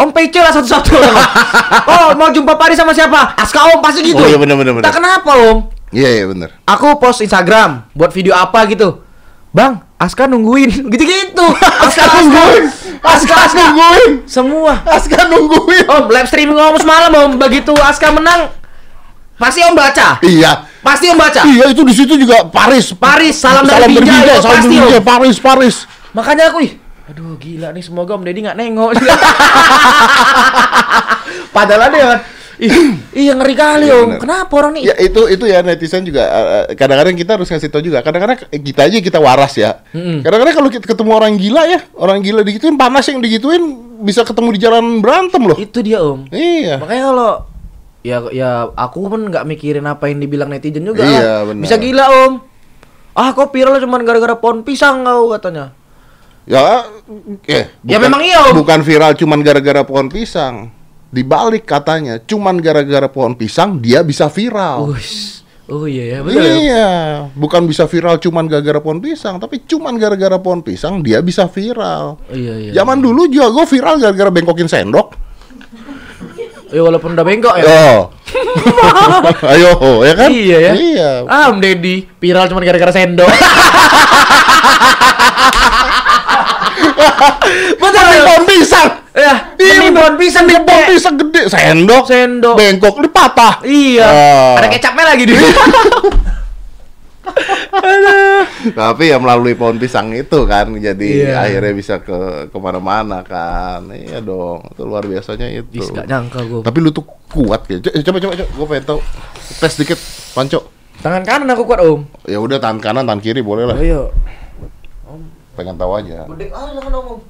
Om 0.02 0.10
PC 0.10 0.34
lah 0.36 0.50
satu-satu 0.50 0.98
oh 1.86 2.08
mau 2.14 2.28
jumpa 2.28 2.58
Pari 2.58 2.74
sama 2.74 2.90
siapa? 2.90 3.38
Aska 3.38 3.70
om 3.70 3.78
pasti 3.78 4.02
gitu. 4.02 4.18
Oh, 4.18 4.26
iya, 4.26 4.34
bener, 4.34 4.58
bener, 4.58 4.74
bener. 4.74 4.84
Tak 4.84 4.98
kenapa 4.98 5.30
om? 5.48 5.70
iya 5.90 6.08
iya 6.10 6.24
bener 6.26 6.50
Aku 6.64 6.98
post 6.98 7.20
Instagram 7.20 7.86
buat 7.92 8.10
video 8.10 8.32
apa 8.32 8.66
gitu. 8.66 8.98
Bang, 9.52 9.84
Aska 9.94 10.24
nungguin 10.24 10.72
gitu-gitu. 10.92 11.46
Aska 11.78 12.02
nungguin. 12.18 12.64
Aska 12.98 13.34
Aska 13.46 13.62
nungguin 13.68 14.12
Semua. 14.24 14.80
Aska 14.82 15.28
nungguin 15.28 15.84
Om 15.84 16.04
live 16.08 16.26
streaming 16.26 16.56
om 16.56 16.74
semalam 16.74 17.12
om. 17.12 17.30
Begitu 17.36 17.70
Aska 17.76 18.10
menang, 18.10 18.48
pasti 19.36 19.60
om 19.62 19.76
baca. 19.76 20.18
iya 20.24 20.66
Pasti 20.82 21.06
om 21.06 21.18
baca. 21.20 21.46
iya 21.46 21.70
itu 21.70 21.84
di 21.86 21.94
situ 21.94 22.18
juga 22.18 22.42
Paris 22.48 22.90
Paris, 22.90 23.38
salam 23.38 23.62
dari 23.62 23.86
Binjai, 23.86 24.40
salam 24.40 24.58
pasti, 24.58 24.66
dari 24.66 24.82
Binjai. 24.82 24.98
Paris 24.98 25.36
Paris 25.38 25.76
Makanya 26.10 26.50
aku 26.50 26.58
ih, 26.66 26.74
aduh 27.12 27.36
gila 27.36 27.76
nih 27.76 27.84
semoga 27.84 28.16
Om 28.16 28.24
Deddy 28.24 28.40
nggak 28.48 28.56
nengok. 28.56 28.90
Padahal 31.52 31.92
ada 31.92 31.98
kan, 32.00 32.20
ih, 32.56 32.96
iya 33.12 33.36
ngeri 33.36 33.52
kali 33.52 33.84
Iya, 33.84 34.00
Om. 34.00 34.08
bener. 34.16 34.20
Kenapa 34.24 34.52
orang 34.56 34.72
nih? 34.80 34.82
Ya 34.88 34.94
itu 34.96 35.20
itu 35.28 35.44
ya 35.44 35.60
netizen 35.60 36.08
juga 36.08 36.24
eh, 36.24 36.46
eh, 36.48 36.64
kadang-kadang 36.72 37.12
kita 37.12 37.36
harus 37.36 37.52
ngasih 37.52 37.68
tahu 37.68 37.84
juga. 37.84 38.00
Kadang-kadang 38.00 38.48
kita 38.48 38.80
aja 38.88 38.96
kita 38.96 39.18
waras 39.20 39.52
ya. 39.60 39.84
Mm-mm. 39.92 40.24
Kadang-kadang 40.24 40.54
kalau 40.56 40.70
kita 40.72 40.88
ketemu 40.88 41.10
orang 41.12 41.36
gila 41.36 41.62
ya, 41.68 41.84
orang 41.92 42.24
gila 42.24 42.40
digituin 42.40 42.80
panas 42.80 43.04
yang 43.12 43.20
digituin 43.20 43.62
bisa 44.00 44.24
ketemu 44.24 44.48
di 44.56 44.60
jalan 44.64 45.04
berantem 45.04 45.42
loh. 45.44 45.56
Itu 45.60 45.84
dia 45.84 46.00
Om. 46.00 46.32
Iya. 46.32 46.80
Makanya 46.80 47.04
kalau 47.12 47.32
ya 48.02 48.16
ya 48.32 48.50
aku 48.72 49.06
pun 49.06 49.28
nggak 49.28 49.44
mikirin 49.44 49.84
apa 49.84 50.08
yang 50.08 50.24
dibilang 50.24 50.48
netizen 50.48 50.88
juga. 50.88 51.04
Iya, 51.04 51.44
benar. 51.44 51.60
Bisa 51.60 51.76
gila 51.76 52.04
Om. 52.08 52.32
Ah 53.12 53.36
kok 53.36 53.52
viral 53.52 53.76
cuma 53.76 54.00
gara-gara 54.00 54.40
pohon 54.40 54.64
pisang 54.64 55.04
kau 55.04 55.28
katanya. 55.36 55.76
Ya 56.42 56.90
eh 57.46 57.70
Ya 57.86 57.98
memang 58.02 58.22
iya. 58.22 58.50
Bukan 58.50 58.82
viral 58.82 59.14
cuman 59.14 59.40
gara-gara 59.46 59.82
pohon 59.86 60.10
pisang. 60.10 60.74
Dibalik 61.12 61.68
katanya, 61.68 62.16
cuman 62.24 62.56
gara-gara 62.56 63.04
pohon 63.04 63.36
pisang 63.36 63.76
dia 63.76 64.00
bisa 64.00 64.32
viral. 64.32 64.88
Uish. 64.88 65.44
Oh 65.70 65.86
iya 65.86 66.18
ya 66.18 66.18
betul 66.24 66.40
ya. 66.40 66.52
Iya, 66.58 66.88
bukan 67.32 67.68
bisa 67.68 67.84
viral 67.86 68.16
cuman 68.18 68.48
gara-gara 68.50 68.80
pohon 68.82 68.98
pisang, 68.98 69.38
tapi 69.38 69.62
cuman 69.62 69.94
gara-gara 70.00 70.40
pohon 70.40 70.64
pisang 70.64 71.04
dia 71.04 71.20
bisa 71.20 71.46
viral. 71.46 72.18
Iya 72.32 72.54
iya. 72.58 72.72
Zaman 72.76 72.98
dulu 72.98 73.28
juga 73.28 73.52
gue 73.52 73.64
viral 73.76 74.00
gara-gara 74.00 74.30
bengkokin 74.32 74.66
sendok. 74.72 75.14
Ya 76.72 76.80
walaupun 76.80 77.12
udah 77.12 77.24
bengkok 77.28 77.54
ya. 77.60 77.64
Yo. 77.68 78.08
Ayo, 79.52 79.70
ya 80.08 80.14
kan? 80.16 80.28
Iya 80.32 80.58
ya. 80.58 80.72
Iya. 80.72 81.10
Ah 81.28 81.52
Om 81.52 81.60
Deddy 81.60 82.08
viral 82.16 82.48
cuma 82.48 82.64
gara-gara 82.64 82.92
sendok. 82.92 83.28
Betul 87.74 87.92
Tapi 87.94 88.14
ya. 88.14 88.22
pohon 88.24 88.44
pisang. 88.44 88.88
Ya, 89.12 89.34
ini 89.58 89.86
pohon 89.90 90.14
pisang 90.16 90.44
gede. 90.46 90.64
pohon 90.64 90.84
pisang 90.88 91.14
gede, 91.16 91.40
sendok, 91.46 92.04
Sendok. 92.06 92.54
bengkok, 92.54 92.96
ini 92.96 93.08
patah. 93.08 93.54
Iya. 93.60 94.06
Ah. 94.06 94.52
Ada 94.56 94.68
kecapnya 94.70 95.04
lagi 95.06 95.24
di. 95.26 95.34
Tapi 98.72 99.04
ya 99.06 99.16
melalui 99.16 99.52
pohon 99.52 99.76
pisang 99.76 100.10
itu 100.10 100.44
kan, 100.44 100.68
jadi 100.70 101.08
Iya. 101.28 101.34
akhirnya 101.40 101.72
bisa 101.72 101.94
ke 101.98 102.18
ke 102.46 102.56
mana-mana 102.56 103.20
kan. 103.22 103.84
Iya 103.88 104.18
dong, 104.18 104.64
itu 104.66 104.82
luar 104.82 105.02
biasanya 105.02 105.46
itu. 105.50 105.76
Ih, 105.76 105.88
gak 105.88 106.06
nyangka 106.06 106.40
gue. 106.42 106.60
Tapi 106.62 106.78
lu 106.78 106.90
tuh 106.90 107.02
kuat 107.28 107.66
ya. 107.66 107.78
Co- 107.80 107.94
Coba 108.02 108.18
coba 108.18 108.32
coba, 108.34 108.48
gue 108.48 108.66
pengen 108.66 108.84
tahu. 108.86 109.00
Tes 109.54 109.74
dikit, 109.76 109.98
Panco. 110.32 110.60
Tangan 111.00 111.22
kanan 111.22 111.48
aku 111.50 111.62
kuat 111.64 111.80
om. 111.82 112.06
Ya 112.24 112.38
udah 112.38 112.56
tangan 112.56 112.78
kanan, 112.78 113.04
tangan 113.04 113.20
kiri 113.20 113.40
boleh 113.40 113.66
lah. 113.66 113.76
Ayo. 113.76 114.14
Pengen 115.52 115.76
tahu 115.76 115.92
aja. 116.00 116.24
Gede 116.32 116.46
kali 116.48 116.70
tangan 116.80 116.94
om. 116.96 117.20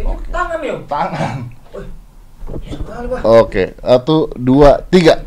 Ini 0.00 0.14
tangan 0.32 0.58
ya 0.64 0.72
om. 0.72 0.82
Tangan. 0.88 1.36
Oke, 3.22 3.78
satu, 3.78 4.32
dua, 4.34 4.80
tiga. 4.88 5.22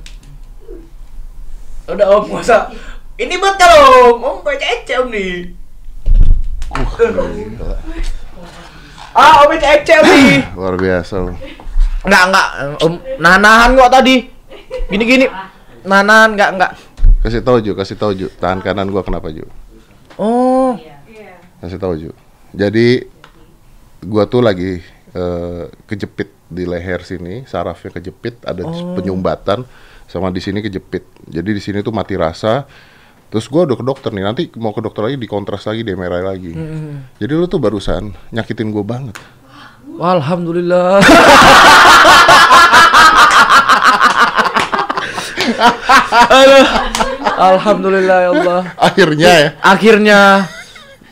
Udah 1.88 2.08
om, 2.17 2.23
masa 2.32 2.71
ini 3.19 3.36
betul 3.38 3.71
om, 4.10 4.17
om 4.23 4.38
baca 4.41 4.67
om 5.03 5.08
nih. 5.13 5.53
Ah, 9.13 9.45
om 9.45 9.53
baca 9.53 9.93
om 10.01 10.06
nih. 10.10 10.41
Luar 10.58 10.75
biasa 10.79 11.15
lu. 11.21 11.34
Enggak, 12.03 12.23
enggak, 12.27 12.47
om 12.84 12.93
nahan 13.21 13.77
kok 13.77 13.91
tadi. 13.93 14.15
Gini 14.89 15.03
gini, 15.06 15.25
nahan 15.86 16.34
enggak 16.34 16.49
enggak. 16.58 16.71
Kasih 17.23 17.39
tahu 17.39 17.63
Ju, 17.63 17.71
kasih 17.77 17.95
tahu 17.95 18.12
Ju. 18.12 18.27
Tangan 18.41 18.60
kanan 18.60 18.91
gua 18.91 19.06
kenapa 19.06 19.32
Ju? 19.32 19.47
Oh, 20.19 20.75
Kasih 21.63 21.80
tahu 21.80 21.95
Ju. 21.95 22.12
Jadi 22.52 23.08
gua 24.04 24.28
tuh 24.28 24.43
lagi 24.43 24.84
eh, 25.15 25.63
kejepit 25.88 26.28
di 26.52 26.67
leher 26.67 26.99
sini, 27.08 27.47
sarafnya 27.47 27.95
kejepit, 27.95 28.43
ada 28.43 28.67
penyumbatan 28.99 29.63
sama 30.12 30.28
di 30.28 30.43
sini 30.43 30.60
kejepit. 30.60 31.08
Jadi 31.23 31.49
di 31.56 31.62
sini 31.63 31.80
tuh 31.80 31.95
mati 31.95 32.19
rasa. 32.19 32.67
Terus 33.32 33.47
gua 33.47 33.63
udah 33.63 33.80
ke 33.80 33.86
dokter 33.88 34.12
nih, 34.12 34.28
nanti 34.28 34.43
mau 34.60 34.76
ke 34.76 34.84
dokter 34.84 35.08
lagi 35.08 35.15
dikontras 35.15 35.63
lagi, 35.63 35.88
di 35.88 35.95
MRI 35.95 36.23
lagi. 36.28 36.52
Jadi 37.15 37.32
lu 37.32 37.47
tuh 37.47 37.63
barusan 37.63 38.12
nyakitin 38.36 38.67
gua 38.67 38.84
banget. 38.84 39.15
alhamdulillah. 40.04 40.99
Alhamdulillah 47.34 48.17
ya 48.21 48.30
Allah. 48.32 48.62
Akhirnya 48.80 49.32
ya, 49.32 49.49
Akhirnya 49.60 50.19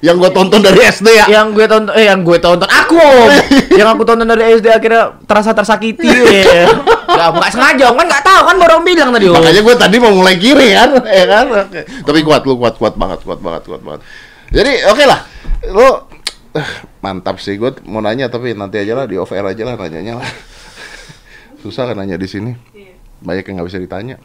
yang 0.02 0.18
gua 0.18 0.34
tonton 0.34 0.66
dari 0.66 0.82
SD 0.82 1.08
ya. 1.14 1.26
yang 1.30 1.54
gue 1.54 1.66
tonton 1.70 1.94
eh 1.94 2.10
yang 2.10 2.26
gue 2.26 2.38
tonton 2.42 2.66
aku 2.66 2.98
Om. 2.98 3.30
yang 3.80 3.88
aku 3.94 4.02
tonton 4.02 4.26
dari 4.26 4.58
SD 4.58 4.74
akhirnya 4.74 5.22
terasa 5.30 5.54
tersakiti 5.54 6.10
ya. 6.10 6.74
Gak, 7.12 7.28
gak 7.38 7.52
sengaja 7.52 7.92
kan 7.92 8.08
nggak 8.08 8.24
tahu 8.24 8.42
kan 8.50 8.56
baru 8.58 8.74
Om 8.82 8.84
bilang 8.88 9.10
tadi 9.14 9.26
Om. 9.30 9.36
Makanya 9.38 9.62
gue 9.62 9.76
tadi 9.78 9.96
mau 10.02 10.14
mulai 10.16 10.36
kiri 10.42 10.74
kan, 10.74 10.90
ya 11.22 11.26
kan? 11.30 11.46
Oke. 11.70 11.82
Tapi 11.86 12.20
kuat 12.26 12.42
lu 12.50 12.58
kuat 12.58 12.76
kuat 12.82 12.96
banget, 12.98 13.20
kuat 13.22 13.40
banget, 13.44 13.64
kuat 13.70 13.82
banget. 13.86 14.02
Jadi 14.50 14.72
oke 14.90 15.04
lah, 15.06 15.20
lu 15.70 15.88
eh, 16.58 16.70
mantap 17.04 17.38
sih. 17.38 17.62
Gue 17.62 17.78
mau 17.86 18.02
nanya 18.02 18.26
tapi 18.32 18.58
nanti 18.58 18.82
aja 18.82 18.98
lah 18.98 19.06
di 19.06 19.22
off 19.22 19.30
air 19.36 19.46
aja 19.46 19.64
lah 19.70 19.76
nanyanya 19.78 20.18
lah. 20.18 20.30
Susah 21.62 21.94
kan 21.94 22.00
nanya 22.00 22.18
di 22.18 22.26
sini. 22.26 22.58
Banyak 23.22 23.44
yang 23.46 23.62
nggak 23.62 23.70
bisa 23.70 23.78
ditanya. 23.78 24.18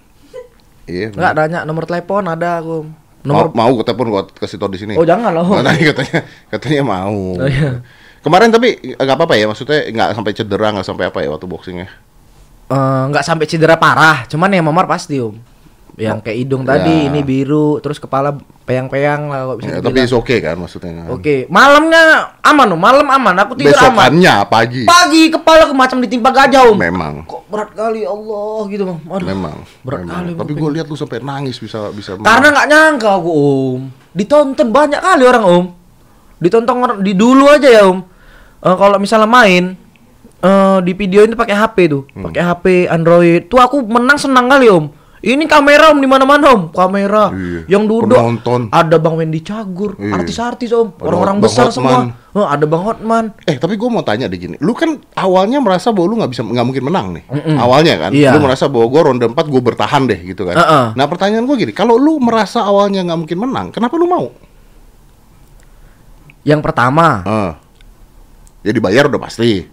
Iya. 0.88 1.12
Nggak 1.12 1.34
nanya 1.36 1.60
nomor 1.68 1.84
telepon 1.84 2.24
ada 2.32 2.64
aku. 2.64 3.05
Om. 3.26 3.34
Mau, 3.34 3.50
Nomor 3.50 3.58
mau 3.58 3.70
gue 3.74 3.82
telepon 3.82 4.06
gue 4.14 4.22
kasih 4.38 4.56
tau 4.62 4.70
di 4.70 4.78
sini. 4.78 4.94
Oh 4.94 5.02
jangan 5.02 5.34
loh. 5.34 5.58
Nah, 5.58 5.66
tadi 5.66 5.82
katanya 5.90 6.18
katanya 6.46 6.82
mau. 6.86 7.34
Oh, 7.34 7.48
iya. 7.50 7.82
Kemarin 8.22 8.54
tapi 8.54 8.78
nggak 8.94 9.16
apa-apa 9.18 9.34
ya, 9.34 9.46
maksudnya 9.50 9.86
nggak 9.90 10.14
sampai 10.14 10.32
cedera, 10.34 10.74
nggak 10.74 10.86
sampai 10.86 11.04
apa 11.10 11.18
ya 11.22 11.28
waktu 11.34 11.46
boxingnya. 11.46 11.88
Eh, 12.66 13.02
nggak 13.10 13.22
sampai 13.22 13.46
cedera 13.46 13.78
parah, 13.78 14.26
cuman 14.26 14.50
yang 14.50 14.66
memar 14.66 14.86
pasti 14.90 15.18
Om. 15.22 15.38
Yang 15.96 16.28
kayak 16.28 16.38
hidung 16.38 16.62
tadi 16.62 16.92
Ya. 16.92 17.08
ini 17.08 17.20
biru, 17.20 17.80
terus 17.80 17.96
kepala 17.96 18.36
peyang-peyang 18.68 19.32
lah 19.32 19.48
kok 19.48 19.56
bisa 19.56 19.68
Ya, 19.70 19.80
tapi 19.80 20.04
oke 20.04 20.36
kan 20.38 20.56
maksudnya. 20.60 21.08
Oke, 21.08 21.48
malamnya 21.48 22.36
aman 22.42 22.68
Om, 22.68 22.76
malam 22.76 23.06
aman. 23.08 23.34
Aku 23.40 23.56
tidur 23.56 23.72
aman. 23.72 24.12
Besokannya 24.12 24.34
pagi. 24.44 24.82
Pagi 24.84 25.32
kepala 25.32 25.64
aku 25.64 25.72
macam 25.72 25.96
ditimpa 25.98 26.28
gajah 26.28 26.68
Om. 26.68 26.76
Memang. 26.76 27.14
Kok 27.24 27.48
berat 27.48 27.72
kali 27.72 28.04
Allah 28.04 28.60
gitu 28.68 28.84
Om. 28.84 29.00
Aduh. 29.08 29.26
Memang, 29.26 29.56
Berat 29.80 30.00
memang. 30.04 30.16
kali, 30.20 30.30
Tapi 30.36 30.52
gue 30.52 30.70
lihat 30.76 30.86
lu 30.86 30.96
sampai 30.96 31.18
nangis 31.18 31.56
bisa 31.56 31.88
bisa. 31.90 32.12
Karena 32.18 32.52
nggak 32.52 32.68
nyangka 32.68 33.10
aku 33.16 33.30
Om. 33.32 33.80
Ditonton 34.12 34.68
banyak 34.68 35.00
kali 35.00 35.24
orang 35.24 35.44
Om. 35.44 35.64
Ditonton 36.36 36.76
orang 36.76 36.98
di 37.00 37.16
dulu 37.16 37.48
aja 37.48 37.72
ya 37.72 37.88
Om. 37.88 37.98
Eh, 38.58 38.76
kalau 38.76 39.00
misalnya 39.00 39.24
main 39.24 39.72
eh 40.36 40.78
di 40.84 40.92
video 40.92 41.24
ini 41.24 41.32
pakai 41.32 41.56
HP 41.56 41.88
tuh, 41.88 42.04
Hmm. 42.12 42.28
pakai 42.28 42.42
HP 42.44 42.64
Android. 42.86 43.48
Tuh 43.48 43.56
aku 43.56 43.80
menang 43.80 44.20
senang 44.20 44.44
kali 44.46 44.68
Om. 44.68 45.05
Ini 45.26 45.42
kamera 45.44 45.90
Om 45.90 45.98
di 45.98 46.06
mana-mana 46.06 46.54
Om, 46.54 46.62
kamera. 46.70 47.34
Iya. 47.34 47.66
Yang 47.66 47.82
duduk 47.90 48.14
Penonton. 48.14 48.70
ada 48.70 48.94
Bang 48.94 49.18
Wendy 49.18 49.42
Cagur, 49.42 49.98
Iya. 49.98 50.14
artis-artis 50.14 50.70
Om, 50.70 50.94
orang-orang 51.02 51.42
besar 51.42 51.66
Hotman. 51.66 52.14
semua. 52.14 52.30
Oh, 52.30 52.46
ada 52.46 52.62
Bang 52.62 52.86
Hotman. 52.86 53.34
Eh 53.42 53.58
tapi 53.58 53.74
gue 53.74 53.90
mau 53.90 54.06
tanya 54.06 54.30
deh 54.30 54.38
gini, 54.38 54.54
lu 54.56 54.70
kan 54.70 54.94
awalnya 55.14 55.58
merasa 55.58 55.90
bahwa 55.90 56.06
lu 56.06 56.22
nggak 56.22 56.30
bisa 56.30 56.46
nggak 56.46 56.62
mungkin 56.62 56.84
menang 56.84 57.06
nih, 57.10 57.24
awalnya 57.58 57.94
kan, 57.98 58.10
Iya. 58.14 58.38
lu 58.38 58.38
merasa 58.38 58.70
bahwa 58.70 58.86
gue 58.86 59.00
ronde 59.02 59.26
4 59.26 59.46
gue 59.48 59.58
bertahan 59.60 60.02
deh 60.06 60.20
gitu 60.22 60.46
kan. 60.46 60.54
Heeh. 60.54 60.84
Nah 60.94 61.06
pertanyaan 61.06 61.42
gue 61.42 61.56
gini, 61.58 61.72
kalau 61.74 61.98
lu 61.98 62.22
merasa 62.22 62.62
awalnya 62.62 63.02
nggak 63.02 63.18
mungkin 63.18 63.38
menang, 63.40 63.66
kenapa 63.70 63.98
lu 63.98 64.06
mau? 64.06 64.30
Yang 66.46 66.60
pertama, 66.62 67.26
Eh, 67.26 67.50
ya 68.62 68.70
dibayar 68.70 69.10
udah 69.10 69.18
pasti. 69.18 69.66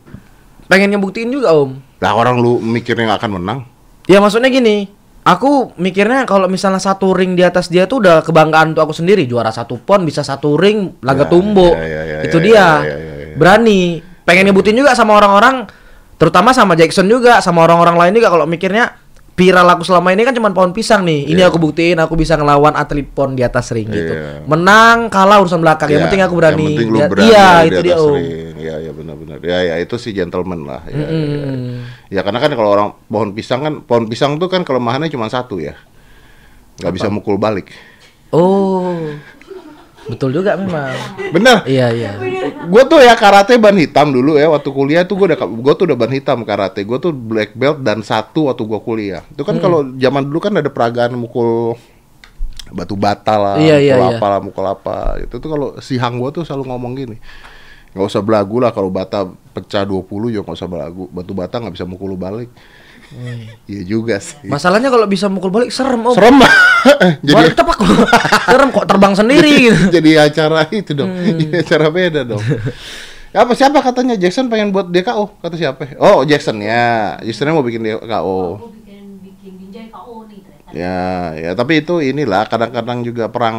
pengen 0.66 0.90
ngebuktiin 0.90 1.30
juga 1.30 1.54
Om. 1.54 1.78
Lah 2.02 2.18
orang 2.18 2.42
lu 2.42 2.58
mikirnya 2.58 3.06
nggak 3.06 3.22
akan 3.22 3.34
menang, 3.38 3.60
Ya 4.04 4.18
maksudnya 4.18 4.50
gini, 4.50 4.90
aku 5.24 5.76
mikirnya 5.80 6.28
kalau 6.28 6.48
misalnya 6.52 6.80
satu 6.80 7.16
ring 7.16 7.36
di 7.36 7.44
atas 7.44 7.72
dia 7.72 7.88
tuh 7.88 8.04
udah 8.04 8.24
kebanggaan 8.24 8.76
untuk 8.76 8.88
aku 8.88 8.96
sendiri. 8.96 9.24
Juara 9.28 9.50
satu 9.50 9.80
pon 9.80 10.04
bisa 10.04 10.22
satu 10.24 10.56
ring 10.60 11.00
laga 11.04 11.26
Ya, 11.26 11.32
tumbo 11.32 11.72
ya, 11.74 11.84
ya, 11.84 12.02
ya, 12.04 12.18
itu 12.28 12.38
ya, 12.40 12.46
dia. 12.46 12.56
ya, 12.60 12.68
ya, 12.84 12.96
ya, 12.96 13.14
ya. 13.32 13.36
berani. 13.40 13.82
Pengen 14.24 14.52
nyebutin 14.52 14.80
juga 14.80 14.96
sama 14.96 15.20
orang-orang 15.20 15.68
terutama 16.16 16.56
sama 16.56 16.80
Jackson 16.80 17.12
juga 17.12 17.44
sama 17.44 17.68
orang-orang 17.68 18.00
lain 18.00 18.14
juga 18.24 18.32
kalau 18.32 18.48
mikirnya 18.48 18.96
viral 19.34 19.66
aku 19.66 19.82
selama 19.82 20.14
ini 20.14 20.22
kan 20.22 20.34
cuma 20.38 20.54
pohon 20.54 20.70
pisang 20.72 21.02
nih 21.02 21.26
ini 21.26 21.42
Iya. 21.42 21.50
aku 21.50 21.58
buktiin 21.58 21.98
aku 21.98 22.14
bisa 22.14 22.38
ngelawan 22.38 22.78
atlet 22.78 23.10
pon 23.10 23.34
di 23.34 23.42
atas 23.42 23.74
ring 23.74 23.90
gitu 23.90 24.14
Iya. 24.14 24.46
menang 24.46 25.10
kalah 25.10 25.42
urusan 25.42 25.58
belakang 25.58 25.90
yang 25.90 26.02
Ya, 26.02 26.06
penting 26.06 26.22
aku 26.22 26.36
berani 26.38 26.62
Yang 26.62 26.70
penting 26.78 26.90
lu 26.94 27.00
berani 27.10 27.26
iya 27.26 27.48
di 27.66 27.68
itu 27.74 27.82
dia 27.82 27.96
om 27.98 28.14
ring. 28.14 28.54
Ya 28.64 28.76
ya 28.80 28.92
benar-benar. 28.96 29.38
Ya 29.44 29.60
ya 29.60 29.76
itu 29.76 30.00
sih 30.00 30.16
gentleman 30.16 30.64
lah. 30.64 30.88
Ya, 30.88 30.96
ya, 30.96 31.04
ya. 31.04 31.12
Mm. 31.12 31.68
Ya 32.08 32.22
karena 32.24 32.40
kan 32.40 32.48
kalau 32.56 32.70
orang 32.72 32.88
pohon 33.12 33.36
pisang 33.36 33.60
kan 33.60 33.74
pohon 33.84 34.08
pisang 34.08 34.40
tuh 34.40 34.48
kan 34.48 34.64
kelemahannya 34.64 35.12
cuma 35.12 35.28
satu 35.28 35.60
ya. 35.60 35.76
nggak 36.80 36.94
bisa 36.96 37.12
mukul 37.12 37.36
balik. 37.36 37.70
oh 38.32 38.98
betul 40.04 40.36
juga 40.36 40.60
memang 40.60 40.92
Bener. 41.32 41.64
iya 41.64 41.88
iya 41.90 42.12
Gue 42.64 42.84
tuh 42.88 43.00
ya 43.00 43.16
karate 43.16 43.56
ban 43.60 43.76
hitam 43.76 44.12
dulu 44.12 44.36
ya 44.36 44.48
waktu 44.52 44.68
kuliah 44.72 45.04
tuh 45.04 45.16
gue 45.20 45.32
udah 45.32 45.40
gue 45.40 45.74
tuh 45.76 45.84
udah 45.88 45.98
ban 46.00 46.12
hitam 46.12 46.44
karate. 46.44 46.84
Gue 46.84 46.96
tuh 47.00 47.12
black 47.12 47.56
belt 47.56 47.80
dan 47.84 48.00
satu 48.04 48.48
waktu 48.52 48.64
gue 48.64 48.80
kuliah. 48.84 49.24
Itu 49.32 49.44
kan 49.44 49.60
kalau 49.60 49.84
zaman 49.96 50.28
dulu 50.28 50.40
kan 50.40 50.56
ada 50.56 50.68
peragaan 50.72 51.16
mukul 51.16 51.76
batu 52.72 52.96
bata 52.96 53.36
lah, 53.36 53.56
Iya, 53.60 53.76
mukul 53.80 53.84
iya, 53.84 53.96
iya. 54.00 54.18
apa 54.18 54.26
lah, 54.28 54.40
mukul 54.40 54.66
apa. 54.66 54.96
Itu 55.24 55.40
tuh 55.44 55.50
kalau 55.52 55.68
si 55.84 56.00
Hang 56.00 56.20
gue 56.20 56.30
tuh 56.32 56.44
selalu 56.48 56.72
ngomong 56.72 56.92
gini. 56.96 57.18
nggak 57.94 58.10
usah 58.10 58.26
belagu 58.26 58.58
lah 58.58 58.74
kalau 58.74 58.90
bata 58.90 59.30
pecah 59.54 59.86
20 59.86 60.02
juga 60.34 60.42
nggak 60.48 60.58
usah 60.58 60.70
belagu. 60.72 61.04
Batu 61.12 61.32
bata 61.36 61.60
nggak 61.60 61.74
bisa 61.76 61.86
mukul 61.86 62.16
lu 62.16 62.18
balik. 62.18 62.48
Iya 63.70 63.82
juga 63.88 64.20
sih. 64.20 64.50
Masalahnya 64.50 64.90
kalau 64.92 65.08
bisa 65.08 65.30
mukul 65.32 65.54
balik 65.54 65.72
serem 65.72 66.02
om. 66.02 66.14
Serem. 66.16 66.40
Jadi 66.40 66.52
jadi 67.28 67.54
tepak 67.56 67.78
serem 68.52 68.70
kok 68.74 68.86
terbang 68.90 69.14
sendiri 69.16 69.54
gitu. 69.72 69.82
jadi 69.94 70.28
acara 70.28 70.68
itu 70.74 70.92
dong. 70.92 71.12
Jadi 71.28 71.46
acara 71.64 71.88
beda 71.90 72.22
dong. 72.28 72.44
Apa 73.34 73.58
siapa 73.58 73.82
katanya 73.82 74.14
Jackson 74.14 74.46
pengen 74.46 74.70
buat 74.70 74.94
DKO? 74.94 75.42
Kata 75.42 75.58
siapa? 75.58 75.98
Oh, 75.98 76.22
Jackson 76.22 76.62
ya. 76.62 77.18
Jacksonnya 77.26 77.58
mau 77.58 77.66
bikin 77.66 77.82
DKO. 77.82 78.62
aku 78.62 78.68
bikin 78.78 79.18
bikin 79.26 79.54
binjai 79.58 79.88
KO 79.90 80.30
nih 80.30 80.40
ternyata 80.46 80.70
Ya, 80.74 81.34
ya 81.38 81.52
tapi 81.54 81.86
itu 81.86 82.02
inilah 82.02 82.50
kadang-kadang 82.50 83.06
juga 83.06 83.30
perang 83.30 83.58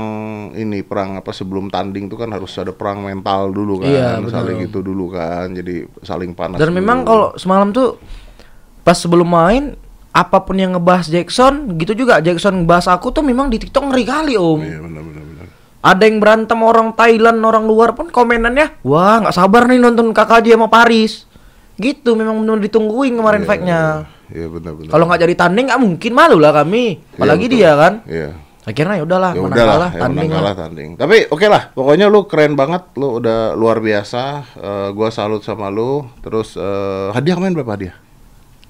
ini 0.54 0.82
perang 0.82 1.18
apa 1.18 1.30
sebelum 1.30 1.70
tanding 1.70 2.10
tuh 2.10 2.18
kan 2.18 2.30
harus 2.30 2.50
ada 2.58 2.74
perang 2.74 3.06
mental 3.06 3.54
dulu 3.54 3.82
kan, 3.82 3.90
Iya, 3.90 4.30
saling 4.30 4.66
itu 4.66 4.78
dulu 4.82 5.10
kan. 5.10 5.50
Jadi 5.54 5.86
saling 6.02 6.34
panas. 6.34 6.58
Dan 6.58 6.70
memang 6.74 7.02
dulu. 7.02 7.10
kalau 7.10 7.28
semalam 7.38 7.70
tuh 7.74 7.98
pas 8.84 8.94
sebelum 8.94 9.26
main 9.26 9.74
apa 10.10 10.38
pun 10.38 10.54
yang 10.54 10.70
ngebahas 10.72 11.08
Jackson 11.08 11.74
gitu 11.74 11.96
juga 11.96 12.20
Jackson 12.20 12.62
ngebahas 12.62 12.86
aku 12.92 13.10
tuh 13.10 13.24
memang 13.24 13.48
di 13.48 13.58
TikTok 13.58 13.90
ngeri 13.90 14.04
kali 14.04 14.34
om. 14.36 14.62
Iya, 14.62 14.78
benar 14.78 15.02
benar 15.02 15.22
benar. 15.24 15.46
Ada 15.82 16.02
yang 16.06 16.16
berantem 16.16 16.58
orang 16.60 16.88
Thailand 16.92 17.38
orang 17.40 17.64
luar 17.64 17.92
pun 17.92 18.06
komenannya 18.08 18.80
wah 18.82 19.20
nggak 19.20 19.34
sabar 19.34 19.66
nih 19.66 19.76
nonton 19.76 20.12
KKJ 20.12 20.54
sama 20.54 20.68
Paris. 20.68 21.26
Gitu 21.74 22.14
memang 22.14 22.38
benar 22.38 22.62
ditungguin 22.62 23.18
kemarin 23.18 23.42
Iya, 23.42 23.48
fight-nya. 23.48 23.80
Iya, 24.30 24.46
benar 24.46 24.72
benar. 24.74 24.90
Kalau 24.92 25.04
nggak 25.04 25.20
jadi 25.20 25.34
tanding 25.34 25.66
nggak 25.66 25.82
mungkin 25.82 26.12
malu 26.14 26.38
lah 26.38 26.52
kami. 26.54 26.84
Iya, 26.94 27.18
Apalagi 27.18 27.44
betul. 27.44 27.56
dia 27.58 27.70
kan. 27.74 27.94
Iya. 28.06 28.28
Akhirnya 28.64 28.94
ya 28.96 29.04
udahlah 29.04 29.30
ya 29.30 29.42
menang 29.42 29.52
udahlah 29.52 29.74
kalah 29.76 29.90
ya 29.90 30.00
tanding 30.00 30.16
menang 30.24 30.30
lah. 30.30 30.40
kalah 30.40 30.54
tanding 30.56 30.88
tapi 30.96 31.16
oke 31.28 31.46
lah 31.52 31.62
pokoknya 31.76 32.06
lu 32.08 32.24
keren 32.24 32.56
banget 32.56 32.82
lu 32.96 33.20
udah 33.20 33.52
luar 33.52 33.76
biasa 33.76 34.22
Eh, 34.56 34.88
gua 34.96 35.12
salut 35.12 35.44
sama 35.44 35.68
lu 35.68 36.08
terus 36.24 36.56
eh, 36.56 37.12
hadiah 37.12 37.36
main 37.36 37.52
berapa 37.52 37.76
hadiah 37.76 37.92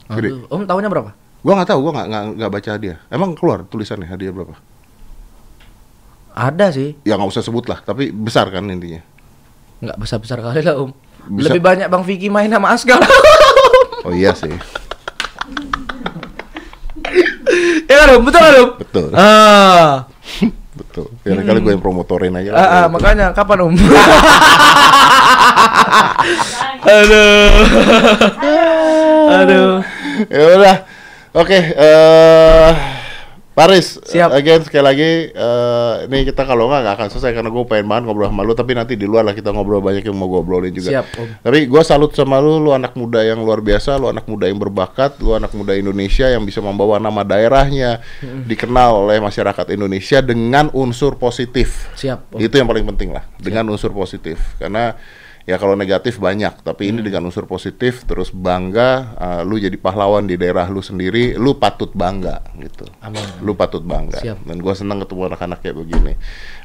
gede 0.07 0.29
Aduh, 0.31 0.47
om 0.49 0.63
tahunya 0.63 0.89
berapa? 0.89 1.11
gua 1.41 1.53
nggak 1.55 1.69
tahu 1.69 1.81
gua 1.81 1.93
nggak 1.95 2.09
nggak 2.35 2.51
baca 2.51 2.71
hadiah 2.71 2.99
emang 3.09 3.33
keluar 3.33 3.63
tulisannya 3.63 4.07
hadiah 4.07 4.31
berapa 4.31 4.57
Ada 6.31 6.73
sih. 6.73 6.99
ya 7.01 7.15
nggak 7.15 7.31
usah 7.31 7.43
sebut 7.43 7.65
lah 7.65 7.79
tapi 7.79 8.09
besar 8.09 8.49
kan 8.49 8.67
intinya 8.67 9.01
Nggak 9.77 9.99
besar-besar 9.99 10.39
kali 10.41 10.61
lah 10.61 10.77
om. 10.79 10.91
Bisa- 11.31 11.51
Lebih 11.51 11.63
banyak 11.63 11.87
Bang 11.87 12.03
Vicky 12.03 12.27
main 12.27 12.49
sama 12.49 12.73
Asgar. 12.73 13.01
oh 14.05 14.11
iya 14.11 14.33
sih 14.33 14.49
ya 17.85 17.97
kan 17.99 18.09
om? 18.11 18.23
Betul 18.23 18.41
kan 18.41 18.55
om? 18.57 18.71
betul 18.77 19.07
Ah, 19.13 20.09
betul 20.79 21.07
ya 21.23 21.37
kali 21.39 21.61
gue 21.61 21.71
yang 21.71 21.81
promotorin 21.81 22.35
aja 22.35 22.51
ah, 22.51 22.59
ah, 22.59 22.87
makanya 22.89 23.31
kapan 23.31 23.59
om? 23.63 23.75
Aduh. 26.85 27.51
Aduh. 29.35 29.73
ya 30.35 30.43
udah. 30.59 30.77
Oke, 31.35 31.59
eh 31.59 32.73
Paris, 33.55 34.03
Siap. 34.03 34.35
again 34.35 34.67
sekali 34.67 34.83
lagi 34.83 35.11
eh 35.31 35.95
ini 36.11 36.27
kita 36.27 36.43
kalau 36.43 36.67
nggak 36.67 36.81
nggak 36.83 36.95
akan 36.99 37.07
selesai 37.07 37.39
karena 37.39 37.55
gue 37.55 37.63
pengen 37.71 37.87
banget 37.87 38.03
ngobrol 38.11 38.27
sama 38.27 38.43
lu 38.43 38.51
tapi 38.51 38.75
nanti 38.75 38.99
di 38.99 39.07
luar 39.07 39.23
lah 39.23 39.31
kita 39.31 39.55
ngobrol 39.55 39.79
banyak 39.79 40.03
yang 40.03 40.19
mau 40.19 40.27
gue 40.27 40.43
obrolin 40.43 40.75
juga. 40.75 40.91
Siap, 40.91 41.07
Om. 41.15 41.29
Tapi 41.47 41.59
gue 41.71 41.83
salut 41.87 42.11
sama 42.19 42.43
lu, 42.43 42.59
lu 42.59 42.75
anak 42.75 42.99
muda 42.99 43.23
yang 43.23 43.39
luar 43.47 43.63
biasa, 43.63 43.95
lu 43.95 44.11
anak 44.11 44.27
muda 44.27 44.51
yang 44.51 44.59
berbakat, 44.59 45.23
lu 45.23 45.39
anak 45.39 45.55
muda 45.55 45.71
Indonesia 45.79 46.27
yang 46.27 46.43
bisa 46.43 46.59
membawa 46.59 46.99
nama 46.99 47.23
daerahnya 47.23 48.03
dikenal 48.43 49.07
oleh 49.07 49.23
masyarakat 49.23 49.71
Indonesia 49.71 50.19
dengan 50.19 50.67
unsur 50.75 51.15
positif. 51.15 51.95
Siap, 51.95 52.35
Om. 52.35 52.43
Itu 52.43 52.59
yang 52.59 52.67
paling 52.67 52.83
penting 52.91 53.15
lah, 53.15 53.23
dengan 53.39 53.71
unsur 53.71 53.95
positif. 53.95 54.59
Karena 54.59 54.99
ya 55.45 55.61
kalau 55.61 55.77
negatif 55.77 56.17
banyak, 56.17 56.65
tapi 56.65 56.89
Hmm. 56.89 56.99
ini 56.99 57.01
dengan 57.05 57.29
unsur 57.29 57.45
positif 57.45 58.05
terus 58.05 58.33
bangga 58.33 58.91
uh, 59.17 59.41
lu 59.45 59.61
jadi 59.61 59.77
pahlawan 59.77 60.25
di 60.25 60.37
daerah 60.37 60.69
lu 60.69 60.81
sendiri, 60.81 61.37
lu 61.37 61.57
patut 61.57 61.93
bangga 61.93 62.41
gitu. 62.59 62.89
Amin. 63.01 63.21
Lu 63.45 63.53
patut 63.53 63.85
bangga. 63.85 64.21
Siap. 64.25 64.45
Dan 64.49 64.59
gua 64.59 64.73
senang 64.73 65.05
ketemu 65.05 65.33
anak-anak 65.33 65.59
kayak 65.61 65.77
begini. 65.77 66.13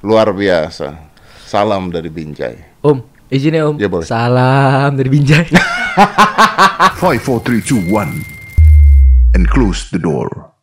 Luar 0.01 0.31
biasa. 0.31 1.11
Salam 1.43 1.89
dari 1.89 2.13
Binjai. 2.13 2.85
Om, 2.85 3.01
izin 3.27 3.57
ya 3.57 3.65
Om. 3.67 3.75
Ya, 3.81 3.89
boleh. 3.89 4.05
Salam 4.05 4.93
dari 4.93 5.09
Binjai. 5.09 5.49
5, 5.49 6.99
4, 6.99 7.25
3, 7.25 7.63
2, 7.65 7.89
1. 7.89 9.35
And 9.35 9.45
close 9.49 9.89
the 9.89 9.97
door. 9.97 10.53